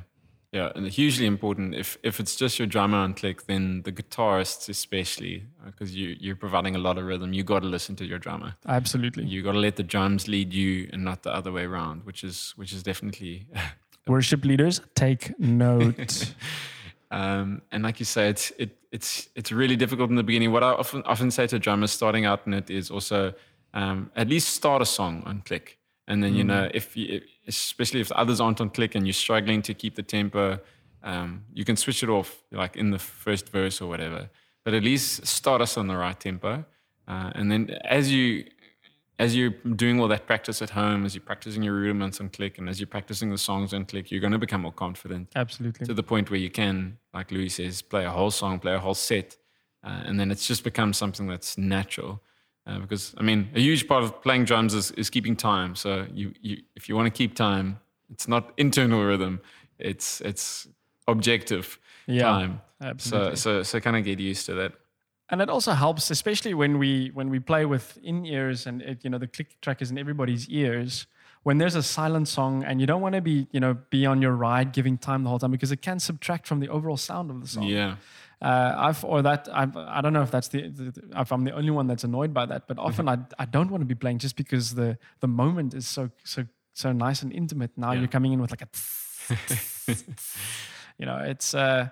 Yeah, 0.52 0.72
and 0.76 0.88
hugely 0.88 1.28
important. 1.28 1.76
If 1.76 1.98
if 2.02 2.20
it's 2.20 2.36
just 2.36 2.58
your 2.58 2.68
drummer 2.68 2.98
on 2.98 3.14
click, 3.14 3.46
then 3.46 3.84
the 3.84 3.92
guitarists 3.92 4.68
especially, 4.68 5.46
because 5.64 5.96
you 5.96 6.16
you're 6.20 6.36
providing 6.36 6.76
a 6.76 6.80
lot 6.80 6.98
of 6.98 7.06
rhythm, 7.06 7.34
you 7.34 7.44
got 7.44 7.62
to 7.62 7.68
listen 7.68 7.96
to 7.98 8.06
your 8.06 8.18
drummer. 8.18 8.56
Absolutely. 8.68 9.26
You 9.26 9.44
got 9.44 9.52
to 9.52 9.60
let 9.60 9.76
the 9.76 9.84
drums 9.84 10.28
lead 10.28 10.52
you, 10.52 10.90
and 10.92 11.04
not 11.04 11.22
the 11.22 11.32
other 11.32 11.52
way 11.52 11.66
around, 11.66 12.04
which 12.04 12.24
is 12.24 12.54
which 12.56 12.74
is 12.74 12.82
definitely. 12.82 13.48
Worship 14.08 14.44
leaders, 14.44 14.82
take 14.96 15.40
note. 15.40 16.34
um, 17.12 17.62
and 17.72 17.84
like 17.84 18.00
you 18.00 18.06
say, 18.06 18.30
it's 18.30 18.52
it 18.58 18.76
it's 18.92 19.30
it's 19.36 19.52
really 19.52 19.76
difficult 19.76 20.10
in 20.10 20.16
the 20.16 20.24
beginning. 20.24 20.52
What 20.52 20.64
I 20.64 20.72
often 20.72 21.04
often 21.04 21.30
say 21.30 21.46
to 21.46 21.60
drummers 21.60 21.92
starting 21.92 22.26
out 22.26 22.48
in 22.48 22.56
it 22.56 22.72
is 22.72 22.90
also 22.90 23.36
um, 23.76 24.10
at 24.16 24.28
least 24.28 24.50
start 24.50 24.82
a 24.82 24.86
song 24.86 25.22
on 25.28 25.42
click, 25.42 25.78
and 26.08 26.24
then 26.24 26.34
you 26.34 26.44
know 26.44 26.72
if 26.74 26.98
you, 26.98 27.22
especially 27.50 28.00
if 28.00 28.08
the 28.08 28.18
others 28.18 28.40
aren't 28.40 28.62
on 28.62 28.70
click 28.70 28.96
and 28.96 29.06
you're 29.06 29.14
struggling 29.14 29.62
to 29.64 29.74
keep 29.74 29.96
the 29.96 30.04
tempo, 30.04 30.60
um, 31.04 31.44
you 31.54 31.66
can 31.66 31.76
switch 31.76 32.02
it 32.04 32.10
off 32.10 32.44
like 32.52 32.78
in 32.78 32.92
the 32.92 33.00
first 33.00 33.50
verse 33.50 33.82
or 33.82 33.88
whatever. 33.88 34.30
But 34.64 34.74
at 34.74 34.84
least 34.84 35.26
start 35.28 35.62
us 35.62 35.78
on 35.78 35.88
the 35.88 35.98
right 35.98 36.18
tempo, 36.18 36.64
uh, 37.08 37.32
and 37.36 37.52
then 37.52 37.72
as 37.84 38.12
you 38.12 38.46
as 39.18 39.36
you're 39.36 39.50
doing 39.50 40.00
all 40.00 40.08
that 40.08 40.26
practice 40.26 40.62
at 40.62 40.70
home, 40.70 41.06
as 41.06 41.14
you're 41.14 41.22
practicing 41.22 41.62
your 41.62 41.74
rudiments 41.74 42.22
on 42.22 42.30
click, 42.30 42.58
and 42.58 42.70
as 42.70 42.80
you're 42.80 42.88
practicing 42.88 43.30
the 43.30 43.38
songs 43.38 43.74
on 43.74 43.84
click, 43.84 44.12
you're 44.12 44.22
going 44.22 44.32
to 44.32 44.40
become 44.40 44.62
more 44.62 44.72
confident 44.72 45.28
Absolutely. 45.36 45.86
to 45.86 45.94
the 45.94 46.04
point 46.04 46.32
where 46.32 46.40
you 46.40 46.50
can, 46.50 46.98
like 47.14 47.30
Louis 47.30 47.50
says, 47.50 47.82
play 47.82 48.06
a 48.06 48.12
whole 48.12 48.32
song, 48.32 48.60
play 48.60 48.74
a 48.74 48.80
whole 48.80 48.94
set, 48.94 49.36
uh, 49.84 50.04
and 50.06 50.18
then 50.18 50.32
it's 50.32 50.48
just 50.48 50.64
become 50.64 50.94
something 50.94 51.28
that's 51.28 51.58
natural. 51.58 52.22
Uh, 52.70 52.80
because 52.80 53.14
I 53.18 53.24
mean, 53.24 53.50
a 53.56 53.60
huge 53.60 53.88
part 53.88 54.04
of 54.04 54.22
playing 54.22 54.46
drums 54.46 54.74
is, 54.74 54.92
is 54.92 55.10
keeping 55.10 55.36
time. 55.36 55.76
So 55.76 56.06
you, 56.14 56.34
you 56.42 56.58
if 56.76 56.88
you 56.90 56.96
want 56.96 57.08
to 57.14 57.18
keep 57.18 57.36
time, 57.36 57.80
it's 58.12 58.28
not 58.28 58.54
internal 58.58 59.04
rhythm; 59.04 59.40
it's 59.80 60.22
it's 60.22 60.68
objective 61.08 61.80
Yeah, 62.08 62.24
time. 62.24 62.62
Absolutely. 62.82 63.36
So 63.36 63.62
so 63.62 63.64
so 63.64 63.80
kind 63.80 63.98
of 63.98 64.04
get 64.04 64.20
used 64.20 64.46
to 64.46 64.54
that. 64.56 64.72
and 65.32 65.42
it 65.42 65.50
also 65.50 65.72
helps 65.74 66.12
especially 66.12 66.54
when 66.54 66.80
we 66.80 67.12
when 67.14 67.30
we 67.30 67.40
play 67.40 67.66
with 67.66 67.98
in 68.04 68.26
ears 68.26 68.68
and 68.68 68.82
it, 68.82 69.04
you 69.04 69.10
know 69.12 69.20
the 69.20 69.28
click 69.28 69.50
track 69.62 69.82
is 69.82 69.92
in 69.92 69.98
everybody's 69.98 70.48
ears 70.50 71.08
when 71.44 71.58
there's 71.60 71.76
a 71.76 71.84
silent 71.84 72.28
song 72.28 72.64
and 72.68 72.82
you 72.82 72.88
don't 72.88 73.02
want 73.02 73.16
to 73.16 73.22
be 73.22 73.48
you 73.52 73.60
know 73.60 73.74
be 73.90 74.06
on 74.08 74.22
your 74.22 74.36
ride 74.48 74.72
giving 74.74 74.98
time 74.98 75.24
the 75.24 75.30
whole 75.30 75.40
time 75.40 75.52
because 75.52 75.72
it 75.72 75.82
can 75.82 76.00
subtract 76.00 76.48
from 76.48 76.60
the 76.60 76.68
overall 76.70 76.98
sound 76.98 77.30
of 77.32 77.38
the 77.42 77.48
song 77.48 77.64
Yeah, 77.64 77.96
uh, 78.42 78.74
I've 78.78 79.04
or 79.04 79.22
that 79.22 79.48
I've, 79.52 79.76
I 79.76 80.02
don't 80.02 80.14
know 80.14 80.22
if 80.24 80.32
that's 80.32 80.48
the, 80.50 80.70
the, 80.70 80.94
if 81.18 81.32
I'm 81.32 81.44
the 81.44 81.52
only 81.52 81.72
one 81.72 81.88
that's 81.88 82.04
annoyed 82.04 82.34
by 82.34 82.46
that, 82.46 82.68
but 82.68 82.78
often 82.80 83.08
I, 83.10 83.18
I 83.38 83.46
don't 83.46 83.70
want 83.72 83.82
to 83.82 83.86
be 83.86 83.96
playing 83.96 84.20
just 84.20 84.36
because 84.36 84.76
the 84.76 84.98
the 85.20 85.28
moment 85.28 85.74
is 85.74 85.88
so 85.88 86.10
so 86.24 86.46
so 86.74 86.92
nice 86.94 87.22
and 87.24 87.34
intimate. 87.34 87.72
Now 87.76 87.92
Yeah. 87.92 88.00
you're 88.00 88.08
coming 88.08 88.32
in 88.34 88.40
with 88.42 88.52
like 88.52 88.62
a, 88.62 88.70
you 90.98 91.06
know, 91.06 91.18
it's 91.18 91.54
uh, 91.54 91.90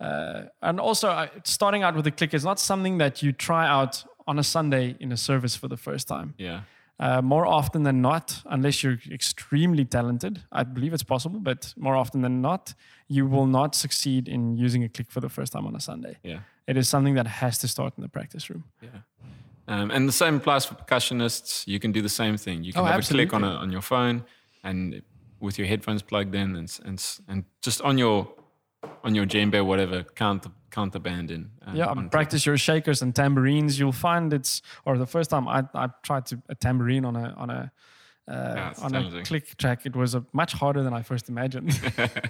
uh, 0.00 0.42
and 0.62 0.80
also 0.80 1.08
uh, 1.10 1.26
starting 1.44 1.82
out 1.82 1.94
with 1.94 2.06
a 2.06 2.10
click 2.10 2.34
is 2.34 2.44
not 2.44 2.58
something 2.58 2.98
that 2.98 3.22
you 3.22 3.32
try 3.32 3.66
out 3.68 4.04
on 4.26 4.38
a 4.38 4.42
Sunday 4.42 4.96
in 5.00 5.12
a 5.12 5.16
service 5.16 5.56
for 5.56 5.68
the 5.68 5.76
first 5.76 6.08
time. 6.08 6.34
yeah, 6.38 6.60
Uh, 7.00 7.22
more 7.22 7.46
often 7.46 7.82
than 7.82 8.02
not, 8.02 8.42
unless 8.44 8.82
you're 8.82 8.98
extremely 9.10 9.84
talented, 9.86 10.42
I 10.52 10.64
believe 10.64 10.92
it's 10.92 11.02
possible, 11.02 11.40
but 11.40 11.72
more 11.76 11.96
often 11.96 12.20
than 12.20 12.42
not, 12.42 12.74
you 13.08 13.26
will 13.26 13.46
not 13.46 13.74
succeed 13.74 14.28
in 14.28 14.58
using 14.58 14.84
a 14.84 14.88
click 14.88 15.10
for 15.10 15.20
the 15.20 15.30
first 15.30 15.52
time 15.52 15.66
on 15.66 15.74
a 15.74 15.80
Sunday. 15.80 16.16
yeah. 16.22 16.40
It 16.66 16.76
is 16.76 16.88
something 16.88 17.14
that 17.16 17.26
has 17.26 17.58
to 17.58 17.68
start 17.68 17.94
in 17.96 18.02
the 18.02 18.08
practice 18.08 18.48
room. 18.50 18.64
Yeah. 18.82 18.88
Um, 19.66 19.90
and 19.90 20.06
the 20.08 20.12
same 20.12 20.36
applies 20.36 20.66
for 20.66 20.74
percussionists. 20.74 21.66
You 21.66 21.80
can 21.80 21.90
do 21.92 22.02
the 22.02 22.08
same 22.08 22.36
thing. 22.36 22.62
You 22.64 22.72
can 22.72 22.82
Oh, 22.82 22.84
have 22.84 23.00
a 23.00 23.14
click 23.14 23.32
on, 23.34 23.42
a, 23.44 23.48
on 23.64 23.72
your 23.72 23.82
phone 23.82 24.24
and 24.62 25.02
with 25.40 25.58
your 25.58 25.66
headphones 25.66 26.02
plugged 26.02 26.34
in 26.34 26.54
and, 26.56 26.78
and, 26.84 27.04
and 27.28 27.44
just 27.62 27.80
on 27.82 27.98
your 27.98 28.28
on 29.04 29.14
your 29.14 29.26
djembe 29.26 29.54
or 29.56 29.64
whatever, 29.64 30.04
count 30.14 30.42
the, 30.42 30.50
band 31.00 31.30
in. 31.30 31.50
um, 31.66 31.76
Yeah, 31.76 31.94
practice 32.10 32.46
your 32.46 32.56
shakers 32.56 33.02
and 33.02 33.14
tambourines. 33.14 33.78
You'll 33.78 33.92
find 33.92 34.32
it's 34.32 34.62
or 34.84 34.98
the 34.98 35.06
first 35.06 35.30
time 35.30 35.48
I, 35.48 35.64
I 35.74 35.88
tried 36.02 36.26
to 36.26 36.42
a 36.48 36.54
tambourine 36.54 37.04
on 37.04 37.16
a 37.16 37.34
on 37.36 37.50
a 37.50 37.72
uh, 38.28 38.72
on 38.82 38.94
a 38.94 39.22
click 39.24 39.56
track. 39.56 39.86
It 39.86 39.96
was 39.96 40.14
a 40.14 40.24
much 40.32 40.52
harder 40.52 40.82
than 40.82 40.94
I 40.94 41.02
first 41.02 41.28
imagined. 41.28 41.78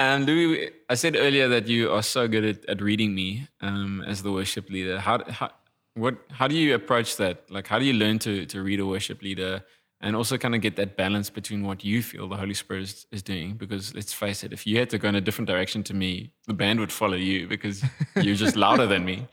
And 0.00 0.24
Louis, 0.24 0.70
I 0.88 0.94
said 0.94 1.14
earlier 1.14 1.46
that 1.48 1.68
you 1.68 1.92
are 1.92 2.02
so 2.02 2.26
good 2.26 2.42
at, 2.42 2.64
at 2.70 2.80
reading 2.80 3.14
me 3.14 3.48
um, 3.60 4.02
as 4.06 4.22
the 4.22 4.32
worship 4.32 4.70
leader. 4.70 4.98
How, 4.98 5.22
how, 5.28 5.50
what, 5.92 6.16
how 6.30 6.48
do 6.48 6.54
you 6.56 6.74
approach 6.74 7.18
that? 7.18 7.50
Like, 7.50 7.66
how 7.66 7.78
do 7.78 7.84
you 7.84 7.92
learn 7.92 8.18
to, 8.20 8.46
to 8.46 8.62
read 8.62 8.80
a 8.80 8.86
worship 8.86 9.20
leader 9.20 9.62
and 10.02 10.16
also 10.16 10.38
kind 10.38 10.54
of 10.54 10.62
get 10.62 10.76
that 10.76 10.96
balance 10.96 11.28
between 11.28 11.62
what 11.62 11.84
you 11.84 12.02
feel 12.02 12.26
the 12.26 12.36
Holy 12.36 12.54
Spirit 12.54 12.84
is, 12.84 13.06
is 13.12 13.22
doing? 13.22 13.54
Because 13.54 13.94
let's 13.94 14.14
face 14.14 14.42
it, 14.42 14.52
if 14.52 14.66
you 14.66 14.78
had 14.78 14.88
to 14.90 14.98
go 14.98 15.08
in 15.08 15.14
a 15.14 15.20
different 15.20 15.46
direction 15.46 15.82
to 15.84 15.94
me, 15.94 16.32
the 16.46 16.54
band 16.54 16.80
would 16.80 16.90
follow 16.90 17.16
you 17.16 17.46
because 17.46 17.84
you're 18.16 18.34
just 18.34 18.56
louder 18.56 18.86
than 18.86 19.04
me. 19.04 19.26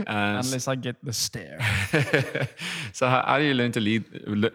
Uh, 0.00 0.42
Unless 0.42 0.66
I 0.66 0.74
get 0.74 0.96
the 1.04 1.12
stare. 1.12 1.60
so, 2.92 3.08
how, 3.08 3.22
how 3.24 3.38
do 3.38 3.44
you 3.44 3.54
learn 3.54 3.70
to 3.72 3.80
lead, 3.80 4.04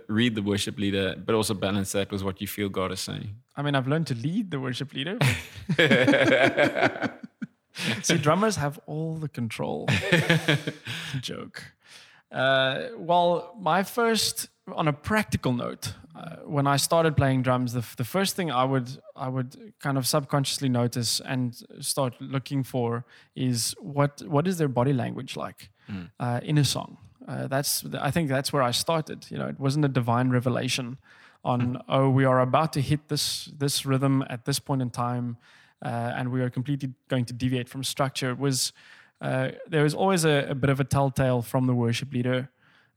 read 0.07 0.35
the 0.35 0.41
worship 0.41 0.77
leader, 0.77 1.15
but 1.25 1.33
also 1.33 1.53
balance 1.53 1.93
that 1.93 2.11
with 2.11 2.23
what 2.23 2.41
you 2.41 2.47
feel 2.47 2.67
God 2.67 2.91
is 2.91 2.99
saying? 2.99 3.35
I 3.55 3.61
mean, 3.61 3.75
I've 3.75 3.87
learned 3.87 4.07
to 4.07 4.15
lead 4.15 4.51
the 4.51 4.59
worship 4.59 4.93
leader. 4.93 5.17
See, 8.03 8.17
drummers 8.17 8.57
have 8.57 8.79
all 8.85 9.15
the 9.15 9.29
control. 9.29 9.87
Joke. 11.21 11.63
Uh, 12.31 12.89
well, 12.97 13.55
my 13.59 13.83
first, 13.83 14.49
on 14.67 14.87
a 14.87 14.93
practical 14.93 15.53
note, 15.53 15.93
uh, 16.15 16.37
when 16.45 16.67
I 16.67 16.77
started 16.77 17.17
playing 17.17 17.41
drums, 17.43 17.73
the, 17.73 17.79
f- 17.79 17.95
the 17.95 18.03
first 18.05 18.35
thing 18.35 18.51
I 18.51 18.63
would 18.63 18.97
I 19.15 19.27
would 19.27 19.73
kind 19.79 19.97
of 19.97 20.05
subconsciously 20.07 20.69
notice 20.69 21.19
and 21.19 21.55
start 21.79 22.13
looking 22.21 22.63
for 22.63 23.03
is 23.35 23.75
what 23.79 24.21
what 24.27 24.47
is 24.47 24.57
their 24.57 24.69
body 24.69 24.93
language 24.93 25.35
like 25.35 25.69
uh, 26.19 26.39
in 26.43 26.57
a 26.57 26.63
song. 26.63 26.97
Uh, 27.27 27.47
that's 27.47 27.83
I 27.99 28.11
think 28.11 28.29
that's 28.29 28.53
where 28.53 28.63
I 28.63 28.71
started. 28.71 29.25
You 29.29 29.37
know, 29.37 29.47
it 29.47 29.59
wasn't 29.59 29.85
a 29.85 29.89
divine 29.89 30.29
revelation 30.29 30.97
on 31.43 31.81
oh 31.89 32.09
we 32.09 32.23
are 32.25 32.39
about 32.39 32.71
to 32.73 32.81
hit 32.81 33.07
this 33.09 33.51
this 33.57 33.85
rhythm 33.85 34.23
at 34.29 34.45
this 34.45 34.59
point 34.59 34.81
in 34.81 34.89
time, 34.89 35.37
uh, 35.85 36.13
and 36.17 36.31
we 36.31 36.41
are 36.41 36.49
completely 36.49 36.93
going 37.09 37.25
to 37.25 37.33
deviate 37.33 37.67
from 37.69 37.83
structure. 37.83 38.31
It 38.31 38.39
was 38.39 38.71
uh, 39.21 39.51
there 39.67 39.83
was 39.83 39.93
always 39.93 40.25
a, 40.25 40.47
a 40.49 40.55
bit 40.55 40.69
of 40.69 40.79
a 40.79 40.83
telltale 40.83 41.41
from 41.41 41.65
the 41.67 41.73
worship 41.73 42.13
leader, 42.13 42.49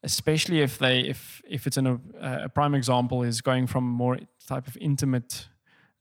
especially 0.02 0.60
if 0.60 0.78
they 0.78 1.00
if 1.00 1.42
if 1.48 1.66
it's 1.66 1.76
in 1.76 1.86
a 1.86 2.00
a 2.20 2.48
prime 2.48 2.74
example 2.74 3.22
is 3.22 3.40
going 3.40 3.66
from 3.66 3.84
more 3.84 4.18
type 4.46 4.66
of 4.66 4.76
intimate 4.80 5.48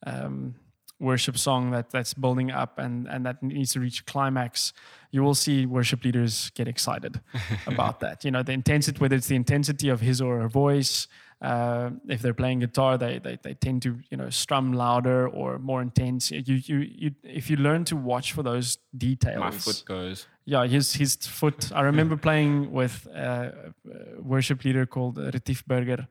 um, 0.05 0.55
worship 0.99 1.37
song 1.37 1.71
that 1.71 1.89
that's 1.89 2.13
building 2.13 2.51
up 2.51 2.79
and 2.79 3.07
and 3.07 3.25
that 3.25 3.41
needs 3.43 3.73
to 3.73 3.79
reach 3.79 4.05
climax, 4.05 4.73
you 5.11 5.23
will 5.23 5.35
see 5.35 5.65
worship 5.65 6.03
leaders 6.03 6.51
get 6.51 6.67
excited 6.67 7.19
about 7.67 7.99
that. 7.99 8.23
You 8.23 8.31
know, 8.31 8.43
the 8.43 8.53
intensity, 8.53 8.97
whether 8.99 9.15
it's 9.15 9.27
the 9.27 9.35
intensity 9.35 9.89
of 9.89 10.01
his 10.01 10.21
or 10.21 10.39
her 10.41 10.47
voice. 10.47 11.07
Uh, 11.41 11.91
if 12.07 12.21
they're 12.21 12.33
playing 12.33 12.59
guitar, 12.59 12.97
they, 12.97 13.19
they 13.19 13.37
they 13.43 13.53
tend 13.53 13.81
to 13.81 13.99
you 14.09 14.15
know 14.15 14.29
strum 14.29 14.71
louder 14.71 15.27
or 15.27 15.59
more 15.59 15.81
intense. 15.81 16.31
You 16.31 16.41
you 16.55 16.77
you 16.77 17.11
if 17.23 17.49
you 17.49 17.57
learn 17.57 17.83
to 17.85 17.95
watch 17.97 18.31
for 18.31 18.41
those 18.41 18.77
details. 18.97 19.39
My 19.39 19.51
foot 19.51 19.83
goes. 19.85 20.27
Yeah, 20.45 20.65
his 20.65 20.93
his 20.93 21.17
foot. 21.17 21.71
I 21.73 21.81
remember 21.81 22.15
playing 22.15 22.71
with 22.71 23.05
uh, 23.13 23.51
worship 24.26 24.63
leader 24.63 24.86
called 24.86 25.17
Retief 25.17 25.65
Burger, 25.65 26.07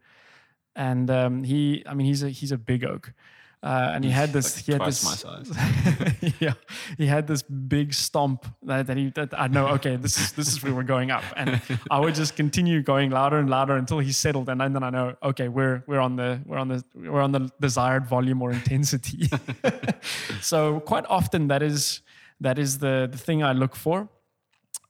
and 0.76 1.10
um, 1.10 1.44
he. 1.44 1.82
I 1.86 1.94
mean, 1.94 2.06
he's 2.06 2.22
a 2.22 2.30
he's 2.30 2.52
a 2.52 2.58
big 2.58 2.84
oak, 2.84 3.12
uh, 3.64 3.92
and 3.94 4.04
he 4.04 4.10
had 4.10 4.30
this. 4.32 4.56
Like 4.56 4.64
he 4.66 4.72
had 4.72 4.84
this. 4.84 5.24
yeah, 6.40 6.52
he 6.98 7.06
had 7.06 7.26
this 7.26 7.42
big 7.42 7.94
stomp 7.94 8.46
that, 8.62 8.86
that 8.86 8.96
he. 8.96 9.10
That 9.10 9.38
I 9.38 9.46
know. 9.46 9.68
Okay, 9.68 9.96
this 9.96 10.18
is 10.18 10.32
this 10.32 10.48
is 10.48 10.62
where 10.62 10.74
we're 10.74 10.82
going 10.82 11.10
up, 11.10 11.24
and 11.34 11.60
I 11.90 11.98
would 11.98 12.14
just 12.14 12.36
continue 12.36 12.82
going 12.82 13.10
louder 13.10 13.38
and 13.38 13.48
louder 13.48 13.76
until 13.76 14.00
he 14.00 14.12
settled, 14.12 14.50
and 14.50 14.60
then 14.60 14.82
I 14.82 14.90
know. 14.90 15.16
Okay, 15.22 15.48
we're 15.48 15.82
we're 15.86 16.00
on 16.00 16.16
the 16.16 16.40
we're 16.44 16.58
on 16.58 16.68
the 16.68 16.84
we're 16.94 17.22
on 17.22 17.32
the 17.32 17.50
desired 17.58 18.06
volume 18.06 18.42
or 18.42 18.52
intensity. 18.52 19.30
so 20.42 20.80
quite 20.80 21.06
often 21.08 21.48
that 21.48 21.62
is 21.62 22.02
that 22.40 22.58
is 22.58 22.78
the 22.78 23.08
the 23.10 23.18
thing 23.18 23.42
I 23.42 23.52
look 23.52 23.74
for. 23.74 24.10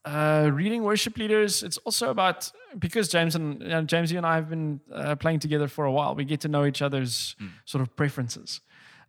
Uh, 0.05 0.51
reading 0.53 0.83
worship 0.83 1.17
leaders, 1.17 1.63
it's 1.63 1.77
also 1.79 2.11
about 2.11 2.51
because 2.77 3.07
James 3.07 3.35
and 3.35 3.57
know, 3.57 3.81
James, 3.81 4.11
you 4.11 4.17
and 4.17 4.25
I 4.25 4.35
have 4.35 4.49
been 4.51 4.79
uh, 4.93 5.15
playing 5.15 5.39
together 5.39 5.67
for 5.67 5.85
a 5.85 5.91
while. 5.91 6.13
We 6.13 6.25
get 6.25 6.41
to 6.41 6.47
know 6.47 6.65
each 6.65 6.83
other's 6.83 7.35
sort 7.65 7.81
of 7.81 7.95
preferences, 7.95 8.61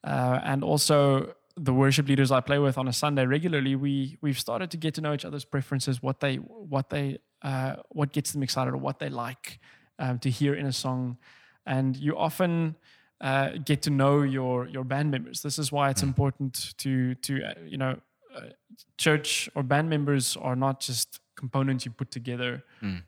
uh, 0.05 0.41
and 0.43 0.65
also 0.65 1.35
the 1.55 1.75
worship 1.75 2.09
leaders 2.09 2.31
I 2.31 2.41
play 2.41 2.59
with 2.59 2.79
on 2.79 2.89
a 2.89 2.95
Sunday 2.95 3.27
regularly. 3.27 3.77
We 3.77 4.17
we've 4.23 4.39
started 4.39 4.71
to 4.71 4.79
get 4.79 4.95
to 4.95 5.03
know 5.03 5.13
each 5.13 5.27
other's 5.27 5.45
preferences, 5.45 6.03
what 6.03 6.21
they 6.21 6.37
what 6.37 6.89
they 6.89 7.19
uh, 7.43 7.77
what 7.91 8.13
gets 8.13 8.33
them 8.33 8.43
excited, 8.43 8.73
or 8.73 8.79
what 8.79 8.99
they 8.99 9.11
like 9.11 9.61
um, 9.99 10.19
to 10.21 10.31
hear 10.31 10.55
in 10.55 10.65
a 10.65 10.73
song, 10.73 11.19
and 11.67 11.95
you 11.95 12.17
often 12.17 12.75
uh, 13.21 13.51
get 13.65 13.83
to 13.83 13.91
know 13.91 14.23
your 14.23 14.67
your 14.67 14.85
band 14.85 15.11
members. 15.11 15.43
This 15.43 15.59
is 15.59 15.71
why 15.71 15.91
it's 15.91 16.03
important 16.03 16.75
to 16.79 17.15
to 17.17 17.45
uh, 17.45 17.55
you 17.67 17.77
know 17.77 17.91
uh, 17.91 17.97
church 18.99 19.49
or 19.55 19.63
band 19.63 19.89
members 19.91 20.37
are 20.37 20.57
not 20.57 20.81
just 20.81 21.21
components 21.37 21.85
you 21.85 21.91
put 21.93 22.11
together 22.11 22.63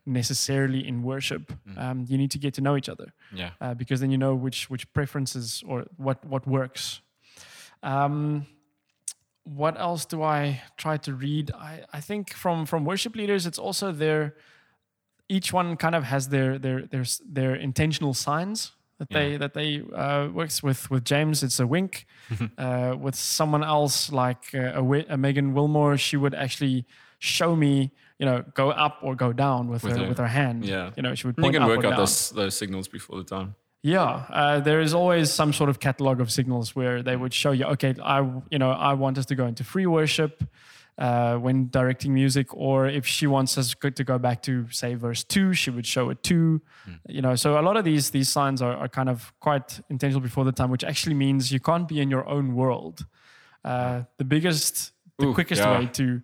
necessarily 0.06 0.86
in 0.86 1.02
worship. 1.02 1.52
Um, 1.76 2.04
you 2.08 2.18
need 2.18 2.30
to 2.32 2.38
get 2.38 2.54
to 2.54 2.60
know 2.60 2.76
each 2.76 2.88
other 2.88 3.12
Yeah. 3.32 3.50
uh, 3.60 3.74
because 3.74 4.00
then 4.00 4.10
you 4.10 4.18
know 4.18 4.34
which 4.34 4.68
which 4.70 4.84
preferences 4.92 5.62
or 5.66 5.84
what 5.96 6.24
what 6.24 6.46
works. 6.46 7.00
Um, 7.82 8.46
what 9.44 9.78
else 9.80 10.04
do 10.04 10.22
I 10.22 10.60
try 10.76 10.98
to 10.98 11.14
read? 11.14 11.50
I, 11.54 11.84
I 11.92 12.00
think 12.00 12.32
from 12.34 12.66
from 12.66 12.84
worship 12.84 13.16
leaders, 13.16 13.46
it's 13.46 13.58
also 13.58 13.92
their 13.92 14.34
each 15.28 15.52
one 15.52 15.76
kind 15.76 15.94
of 15.94 16.04
has 16.04 16.28
their 16.28 16.58
their 16.58 16.82
their 16.86 17.04
their 17.34 17.54
intentional 17.54 18.14
signs 18.14 18.72
that 18.98 19.10
they 19.10 19.36
that 19.36 19.54
they 19.54 19.82
uh, 19.94 20.28
works 20.28 20.62
with 20.62 20.90
with 20.90 21.04
James. 21.04 21.42
It's 21.42 21.60
a 21.60 21.66
wink. 21.66 22.06
uh, 22.58 22.96
with 22.98 23.14
someone 23.14 23.62
else 23.64 24.10
like 24.12 24.54
uh, 24.54 24.82
a, 24.82 25.04
a 25.10 25.16
Megan 25.16 25.54
Wilmore, 25.54 25.96
she 25.96 26.16
would 26.16 26.34
actually 26.34 26.84
show 27.20 27.56
me, 27.56 27.90
you 28.18 28.26
know, 28.26 28.44
go 28.54 28.70
up 28.70 28.98
or 29.02 29.14
go 29.16 29.32
down 29.32 29.68
with, 29.68 29.82
With 29.82 29.96
her, 29.96 30.02
her- 30.02 30.08
with 30.08 30.18
her 30.18 30.26
hand. 30.28 30.64
Yeah. 30.64 30.90
you 30.96 31.02
know, 31.02 31.14
she 31.14 31.26
would 31.26 31.36
You 31.38 31.50
can 31.50 31.66
work 31.66 31.78
out 31.78 31.90
down. 31.90 31.96
those 31.96 32.30
those 32.30 32.56
signals 32.56 32.88
before 32.88 33.18
the 33.18 33.24
time. 33.24 33.54
Yeah, 33.82 34.26
uh, 34.30 34.58
there 34.60 34.80
is 34.80 34.92
always 34.92 35.32
some 35.32 35.52
sort 35.52 35.70
of 35.70 35.78
catalog 35.78 36.20
of 36.20 36.30
signals 36.32 36.74
where 36.74 37.00
they 37.02 37.14
would 37.16 37.32
show 37.32 37.52
you, 37.52 37.64
okay, 37.66 37.94
I 38.02 38.20
you 38.50 38.58
know 38.58 38.70
I 38.72 38.94
want 38.94 39.18
us 39.18 39.26
to 39.26 39.34
go 39.36 39.46
into 39.46 39.62
free 39.64 39.86
worship 39.86 40.42
uh, 40.98 41.36
when 41.36 41.68
directing 41.68 42.12
music, 42.12 42.52
or 42.54 42.88
if 42.88 43.06
she 43.06 43.26
wants 43.26 43.56
us 43.56 43.74
to 43.74 44.04
go 44.04 44.18
back 44.18 44.42
to 44.42 44.68
say 44.70 44.94
verse 44.94 45.22
two, 45.22 45.54
she 45.54 45.70
would 45.70 45.86
show 45.86 46.10
it 46.10 46.22
two. 46.22 46.60
You 47.08 47.22
know, 47.22 47.36
so 47.36 47.58
a 47.58 47.62
lot 47.62 47.76
of 47.76 47.84
these 47.84 48.10
these 48.10 48.28
signs 48.28 48.60
are, 48.60 48.76
are 48.76 48.88
kind 48.88 49.08
of 49.08 49.32
quite 49.40 49.80
intentional 49.88 50.20
before 50.20 50.44
the 50.44 50.52
time, 50.52 50.70
which 50.70 50.84
actually 50.84 51.14
means 51.14 51.52
you 51.52 51.60
can't 51.60 51.86
be 51.86 52.00
in 52.00 52.10
your 52.10 52.28
own 52.28 52.54
world. 52.54 53.06
Uh, 53.64 54.02
the 54.16 54.24
biggest, 54.24 54.92
the 55.18 55.26
Ooh, 55.26 55.34
quickest 55.34 55.62
yeah. 55.62 55.78
way 55.78 55.86
to 55.86 56.20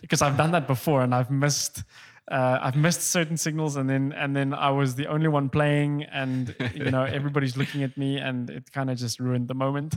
because 0.00 0.22
I've 0.22 0.36
done 0.36 0.52
that 0.52 0.66
before 0.66 1.02
and 1.02 1.14
I've 1.14 1.30
missed 1.30 1.84
uh, 2.30 2.58
I've 2.62 2.76
missed 2.76 3.02
certain 3.02 3.36
signals 3.36 3.76
and 3.76 3.88
then 3.88 4.12
and 4.12 4.34
then 4.34 4.54
I 4.54 4.70
was 4.70 4.94
the 4.94 5.06
only 5.06 5.28
one 5.28 5.48
playing 5.48 6.04
and 6.04 6.54
you 6.74 6.90
know 6.90 7.04
everybody's 7.18 7.56
looking 7.56 7.82
at 7.82 7.96
me 7.96 8.18
and 8.18 8.50
it 8.50 8.72
kind 8.72 8.90
of 8.90 8.98
just 8.98 9.20
ruined 9.20 9.48
the 9.48 9.54
moment. 9.54 9.96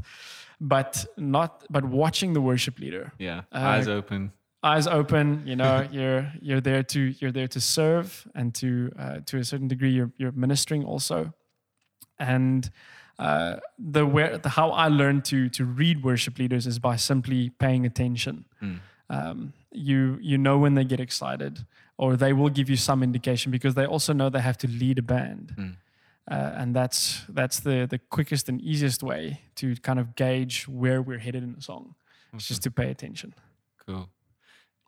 But 0.59 1.05
not 1.17 1.63
but 1.69 1.83
watching 1.85 2.33
the 2.33 2.41
worship 2.41 2.79
leader, 2.79 3.11
Yeah. 3.19 3.41
Uh, 3.53 3.59
Eyes 3.77 3.87
open. 3.87 4.31
eyes 4.63 4.87
open, 4.87 5.43
you 5.45 5.55
know 5.55 5.87
you're 5.91 6.31
you're 6.41 6.61
there 6.61 6.83
to 6.83 6.99
you're 7.19 7.31
there 7.31 7.47
to 7.47 7.59
serve 7.59 8.27
and 8.33 8.55
to 8.55 8.91
uh, 8.97 9.19
to 9.27 9.37
a 9.37 9.43
certain 9.43 9.67
degree 9.67 9.91
you're 9.91 10.11
you're 10.17 10.31
ministering 10.33 10.83
also, 10.85 11.33
and. 12.19 12.69
Uh, 13.19 13.59
the 13.79 14.05
where 14.05 14.37
the 14.37 14.49
how 14.49 14.69
I 14.69 14.89
learned 14.89 15.25
to 15.25 15.49
to 15.49 15.65
read 15.65 16.03
worship 16.03 16.37
leaders 16.37 16.67
is 16.67 16.77
by 16.77 16.97
simply 16.97 17.49
paying 17.49 17.83
attention 17.83 18.45
um, 19.09 19.53
you 19.71 20.19
you 20.21 20.37
know 20.37 20.59
when 20.59 20.75
they 20.75 20.83
get 20.85 20.99
excited 20.99 21.65
or 21.97 22.15
they 22.15 22.31
will 22.31 22.49
give 22.51 22.69
you 22.69 22.77
some 22.77 23.01
indication 23.01 23.51
because 23.51 23.73
they 23.73 23.87
also 23.87 24.13
know 24.13 24.29
they 24.29 24.41
have 24.41 24.57
to 24.59 24.67
lead 24.67 24.99
a 24.99 25.01
band 25.01 25.77
uh, 26.29 26.53
and 26.55 26.75
that's 26.75 27.23
that's 27.29 27.59
the 27.61 27.87
the 27.89 27.99
quickest 28.09 28.49
and 28.49 28.61
easiest 28.61 29.03
way 29.03 29.41
to 29.55 29.75
kind 29.77 29.99
of 29.99 30.15
gauge 30.15 30.67
where 30.67 31.01
we're 31.01 31.19
headed 31.19 31.43
in 31.43 31.53
the 31.53 31.61
song 31.61 31.95
it's 32.33 32.47
just 32.47 32.61
to 32.63 32.71
pay 32.71 32.89
attention 32.89 33.33
Cool. 33.87 34.09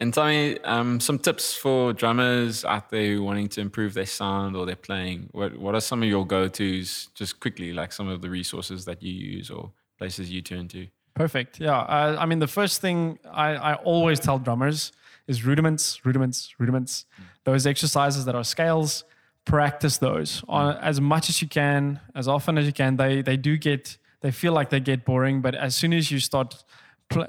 And 0.01 0.13
tell 0.13 0.27
me 0.27 0.57
um, 0.59 0.99
some 0.99 1.19
tips 1.19 1.53
for 1.53 1.91
drummers 1.91 2.63
out 2.63 2.89
there 2.89 3.15
who 3.15 3.23
wanting 3.23 3.49
to 3.49 3.61
improve 3.61 3.93
their 3.93 4.05
sound 4.05 4.55
or 4.55 4.65
their 4.65 4.77
playing. 4.77 5.29
What 5.31 5.57
What 5.57 5.75
are 5.75 5.81
some 5.81 6.03
of 6.03 6.07
your 6.07 6.25
go 6.25 6.47
tos, 6.47 7.09
just 7.15 7.39
quickly, 7.39 7.73
like 7.73 7.91
some 7.91 8.07
of 8.07 8.21
the 8.21 8.29
resources 8.29 8.85
that 8.85 9.03
you 9.03 9.11
use 9.11 9.49
or 9.49 9.71
places 9.97 10.31
you 10.31 10.41
turn 10.41 10.69
to? 10.69 10.87
Perfect. 11.15 11.59
Yeah. 11.59 11.79
Uh, 11.79 12.15
I 12.17 12.25
mean, 12.25 12.39
the 12.39 12.47
first 12.47 12.79
thing 12.79 13.19
I, 13.29 13.55
I 13.55 13.73
always 13.75 14.21
tell 14.21 14.39
drummers 14.39 14.93
is 15.27 15.45
rudiments, 15.45 16.05
rudiments, 16.05 16.53
rudiments. 16.57 17.05
Those 17.43 17.67
exercises 17.67 18.23
that 18.23 18.35
are 18.35 18.45
scales, 18.45 19.03
practice 19.45 19.97
those 19.97 20.43
on, 20.47 20.75
mm. 20.75 20.81
as 20.81 21.01
much 21.01 21.29
as 21.29 21.41
you 21.41 21.47
can, 21.47 21.99
as 22.15 22.27
often 22.27 22.57
as 22.57 22.65
you 22.65 22.73
can. 22.73 22.97
They 22.97 23.21
they 23.21 23.37
do 23.37 23.57
get 23.57 23.97
they 24.21 24.31
feel 24.31 24.53
like 24.53 24.69
they 24.69 24.79
get 24.79 25.05
boring, 25.05 25.41
but 25.41 25.55
as 25.55 25.75
soon 25.75 25.93
as 25.93 26.11
you 26.11 26.19
start. 26.19 26.63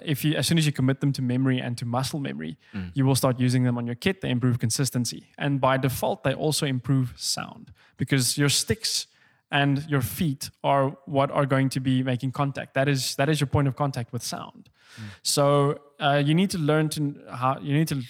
If 0.05 0.27
you, 0.27 0.35
as 0.35 0.47
soon 0.47 0.59
as 0.59 0.67
you 0.67 0.73
commit 0.73 1.01
them 1.01 1.11
to 1.13 1.23
memory 1.23 1.59
and 1.59 1.79
to 1.79 1.87
muscle 1.87 2.21
memory, 2.21 2.59
mm. 2.75 2.91
you 2.93 3.07
will 3.07 3.15
start 3.15 3.41
using 3.41 3.65
them 3.65 3.79
on 3.79 3.87
your 3.87 3.95
kit. 3.95 4.21
They 4.21 4.29
improve 4.29 4.59
consistency, 4.59 5.29
and 5.39 5.59
by 5.59 5.79
default, 5.79 6.23
they 6.23 6.35
also 6.35 6.67
improve 6.67 7.15
sound 7.17 7.73
because 7.97 8.37
your 8.37 8.51
sticks 8.51 9.07
and 9.51 9.85
your 9.89 10.01
feet 10.01 10.51
are 10.63 10.97
what 11.07 11.31
are 11.31 11.47
going 11.47 11.69
to 11.71 11.81
be 11.81 12.03
making 12.03 12.33
contact. 12.33 12.75
That 12.75 12.89
is 12.89 13.17
that 13.17 13.29
is 13.29 13.41
your 13.41 13.47
point 13.47 13.69
of 13.69 13.77
contact 13.77 14.13
with 14.13 14.23
sound. 14.23 14.69
Mm. 14.97 15.03
So 15.23 15.81
uh, 16.01 16.23
you 16.25 16.35
need 16.35 16.51
to 16.51 16.59
learn 16.59 16.89
to 16.89 17.15
how 17.31 17.59
you 17.61 17.75
need 17.75 17.89
to 17.89 18.03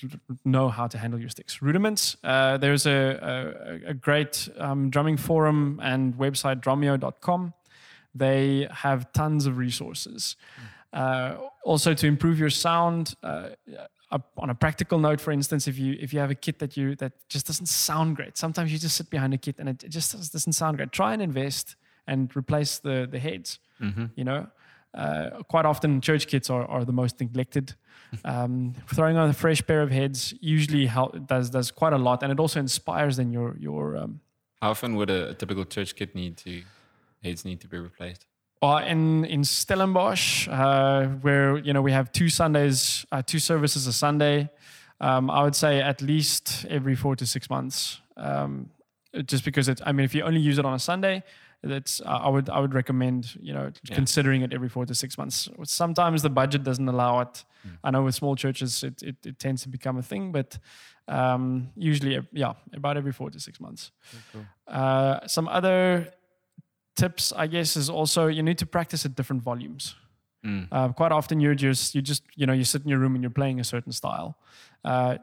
know 0.45 0.69
how 0.69 0.87
to 0.87 0.99
handle 0.99 1.19
your 1.19 1.29
sticks. 1.29 1.61
Rudiments. 1.61 2.17
Uh, 2.23 2.57
there's 2.57 2.87
a, 2.87 3.81
a, 3.85 3.91
a 3.91 3.95
great 3.95 4.49
um, 4.59 4.91
drumming 4.91 5.17
forum 5.17 5.81
and 5.83 6.15
website 6.15 6.61
drumeo.com. 6.61 7.53
They 8.15 8.69
have 8.71 9.13
tons 9.13 9.47
of 9.47 9.59
resources. 9.59 10.37
Uh, 10.93 11.37
also, 11.65 11.95
to 11.95 12.07
improve 12.07 12.39
your 12.39 12.51
sound, 12.51 13.15
uh, 13.23 13.51
on 14.37 14.51
a 14.51 14.55
practical 14.55 14.99
note, 14.99 15.21
for 15.21 15.31
instance, 15.31 15.69
if 15.69 15.79
you 15.79 15.97
if 16.01 16.13
you 16.13 16.19
have 16.19 16.31
a 16.31 16.35
kit 16.35 16.59
that 16.59 16.77
you 16.77 16.97
that 16.97 17.13
just 17.29 17.47
doesn't 17.47 17.67
sound 17.67 18.17
great, 18.17 18.37
sometimes 18.37 18.73
you 18.73 18.79
just 18.79 18.97
sit 18.97 19.09
behind 19.11 19.33
a 19.35 19.39
kit 19.39 19.57
and 19.59 19.69
it, 19.69 19.85
it 19.85 19.91
just 19.91 20.13
doesn't 20.33 20.53
sound 20.53 20.77
great. 20.79 20.91
Try 20.93 21.13
and 21.13 21.23
invest 21.23 21.77
and 22.07 22.37
replace 22.37 22.79
the 22.79 23.07
the 23.11 23.19
heads. 23.19 23.59
You 24.17 24.25
know, 24.25 24.47
uh, 24.95 25.43
quite 25.49 25.67
often 25.67 26.01
church 26.01 26.27
kits 26.27 26.51
are, 26.51 26.65
are 26.65 26.85
the 26.85 26.93
most 26.93 27.21
neglected. 27.21 27.75
Um, 28.25 28.75
throwing 28.93 29.17
on 29.17 29.31
a 29.31 29.33
fresh 29.33 29.65
pair 29.65 29.83
of 29.83 29.91
heads 29.91 30.35
usually 30.41 30.87
help, 30.87 31.27
does 31.27 31.51
does 31.51 31.71
quite 31.71 31.93
a 31.93 31.99
lot, 31.99 32.23
and 32.23 32.33
it 32.33 32.41
also 32.41 32.59
inspires 32.59 33.17
then 33.17 33.33
your 33.33 33.57
your 33.59 33.97
um, 33.97 34.21
How 34.61 34.71
often 34.71 34.97
would 34.97 35.11
a, 35.11 35.31
a 35.31 35.35
typical 35.35 35.65
church 35.65 35.95
kit 35.95 36.15
need 36.15 36.37
to 36.39 36.63
heads 37.23 37.45
need 37.45 37.61
to 37.61 37.69
be 37.69 37.79
replaced? 37.79 38.27
Uh, 38.63 38.83
in 38.87 39.25
in 39.25 39.45
Stellenbosch, 39.45 40.49
uh, 40.49 41.07
where 41.23 41.59
you 41.59 41.73
know 41.73 41.83
we 41.83 41.93
have 41.93 42.11
two 42.11 42.29
Sundays, 42.29 43.07
uh, 43.13 43.23
two 43.23 43.39
services 43.39 43.87
a 43.87 43.93
Sunday, 43.93 44.51
um, 45.01 45.31
I 45.31 45.43
would 45.45 45.55
say 45.55 45.81
at 45.81 46.03
least 46.03 46.67
every 46.69 46.97
four 46.97 47.17
to 47.17 47.27
six 47.27 47.49
months. 47.49 48.01
Um, 48.17 48.71
just 49.27 49.45
because 49.45 49.69
it's, 49.69 49.83
I 49.85 49.93
mean, 49.93 50.05
if 50.05 50.15
you 50.15 50.23
only 50.23 50.41
use 50.41 50.59
it 50.59 50.65
on 50.65 50.75
a 50.75 50.79
Sunday, 50.79 51.25
that's 51.63 52.01
uh, 52.01 52.05
I 52.27 52.29
would 52.29 52.49
I 52.49 52.59
would 52.61 52.75
recommend 52.75 53.35
you 53.41 53.53
know 53.53 53.71
considering 53.95 54.43
it 54.43 54.53
every 54.53 54.69
four 54.69 54.87
to 54.87 54.95
six 54.95 55.19
months. 55.19 55.49
Sometimes 55.65 56.23
the 56.23 56.31
budget 56.31 56.63
doesn't 56.65 56.89
allow 56.89 57.21
it. 57.21 57.45
I 57.85 57.91
know 57.91 58.03
with 58.05 58.15
small 58.15 58.37
churches 58.37 58.83
it, 58.83 59.03
it, 59.03 59.17
it 59.27 59.39
tends 59.39 59.63
to 59.63 59.69
become 59.69 59.99
a 59.99 60.03
thing, 60.03 60.33
but 60.33 60.59
um, 61.09 61.71
usually 61.77 62.17
uh, 62.17 62.23
yeah, 62.33 62.55
about 62.73 62.97
every 62.97 63.13
four 63.13 63.31
to 63.31 63.39
six 63.39 63.61
months. 63.61 63.91
Uh, 64.67 65.27
some 65.27 65.49
other 65.49 66.13
tips, 66.97 67.33
I 67.37 67.47
guess, 67.47 67.77
is 67.77 67.91
also 67.91 68.27
you 68.29 68.43
need 68.43 68.59
to 68.59 68.67
practice 68.67 69.05
at 69.05 69.15
different 69.15 69.43
volumes. 69.43 69.95
Uh, 70.73 70.89
quite 70.93 71.13
often 71.13 71.39
you're 71.41 71.55
just 71.55 71.95
you 71.95 72.01
just 72.01 72.23
you 72.35 72.47
know 72.47 72.55
you 72.55 72.65
sit 72.65 72.83
in 72.83 72.89
your 72.89 72.99
room 72.99 73.15
and 73.15 73.23
you're 73.23 73.31
playing 73.31 73.61
a 73.61 73.65
certain 73.65 73.93
style. 73.93 74.39
Uh, 74.85 75.19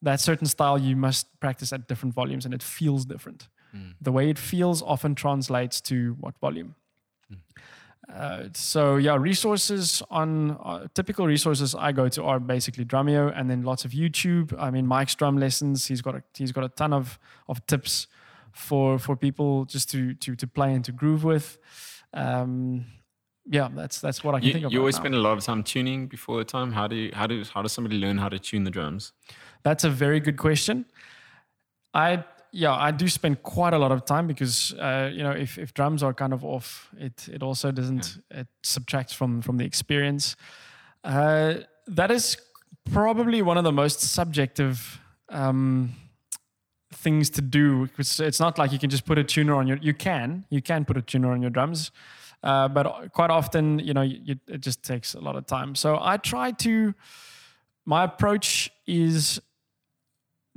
that 0.00 0.18
certain 0.20 0.46
style 0.46 0.78
you 0.78 0.96
must 0.96 1.26
practice 1.40 1.72
at 1.72 1.86
different 1.88 2.14
volumes 2.14 2.44
and 2.46 2.54
it 2.54 2.62
feels 2.62 3.04
different. 3.04 3.48
The 4.00 4.12
way 4.12 4.28
it 4.30 4.38
feels 4.38 4.82
often 4.82 5.14
translates 5.14 5.80
to 5.82 6.16
what 6.20 6.38
volume. 6.40 6.74
Uh, 8.12 8.48
so 8.52 8.96
yeah, 8.96 9.16
resources 9.16 10.02
on 10.10 10.50
uh, 10.62 10.86
typical 10.94 11.26
resources 11.26 11.74
I 11.74 11.92
go 11.92 12.08
to 12.08 12.24
are 12.24 12.40
basically 12.40 12.84
Drumeo 12.84 13.32
and 13.34 13.48
then 13.48 13.62
lots 13.62 13.84
of 13.84 13.92
YouTube. 13.92 14.52
I 14.58 14.70
mean, 14.70 14.86
Mike's 14.86 15.14
drum 15.14 15.38
lessons. 15.38 15.86
He's 15.86 16.02
got 16.02 16.16
a, 16.16 16.22
he's 16.36 16.52
got 16.52 16.64
a 16.64 16.68
ton 16.68 16.92
of 16.92 17.18
of 17.48 17.64
tips 17.66 18.08
for 18.52 18.98
for 18.98 19.16
people 19.16 19.64
just 19.64 19.90
to 19.92 20.14
to 20.14 20.34
to 20.36 20.46
play 20.46 20.74
and 20.74 20.84
to 20.84 20.92
groove 20.92 21.24
with. 21.24 21.56
Um, 22.12 22.84
yeah, 23.46 23.68
that's 23.72 24.00
that's 24.00 24.22
what 24.22 24.34
I 24.34 24.40
can 24.40 24.46
You, 24.48 24.52
think 24.52 24.66
of. 24.66 24.72
you 24.72 24.80
always 24.80 24.96
now. 24.96 25.02
spend 25.02 25.14
a 25.14 25.18
lot 25.18 25.38
of 25.38 25.44
time 25.44 25.62
tuning 25.62 26.06
before 26.08 26.36
the 26.38 26.44
time. 26.44 26.72
How 26.72 26.86
do 26.88 26.96
you, 26.96 27.10
how 27.14 27.26
do 27.26 27.42
how 27.54 27.62
does 27.62 27.72
somebody 27.72 27.98
learn 27.98 28.18
how 28.18 28.28
to 28.28 28.38
tune 28.38 28.64
the 28.64 28.70
drums? 28.70 29.12
That's 29.62 29.84
a 29.84 29.90
very 29.90 30.20
good 30.20 30.36
question. 30.36 30.84
I 31.94 32.24
yeah, 32.52 32.74
I 32.74 32.90
do 32.90 33.08
spend 33.08 33.42
quite 33.42 33.72
a 33.72 33.78
lot 33.78 33.92
of 33.92 34.04
time 34.04 34.26
because 34.26 34.74
uh, 34.74 35.10
you 35.12 35.22
know 35.22 35.30
if, 35.30 35.58
if 35.58 35.72
drums 35.72 36.02
are 36.02 36.12
kind 36.12 36.34
of 36.34 36.44
off, 36.44 36.90
it 36.98 37.28
it 37.28 37.42
also 37.42 37.72
doesn't 37.72 38.18
it 38.30 38.46
subtracts 38.62 39.14
from 39.14 39.40
from 39.40 39.56
the 39.56 39.64
experience. 39.64 40.36
Uh, 41.02 41.54
that 41.86 42.10
is 42.10 42.36
probably 42.90 43.40
one 43.40 43.56
of 43.56 43.64
the 43.64 43.72
most 43.72 44.00
subjective 44.00 45.00
um, 45.30 45.94
things 46.92 47.30
to 47.30 47.40
do 47.40 47.86
because 47.86 48.20
it's 48.20 48.38
not 48.38 48.58
like 48.58 48.70
you 48.70 48.78
can 48.78 48.90
just 48.90 49.06
put 49.06 49.18
a 49.18 49.24
tuner 49.24 49.54
on 49.54 49.66
your. 49.66 49.78
You 49.78 49.94
can 49.94 50.44
you 50.50 50.60
can 50.60 50.84
put 50.84 50.98
a 50.98 51.02
tuner 51.02 51.32
on 51.32 51.40
your 51.40 51.50
drums, 51.50 51.90
uh, 52.42 52.68
but 52.68 53.12
quite 53.12 53.30
often 53.30 53.78
you 53.78 53.94
know 53.94 54.02
you, 54.02 54.36
it 54.46 54.60
just 54.60 54.82
takes 54.82 55.14
a 55.14 55.20
lot 55.20 55.36
of 55.36 55.46
time. 55.46 55.74
So 55.74 55.98
I 56.00 56.18
try 56.18 56.52
to. 56.52 56.94
My 57.84 58.04
approach 58.04 58.70
is 58.86 59.40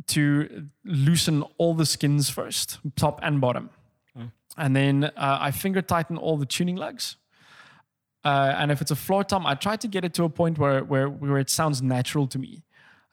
to 0.07 0.67
loosen 0.83 1.43
all 1.57 1.73
the 1.73 1.85
skins 1.85 2.29
first, 2.29 2.79
top 2.95 3.19
and 3.23 3.41
bottom. 3.41 3.69
And 4.57 4.75
then 4.75 5.03
uh, 5.03 5.11
I 5.41 5.51
finger 5.51 5.81
tighten 5.81 6.17
all 6.17 6.37
the 6.37 6.45
tuning 6.45 6.77
lugs. 6.77 7.17
Uh, 8.23 8.55
and 8.57 8.71
if 8.71 8.81
it's 8.81 8.91
a 8.91 8.95
floor 8.95 9.23
tom, 9.23 9.45
I 9.45 9.55
try 9.55 9.75
to 9.75 9.87
get 9.87 10.03
it 10.05 10.13
to 10.15 10.23
a 10.23 10.29
point 10.29 10.57
where 10.57 10.83
where, 10.83 11.07
where 11.09 11.37
it 11.37 11.49
sounds 11.49 11.81
natural 11.81 12.25
to 12.27 12.39
me. 12.39 12.63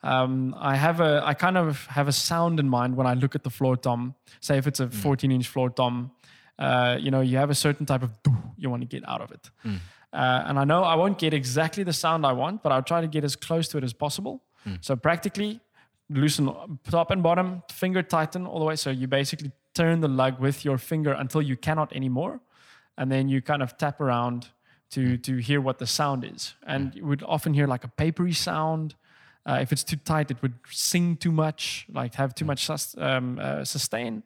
Um, 0.01 0.55
I 0.57 0.75
have 0.75 0.99
a 1.01 1.21
I 1.23 1.33
kind 1.33 1.57
of 1.57 1.85
have 1.87 2.07
a 2.07 2.11
sound 2.11 2.59
in 2.59 2.67
mind 2.69 2.95
when 2.95 3.07
I 3.07 3.13
look 3.13 3.35
at 3.35 3.43
the 3.43 3.49
floor 3.49 3.75
tom. 3.77 4.15
Say 4.41 4.57
if 4.57 4.67
it's 4.67 4.79
a 4.79 4.89
14 4.89 5.31
inch 5.31 5.47
floor 5.47 5.69
tom, 5.69 6.11
uh, 6.57 6.97
you 6.99 7.11
know 7.11 7.21
you 7.21 7.37
have 7.37 7.49
a 7.49 7.55
certain 7.55 7.85
type 7.85 8.03
of 8.03 8.11
you 8.57 8.69
want 8.69 8.81
to 8.81 8.87
get 8.87 9.07
out 9.07 9.21
of 9.21 9.31
it. 9.31 9.49
Uh, 10.13 10.43
and 10.47 10.59
I 10.59 10.63
know 10.63 10.83
I 10.83 10.95
won't 10.95 11.17
get 11.17 11.33
exactly 11.33 11.83
the 11.83 11.93
sound 11.93 12.25
I 12.25 12.33
want, 12.33 12.63
but 12.63 12.71
I'll 12.71 12.83
try 12.83 13.01
to 13.01 13.07
get 13.07 13.23
as 13.23 13.35
close 13.35 13.67
to 13.69 13.77
it 13.77 13.83
as 13.83 13.93
possible. 13.93 14.41
So 14.81 14.95
practically 14.95 15.59
loosen 16.09 16.79
top 16.89 17.11
and 17.11 17.23
bottom, 17.23 17.63
finger 17.71 18.03
tighten 18.03 18.45
all 18.45 18.59
the 18.59 18.65
way. 18.65 18.75
So 18.75 18.89
you 18.89 19.07
basically 19.07 19.51
turn 19.73 20.01
the 20.01 20.07
lug 20.07 20.39
with 20.39 20.63
your 20.63 20.77
finger 20.77 21.13
until 21.13 21.41
you 21.41 21.57
cannot 21.57 21.93
anymore, 21.93 22.39
and 22.97 23.11
then 23.11 23.29
you 23.29 23.41
kind 23.41 23.61
of 23.61 23.77
tap 23.77 24.01
around 24.01 24.49
to 24.91 25.17
to 25.17 25.37
hear 25.37 25.61
what 25.61 25.77
the 25.77 25.87
sound 25.87 26.23
is. 26.23 26.55
And 26.65 26.93
you 26.95 27.05
would 27.05 27.23
often 27.23 27.53
hear 27.53 27.67
like 27.67 27.83
a 27.83 27.89
papery 27.89 28.33
sound. 28.33 28.95
Uh, 29.45 29.59
if 29.61 29.71
it's 29.73 29.83
too 29.83 29.97
tight, 29.97 30.31
it 30.31 30.41
would 30.41 30.53
sing 30.69 31.17
too 31.17 31.31
much, 31.31 31.85
like 31.91 32.15
have 32.15 32.33
too 32.33 32.45
much 32.45 32.65
sus- 32.65 32.95
um, 32.97 33.39
uh, 33.39 33.65
sustain. 33.65 34.23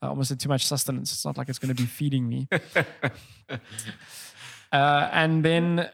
I 0.00 0.06
almost 0.08 0.28
said 0.28 0.40
too 0.40 0.48
much 0.48 0.66
sustenance. 0.66 1.12
It's 1.12 1.24
not 1.24 1.36
like 1.36 1.50
it's 1.50 1.58
going 1.58 1.74
to 1.74 1.82
be 1.82 1.88
feeding 1.88 2.28
me. 2.28 2.48
Uh, 4.72 5.08
and 5.12 5.44
then 5.44 5.88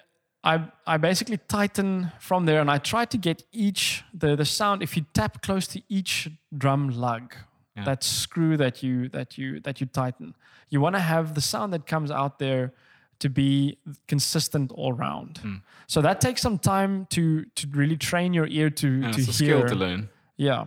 I 0.45 0.65
I 0.87 0.97
basically 0.99 1.39
tighten 1.49 2.11
from 2.21 2.47
there, 2.47 2.61
and 2.61 2.71
I 2.71 2.79
try 2.79 3.05
to 3.07 3.19
get 3.19 3.45
each 3.53 4.05
the 4.21 4.37
the 4.37 4.45
sound. 4.45 4.83
If 4.83 4.97
you 4.97 5.05
tap 5.13 5.43
close 5.43 5.67
to 5.69 5.81
each 5.89 6.29
drum 6.59 6.89
lug, 6.91 7.35
Yeah. 7.77 7.85
that 7.85 8.05
screw 8.05 8.57
that 8.57 8.83
you 8.83 9.09
that 9.11 9.39
you 9.39 9.61
that 9.61 9.81
you 9.81 9.87
tighten, 9.87 10.35
you 10.71 10.81
want 10.83 10.95
to 10.97 11.03
have 11.03 11.35
the 11.35 11.41
sound 11.41 11.73
that 11.73 11.87
comes 11.87 12.11
out 12.11 12.39
there 12.39 12.73
to 13.19 13.29
be 13.31 13.79
consistent 14.09 14.73
all 14.73 14.93
round. 14.93 15.39
Hmm. 15.39 15.55
So 15.87 16.01
that 16.03 16.21
takes 16.21 16.43
some 16.43 16.59
time 16.59 17.07
to 17.11 17.45
to 17.55 17.67
really 17.79 17.97
train 17.97 18.35
your 18.35 18.47
ear 18.49 18.71
to 18.71 18.87
Yeah, 18.89 19.13
to 19.13 19.21
it's 19.21 19.29
a 19.29 19.45
hear. 19.45 19.59
skill 19.59 19.69
to 19.69 19.75
learn. 19.75 20.09
Yeah. 20.37 20.67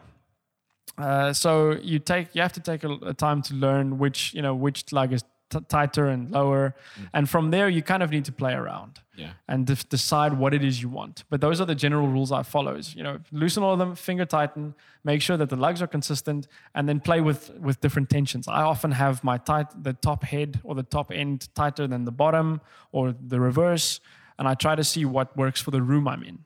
Uh, 0.97 1.33
so 1.33 1.71
you 1.83 1.99
take 1.99 2.27
you 2.35 2.41
have 2.41 2.53
to 2.53 2.61
take 2.61 2.83
a, 2.87 2.91
a 3.09 3.13
time 3.13 3.41
to 3.41 3.53
learn 3.53 3.97
which 3.99 4.33
you 4.33 4.41
know 4.41 4.55
which 4.55 4.91
lug 4.93 5.11
is 5.13 5.23
t- 5.49 5.59
tighter 5.69 6.07
and 6.07 6.31
lower, 6.31 6.75
and 7.13 7.29
from 7.29 7.51
there 7.51 7.69
you 7.69 7.81
kind 7.81 8.01
of 8.03 8.09
need 8.11 8.25
to 8.25 8.31
play 8.31 8.53
around 8.53 8.99
Yeah. 9.15 9.33
and 9.47 9.65
decide 9.89 10.33
what 10.33 10.53
it 10.53 10.63
is 10.63 10.81
you 10.81 10.89
want. 10.89 11.23
But 11.29 11.39
those 11.41 11.61
are 11.61 11.65
the 11.65 11.75
general 11.75 12.07
rules 12.07 12.31
I 12.31 12.43
follow. 12.43 12.75
Is, 12.75 12.95
you 12.95 13.03
know, 13.03 13.19
loosen 13.31 13.63
all 13.63 13.73
of 13.73 13.79
them, 13.79 13.95
finger 13.95 14.25
tighten, 14.25 14.73
make 15.03 15.21
sure 15.21 15.37
that 15.37 15.49
the 15.49 15.55
lugs 15.55 15.81
are 15.81 15.87
consistent, 15.87 16.47
and 16.73 16.87
then 16.89 16.99
play 16.99 17.21
with 17.21 17.51
with 17.59 17.79
different 17.81 18.09
tensions. 18.09 18.47
I 18.47 18.61
often 18.63 18.91
have 18.91 19.23
my 19.23 19.37
tight 19.37 19.67
the 19.83 19.93
top 19.93 20.23
head 20.23 20.59
or 20.63 20.75
the 20.75 20.83
top 20.83 21.11
end 21.11 21.47
tighter 21.55 21.87
than 21.87 22.05
the 22.05 22.11
bottom 22.11 22.59
or 22.91 23.13
the 23.27 23.39
reverse, 23.39 23.99
and 24.39 24.47
I 24.47 24.53
try 24.55 24.75
to 24.75 24.83
see 24.83 25.05
what 25.05 25.35
works 25.37 25.61
for 25.61 25.71
the 25.71 25.81
room 25.81 26.07
I'm 26.07 26.23
in. 26.23 26.37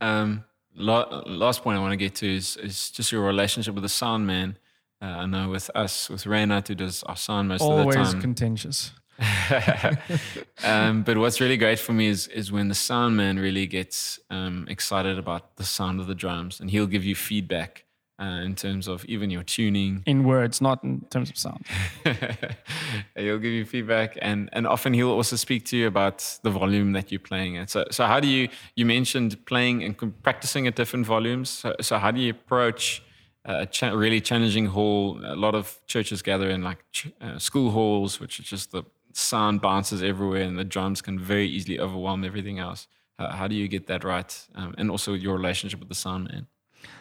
Um, 0.00 0.44
la- 0.74 1.22
last 1.26 1.62
point 1.62 1.78
I 1.78 1.80
want 1.80 1.92
to 1.92 1.96
get 1.96 2.14
to 2.16 2.26
is, 2.36 2.56
is 2.58 2.90
just 2.90 3.10
your 3.12 3.22
relationship 3.22 3.74
with 3.74 3.82
the 3.82 3.88
sound 3.88 4.26
man. 4.26 4.58
Uh, 5.00 5.04
I 5.04 5.26
know 5.26 5.50
with 5.50 5.70
us, 5.74 6.08
with 6.08 6.26
Reynard, 6.26 6.68
who 6.68 6.74
does 6.74 7.02
our 7.02 7.16
sound 7.16 7.48
most 7.48 7.62
of 7.62 7.76
the 7.76 7.92
time. 7.92 7.98
Always 7.98 8.14
contentious. 8.14 8.92
um, 10.64 11.02
but 11.02 11.16
what's 11.16 11.40
really 11.40 11.56
great 11.56 11.78
for 11.78 11.92
me 11.92 12.06
is 12.06 12.26
is 12.28 12.52
when 12.52 12.68
the 12.68 12.74
sound 12.74 13.16
man 13.16 13.38
really 13.38 13.66
gets 13.66 14.18
um, 14.30 14.66
excited 14.68 15.18
about 15.18 15.56
the 15.56 15.64
sound 15.64 16.00
of 16.00 16.06
the 16.06 16.14
drums, 16.14 16.60
and 16.60 16.70
he'll 16.70 16.86
give 16.86 17.04
you 17.04 17.14
feedback 17.14 17.84
uh, 18.20 18.40
in 18.44 18.54
terms 18.54 18.88
of 18.88 19.04
even 19.06 19.30
your 19.30 19.42
tuning. 19.42 20.02
in 20.06 20.24
words, 20.24 20.60
not 20.60 20.82
in 20.84 21.00
terms 21.10 21.30
of 21.30 21.36
sound. 21.38 21.66
he'll 23.16 23.38
give 23.38 23.52
you 23.52 23.64
feedback, 23.64 24.18
and 24.20 24.50
and 24.52 24.66
often 24.66 24.92
he'll 24.92 25.10
also 25.10 25.36
speak 25.36 25.64
to 25.66 25.76
you 25.76 25.86
about 25.86 26.38
the 26.42 26.50
volume 26.50 26.92
that 26.92 27.10
you're 27.10 27.18
playing 27.18 27.56
at. 27.56 27.70
So 27.70 27.84
so 27.90 28.06
how 28.06 28.20
do 28.20 28.28
you 28.28 28.48
you 28.74 28.84
mentioned 28.86 29.44
playing 29.46 29.82
and 29.82 30.22
practicing 30.22 30.66
at 30.66 30.76
different 30.76 31.06
volumes. 31.06 31.48
So, 31.48 31.74
so 31.80 31.98
how 31.98 32.10
do 32.10 32.20
you 32.20 32.30
approach 32.30 33.02
a 33.46 33.66
cha- 33.66 33.92
really 33.92 34.20
challenging 34.20 34.66
hall? 34.66 35.20
A 35.24 35.36
lot 35.36 35.54
of 35.54 35.80
churches 35.86 36.22
gather 36.22 36.50
in 36.50 36.62
like 36.62 36.84
ch- 36.92 37.12
uh, 37.20 37.38
school 37.38 37.70
halls, 37.70 38.20
which 38.20 38.38
is 38.40 38.46
just 38.46 38.72
the 38.72 38.82
sound 39.12 39.60
bounces 39.60 40.02
everywhere, 40.02 40.42
and 40.42 40.58
the 40.58 40.64
drums 40.64 41.00
can 41.00 41.18
very 41.18 41.46
easily 41.46 41.78
overwhelm 41.78 42.24
everything 42.24 42.58
else. 42.58 42.86
How, 43.18 43.28
how 43.28 43.48
do 43.48 43.54
you 43.54 43.68
get 43.68 43.86
that 43.86 44.04
right? 44.04 44.46
Um, 44.54 44.74
and 44.76 44.90
also 44.90 45.14
your 45.14 45.36
relationship 45.36 45.80
with 45.80 45.88
the 45.88 45.94
sound 45.94 46.28
man. 46.30 46.46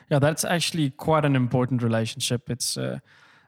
Yeah, 0.10 0.20
that's 0.20 0.46
actually 0.46 0.92
quite 0.92 1.26
an 1.26 1.36
important 1.36 1.82
relationship. 1.84 2.50
It's 2.50 2.78
uh, 2.78 3.00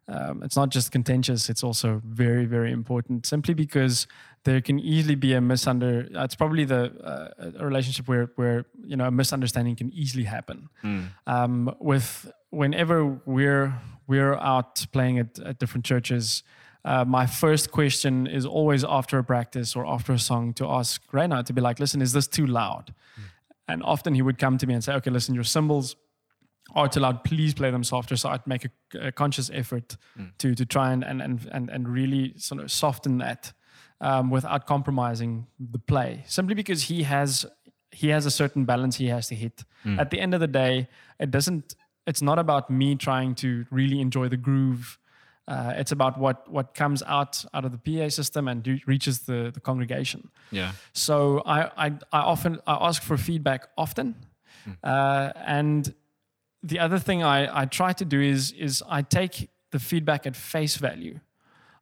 um, 0.09 0.41
it's 0.43 0.55
not 0.55 0.69
just 0.69 0.91
contentious; 0.91 1.49
it's 1.49 1.63
also 1.63 2.01
very, 2.05 2.45
very 2.45 2.71
important. 2.71 3.25
Simply 3.25 3.53
because 3.53 4.07
there 4.43 4.61
can 4.61 4.79
easily 4.79 5.15
be 5.15 5.33
a 5.33 5.39
misunder. 5.39 6.07
It's 6.23 6.35
probably 6.35 6.65
the 6.65 6.91
uh, 7.03 7.59
a 7.59 7.65
relationship 7.65 8.07
where 8.07 8.31
where 8.35 8.65
you 8.83 8.95
know 8.95 9.05
a 9.05 9.11
misunderstanding 9.11 9.75
can 9.75 9.91
easily 9.93 10.23
happen. 10.23 10.69
Um, 11.27 11.75
with 11.79 12.31
whenever 12.49 13.19
we're 13.25 13.73
we're 14.07 14.35
out 14.35 14.85
playing 14.91 15.19
at, 15.19 15.39
at 15.39 15.59
different 15.59 15.85
churches. 15.85 16.43
Uh, 16.85 17.03
my 17.03 17.25
first 17.25 17.71
question 17.71 18.25
is 18.27 18.45
always 18.45 18.85
after 18.85 19.17
a 19.17 19.23
practice 19.23 19.75
or 19.75 19.85
after 19.85 20.13
a 20.13 20.19
song 20.19 20.53
to 20.53 20.65
ask 20.65 21.01
Raina 21.11 21.45
to 21.45 21.51
be 21.51 21.59
like, 21.59 21.79
listen, 21.81 22.01
is 22.01 22.13
this 22.13 22.27
too 22.27 22.45
loud? 22.45 22.93
And 23.67 23.83
often 23.83 24.15
he 24.15 24.21
would 24.21 24.37
come 24.37 24.57
to 24.57 24.65
me 24.65 24.73
and 24.73 24.81
say, 24.81 24.93
okay, 24.93 25.09
listen, 25.11 25.35
your 25.35 25.43
cymbals 25.43 25.97
are 26.73 26.87
too 26.87 27.01
loud. 27.01 27.25
Please 27.25 27.53
play 27.53 27.71
them 27.71 27.83
softer. 27.83 28.15
So 28.15 28.29
I'd 28.29 28.47
make 28.47 28.63
a, 28.65 29.07
a 29.07 29.11
conscious 29.11 29.49
effort 29.53 29.97
to 30.37 30.55
to 30.55 30.65
try 30.65 30.93
and 30.93 31.03
and 31.03 31.21
and 31.21 31.49
and, 31.51 31.69
and 31.69 31.89
really 31.89 32.33
sort 32.37 32.61
of 32.61 32.71
soften 32.71 33.17
that 33.17 33.51
um, 33.99 34.29
without 34.29 34.65
compromising 34.65 35.47
the 35.59 35.79
play. 35.79 36.23
Simply 36.27 36.55
because 36.55 36.83
he 36.83 37.03
has 37.03 37.45
he 37.91 38.09
has 38.09 38.25
a 38.25 38.31
certain 38.31 38.63
balance 38.65 38.95
he 38.97 39.07
has 39.07 39.27
to 39.27 39.35
hit. 39.35 39.65
At 39.99 40.09
the 40.11 40.19
end 40.21 40.33
of 40.33 40.39
the 40.39 40.47
day, 40.47 40.87
it 41.19 41.31
doesn't. 41.31 41.75
It's 42.07 42.21
not 42.21 42.39
about 42.39 42.69
me 42.69 42.95
trying 42.95 43.35
to 43.35 43.65
really 43.69 43.99
enjoy 43.99 44.29
the 44.29 44.37
groove. 44.37 44.97
Uh, 45.47 45.73
it's 45.77 45.91
about 45.91 46.17
what 46.17 46.49
what 46.49 46.73
comes 46.73 47.03
out 47.03 47.45
out 47.53 47.65
of 47.65 47.71
the 47.71 47.77
PA 47.77 48.09
system 48.09 48.47
and 48.47 48.63
do, 48.63 48.79
reaches 48.87 49.19
the 49.19 49.51
the 49.53 49.59
congregation. 49.59 50.29
Yeah. 50.51 50.71
So 50.93 51.41
I, 51.45 51.87
I, 51.87 51.87
I 52.11 52.19
often 52.19 52.59
I 52.65 52.87
ask 52.87 53.03
for 53.03 53.17
feedback 53.17 53.67
often, 53.77 54.15
uh, 54.83 55.31
and 55.45 55.93
the 56.63 56.79
other 56.79 56.99
thing 56.99 57.23
I, 57.23 57.61
I 57.61 57.65
try 57.65 57.93
to 57.93 58.05
do 58.05 58.19
is 58.21 58.51
is 58.51 58.83
I 58.89 59.01
take 59.01 59.49
the 59.71 59.79
feedback 59.79 60.25
at 60.25 60.35
face 60.35 60.77
value. 60.77 61.19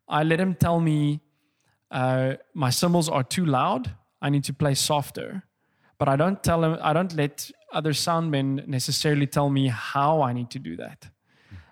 I 0.07 0.23
let 0.23 0.39
him 0.39 0.55
tell 0.55 0.79
me 0.79 1.21
uh, 1.91 2.35
my 2.53 2.69
cymbals 2.69 3.09
are 3.09 3.23
too 3.23 3.45
loud. 3.45 3.91
I 4.21 4.29
need 4.29 4.43
to 4.45 4.53
play 4.53 4.75
softer, 4.75 5.43
but 5.97 6.07
I 6.07 6.15
don't 6.15 6.43
tell 6.43 6.63
him. 6.63 6.77
I 6.81 6.93
don't 6.93 7.13
let 7.15 7.51
other 7.71 7.93
soundmen 7.93 8.67
necessarily 8.67 9.27
tell 9.27 9.49
me 9.49 9.67
how 9.67 10.21
I 10.21 10.33
need 10.33 10.49
to 10.51 10.59
do 10.59 10.75
that. 10.77 11.09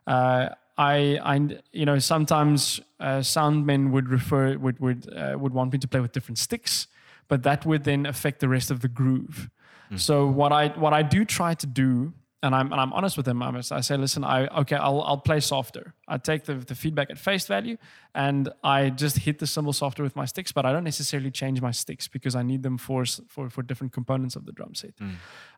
Uh, 0.05 0.49
I, 0.77 1.19
I, 1.23 1.59
you 1.71 1.85
know, 1.85 1.99
sometimes 1.99 2.81
uh, 2.99 3.19
soundmen 3.19 3.91
would 3.91 4.09
refer 4.09 4.57
would 4.57 4.79
would 4.79 5.07
uh, 5.15 5.37
would 5.37 5.53
want 5.53 5.71
me 5.71 5.79
to 5.79 5.87
play 5.87 5.99
with 5.99 6.11
different 6.11 6.39
sticks, 6.39 6.87
but 7.27 7.43
that 7.43 7.65
would 7.65 7.83
then 7.83 8.05
affect 8.05 8.39
the 8.39 8.49
rest 8.49 8.71
of 8.71 8.79
the 8.81 8.87
groove. 8.87 9.49
So 9.95 10.25
what 10.25 10.51
I 10.51 10.69
what 10.69 10.91
I 10.91 11.03
do 11.03 11.23
try 11.23 11.53
to 11.53 11.67
do, 11.67 12.13
and 12.43 12.53
I'm 12.53 12.71
and 12.73 12.79
I'm 12.81 12.91
honest 12.91 13.15
with 13.15 13.25
them. 13.25 13.41
I'm, 13.41 13.55
I 13.55 13.61
say, 13.61 13.95
listen, 13.95 14.23
I 14.25 14.47
okay, 14.47 14.75
I'll 14.75 15.01
I'll 15.01 15.17
play 15.17 15.39
softer. 15.39 15.93
I 16.09 16.17
take 16.17 16.43
the 16.43 16.55
the 16.55 16.75
feedback 16.75 17.09
at 17.09 17.17
face 17.17 17.47
value, 17.47 17.77
and 18.13 18.49
I 18.63 18.89
just 18.89 19.19
hit 19.19 19.39
the 19.39 19.47
cymbal 19.47 19.71
softer 19.71 20.03
with 20.03 20.15
my 20.15 20.25
sticks, 20.25 20.51
but 20.51 20.65
I 20.65 20.73
don't 20.73 20.83
necessarily 20.83 21.31
change 21.31 21.61
my 21.61 21.71
sticks 21.71 22.09
because 22.09 22.35
I 22.35 22.43
need 22.43 22.61
them 22.61 22.77
for 22.77 23.05
for 23.05 23.49
for 23.49 23.63
different 23.63 23.93
components 23.93 24.35
of 24.35 24.45
the 24.45 24.51
drum 24.51 24.75
set. 24.75 24.93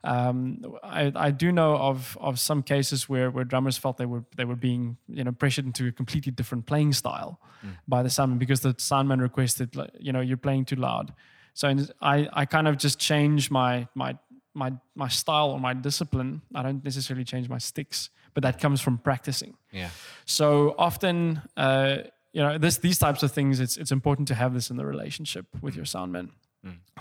Um, 0.04 0.78
I, 0.84 1.12
I 1.16 1.32
do 1.32 1.52
know 1.52 1.76
of 1.76 2.18
of 2.22 2.40
some 2.40 2.62
cases 2.62 3.10
where, 3.10 3.32
where 3.32 3.44
drummers 3.44 3.78
felt 3.78 3.98
they 3.98 4.06
were 4.06 4.24
they 4.38 4.46
were 4.46 4.56
being 4.56 4.98
you 5.08 5.24
know 5.24 5.32
pressured 5.32 5.66
into 5.66 5.88
a 5.88 5.92
completely 5.92 6.32
different 6.32 6.68
playing 6.68 6.94
style 6.94 7.40
by 7.88 8.04
the 8.04 8.10
soundman 8.10 8.38
because 8.38 8.60
the 8.62 8.76
soundman 8.76 9.20
requested 9.20 9.76
you 10.00 10.14
know 10.14 10.22
you're 10.22 10.38
playing 10.38 10.66
too 10.66 10.76
loud. 10.76 11.14
So 11.56 11.74
I, 12.02 12.28
I 12.34 12.46
kind 12.46 12.68
of 12.68 12.78
just 12.78 13.00
change 13.00 13.50
my 13.50 13.88
my 13.96 14.18
my 14.56 14.74
my 14.96 15.08
style 15.08 15.52
or 15.52 15.60
my 15.60 15.74
discipline. 15.74 16.42
I 16.54 16.64
don't 16.64 16.84
necessarily 16.84 17.26
change 17.26 17.50
my 17.50 17.58
sticks, 17.60 18.10
but 18.34 18.44
that 18.44 18.60
comes 18.60 18.82
from 18.82 18.98
practicing. 18.98 19.56
Yeah. 19.72 19.90
So 20.26 20.76
often, 20.78 21.42
uh, 21.58 21.98
you 22.34 22.42
know, 22.42 22.58
this 22.58 22.78
these 22.78 22.98
types 22.98 23.24
of 23.24 23.32
things, 23.32 23.60
it's 23.60 23.78
it's 23.78 23.92
important 23.92 24.28
to 24.30 24.36
have 24.36 24.54
this 24.54 24.70
in 24.70 24.78
the 24.78 24.86
relationship 24.86 25.46
with 25.62 25.76
your 25.76 25.86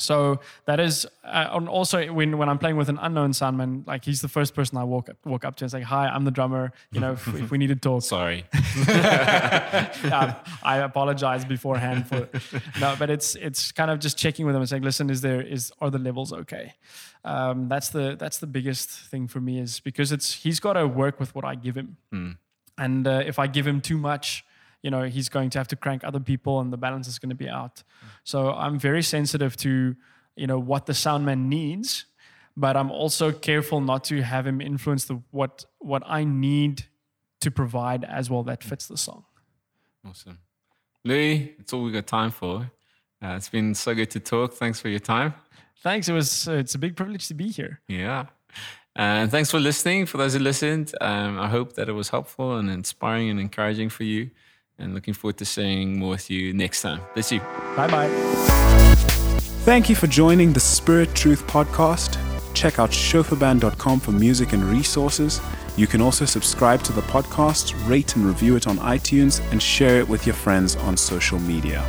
So 0.01 0.41
that 0.67 0.81
is, 0.81 1.07
uh, 1.23 1.61
also 1.69 2.05
when 2.13 2.37
when 2.37 2.49
I'm 2.49 2.59
playing 2.59 2.77
with 2.77 2.89
an 2.89 2.99
unknown 3.01 3.31
soundman, 3.31 3.87
like 3.87 4.05
he's 4.05 4.21
the 4.21 4.29
first 4.29 4.53
person 4.53 4.77
I 4.77 4.83
walk 4.83 5.09
up, 5.09 5.17
walk 5.25 5.45
up 5.45 5.55
to 5.57 5.65
and 5.65 5.71
say, 5.71 5.83
"Hi, 5.83 6.09
I'm 6.09 6.25
the 6.25 6.33
drummer." 6.33 6.73
You 6.91 7.01
know, 7.01 7.13
if, 7.13 7.29
if 7.29 7.51
we 7.53 7.59
need 7.59 7.69
to 7.69 7.77
talk, 7.77 8.03
Sorry. 8.17 8.45
yeah, 8.89 10.35
I 10.65 10.79
apologize 10.79 11.45
beforehand 11.45 12.09
for 12.09 12.29
no, 12.81 12.97
but 12.99 13.09
it's 13.09 13.37
it's 13.37 13.71
kind 13.71 13.89
of 13.89 14.01
just 14.01 14.19
checking 14.19 14.47
with 14.47 14.55
them 14.55 14.63
and 14.63 14.69
saying, 14.69 14.83
listen, 14.83 15.11
is 15.11 15.21
there 15.21 15.41
is 15.41 15.73
are 15.81 15.91
the 15.91 15.99
levels 16.01 16.33
okay? 16.33 16.75
Um, 17.25 17.69
that's 17.69 17.91
the 17.91 18.17
that's 18.19 18.39
the 18.39 18.49
biggest 18.49 18.91
thing 18.91 19.29
for 19.29 19.41
me 19.41 19.61
is 19.61 19.79
because 19.79 20.11
it's 20.11 20.33
he's 20.33 20.59
got 20.59 20.73
to 20.73 20.89
work 20.89 21.21
with 21.21 21.37
what 21.37 21.45
I 21.45 21.55
give 21.55 21.77
him, 21.77 21.99
and 22.77 23.07
uh, 23.07 23.23
if 23.25 23.39
I 23.39 23.47
give 23.47 23.65
him 23.65 23.81
too 23.81 23.97
much, 23.97 24.45
you 24.85 24.91
know, 24.91 25.05
he's 25.05 25.31
going 25.31 25.49
to 25.49 25.59
have 25.59 25.69
to 25.69 25.77
crank 25.77 26.05
other 26.05 26.21
people, 26.21 26.61
and 26.61 26.71
the 26.71 26.77
balance 26.77 27.09
is 27.09 27.19
going 27.19 27.31
to 27.31 27.41
be 27.47 27.49
out. 27.49 27.83
So 28.23 28.53
I'm 28.53 28.79
very 28.79 29.03
sensitive 29.03 29.57
to 29.59 29.97
you 30.37 30.47
know 30.47 30.59
what 30.59 30.85
the 30.87 30.93
soundman 30.93 31.47
needs. 31.47 32.05
But 32.57 32.77
I'm 32.77 32.91
also 32.93 33.33
careful 33.33 33.81
not 33.81 34.05
to 34.05 34.23
have 34.23 34.47
him 34.47 34.61
influence 34.61 35.07
the 35.07 35.21
what 35.31 35.65
what 35.79 36.03
I 36.07 36.23
need 36.25 36.85
to 37.41 37.51
provide 37.51 38.05
as 38.05 38.31
well 38.31 38.45
that 38.45 38.63
fits 38.63 38.87
the 38.87 38.99
song. 38.99 39.25
Awesome. 40.07 40.39
Louis, 41.03 41.55
it's 41.59 41.73
all 41.73 41.83
we 41.83 41.91
got 41.91 42.07
time 42.07 42.31
for. 42.31 42.71
Uh, 43.23 43.37
it's 43.37 43.49
been 43.49 43.75
so 43.75 43.95
good 43.95 44.11
to 44.11 44.21
talk. 44.21 44.53
Thanks 44.53 44.81
for 44.81 44.89
your 44.89 45.01
time. 45.01 45.35
Thanks. 45.83 46.09
It 46.09 46.13
was. 46.13 46.47
Uh, 46.47 46.53
it's 46.53 46.75
a 46.75 46.79
big 46.79 46.95
privilege 46.95 47.27
to 47.29 47.35
be 47.35 47.49
here. 47.49 47.81
Yeah. 47.89 48.27
And 48.97 49.31
thanks 49.31 49.51
for 49.51 49.59
listening. 49.59 50.07
For 50.07 50.19
those 50.19 50.35
who 50.35 50.41
listened, 50.41 50.95
um, 51.01 51.39
I 51.41 51.49
hope 51.49 51.73
that 51.75 51.89
it 51.89 51.93
was 51.93 52.11
helpful 52.11 52.57
and 52.59 52.71
inspiring 52.71 53.31
and 53.31 53.41
encouraging 53.41 53.89
for 53.89 54.05
you. 54.05 54.31
And 54.79 54.95
looking 54.95 55.15
forward 55.15 55.37
to 55.39 55.45
seeing 55.45 55.99
more 55.99 56.11
with 56.11 56.31
you 56.31 56.53
next 56.53 56.83
time. 56.83 57.01
Bless 57.15 57.31
you. 57.31 57.41
Bye 57.77 57.89
bye. 57.89 58.09
Thank 59.65 59.89
you 59.89 59.97
for 59.97 60.07
joining 60.07 60.53
the 60.53 60.61
Spirit 60.61 61.15
Truth 61.15 61.47
podcast. 61.47 62.19
Check 62.55 62.79
out 62.79 62.91
shofarband.com 62.91 64.01
for 64.01 64.13
music 64.13 64.53
and 64.53 64.63
resources. 64.65 65.41
You 65.77 65.87
can 65.87 66.01
also 66.01 66.25
subscribe 66.25 66.83
to 66.85 66.93
the 66.93 67.03
podcast, 67.03 67.75
rate 67.89 68.15
and 68.15 68.27
review 68.27 68.57
it 68.57 68.67
on 68.67 68.79
iTunes, 68.79 69.41
and 69.51 69.61
share 69.61 69.99
it 69.99 70.09
with 70.09 70.27
your 70.27 70.35
friends 70.35 70.77
on 70.77 70.97
social 70.97 71.39
media. 71.41 71.83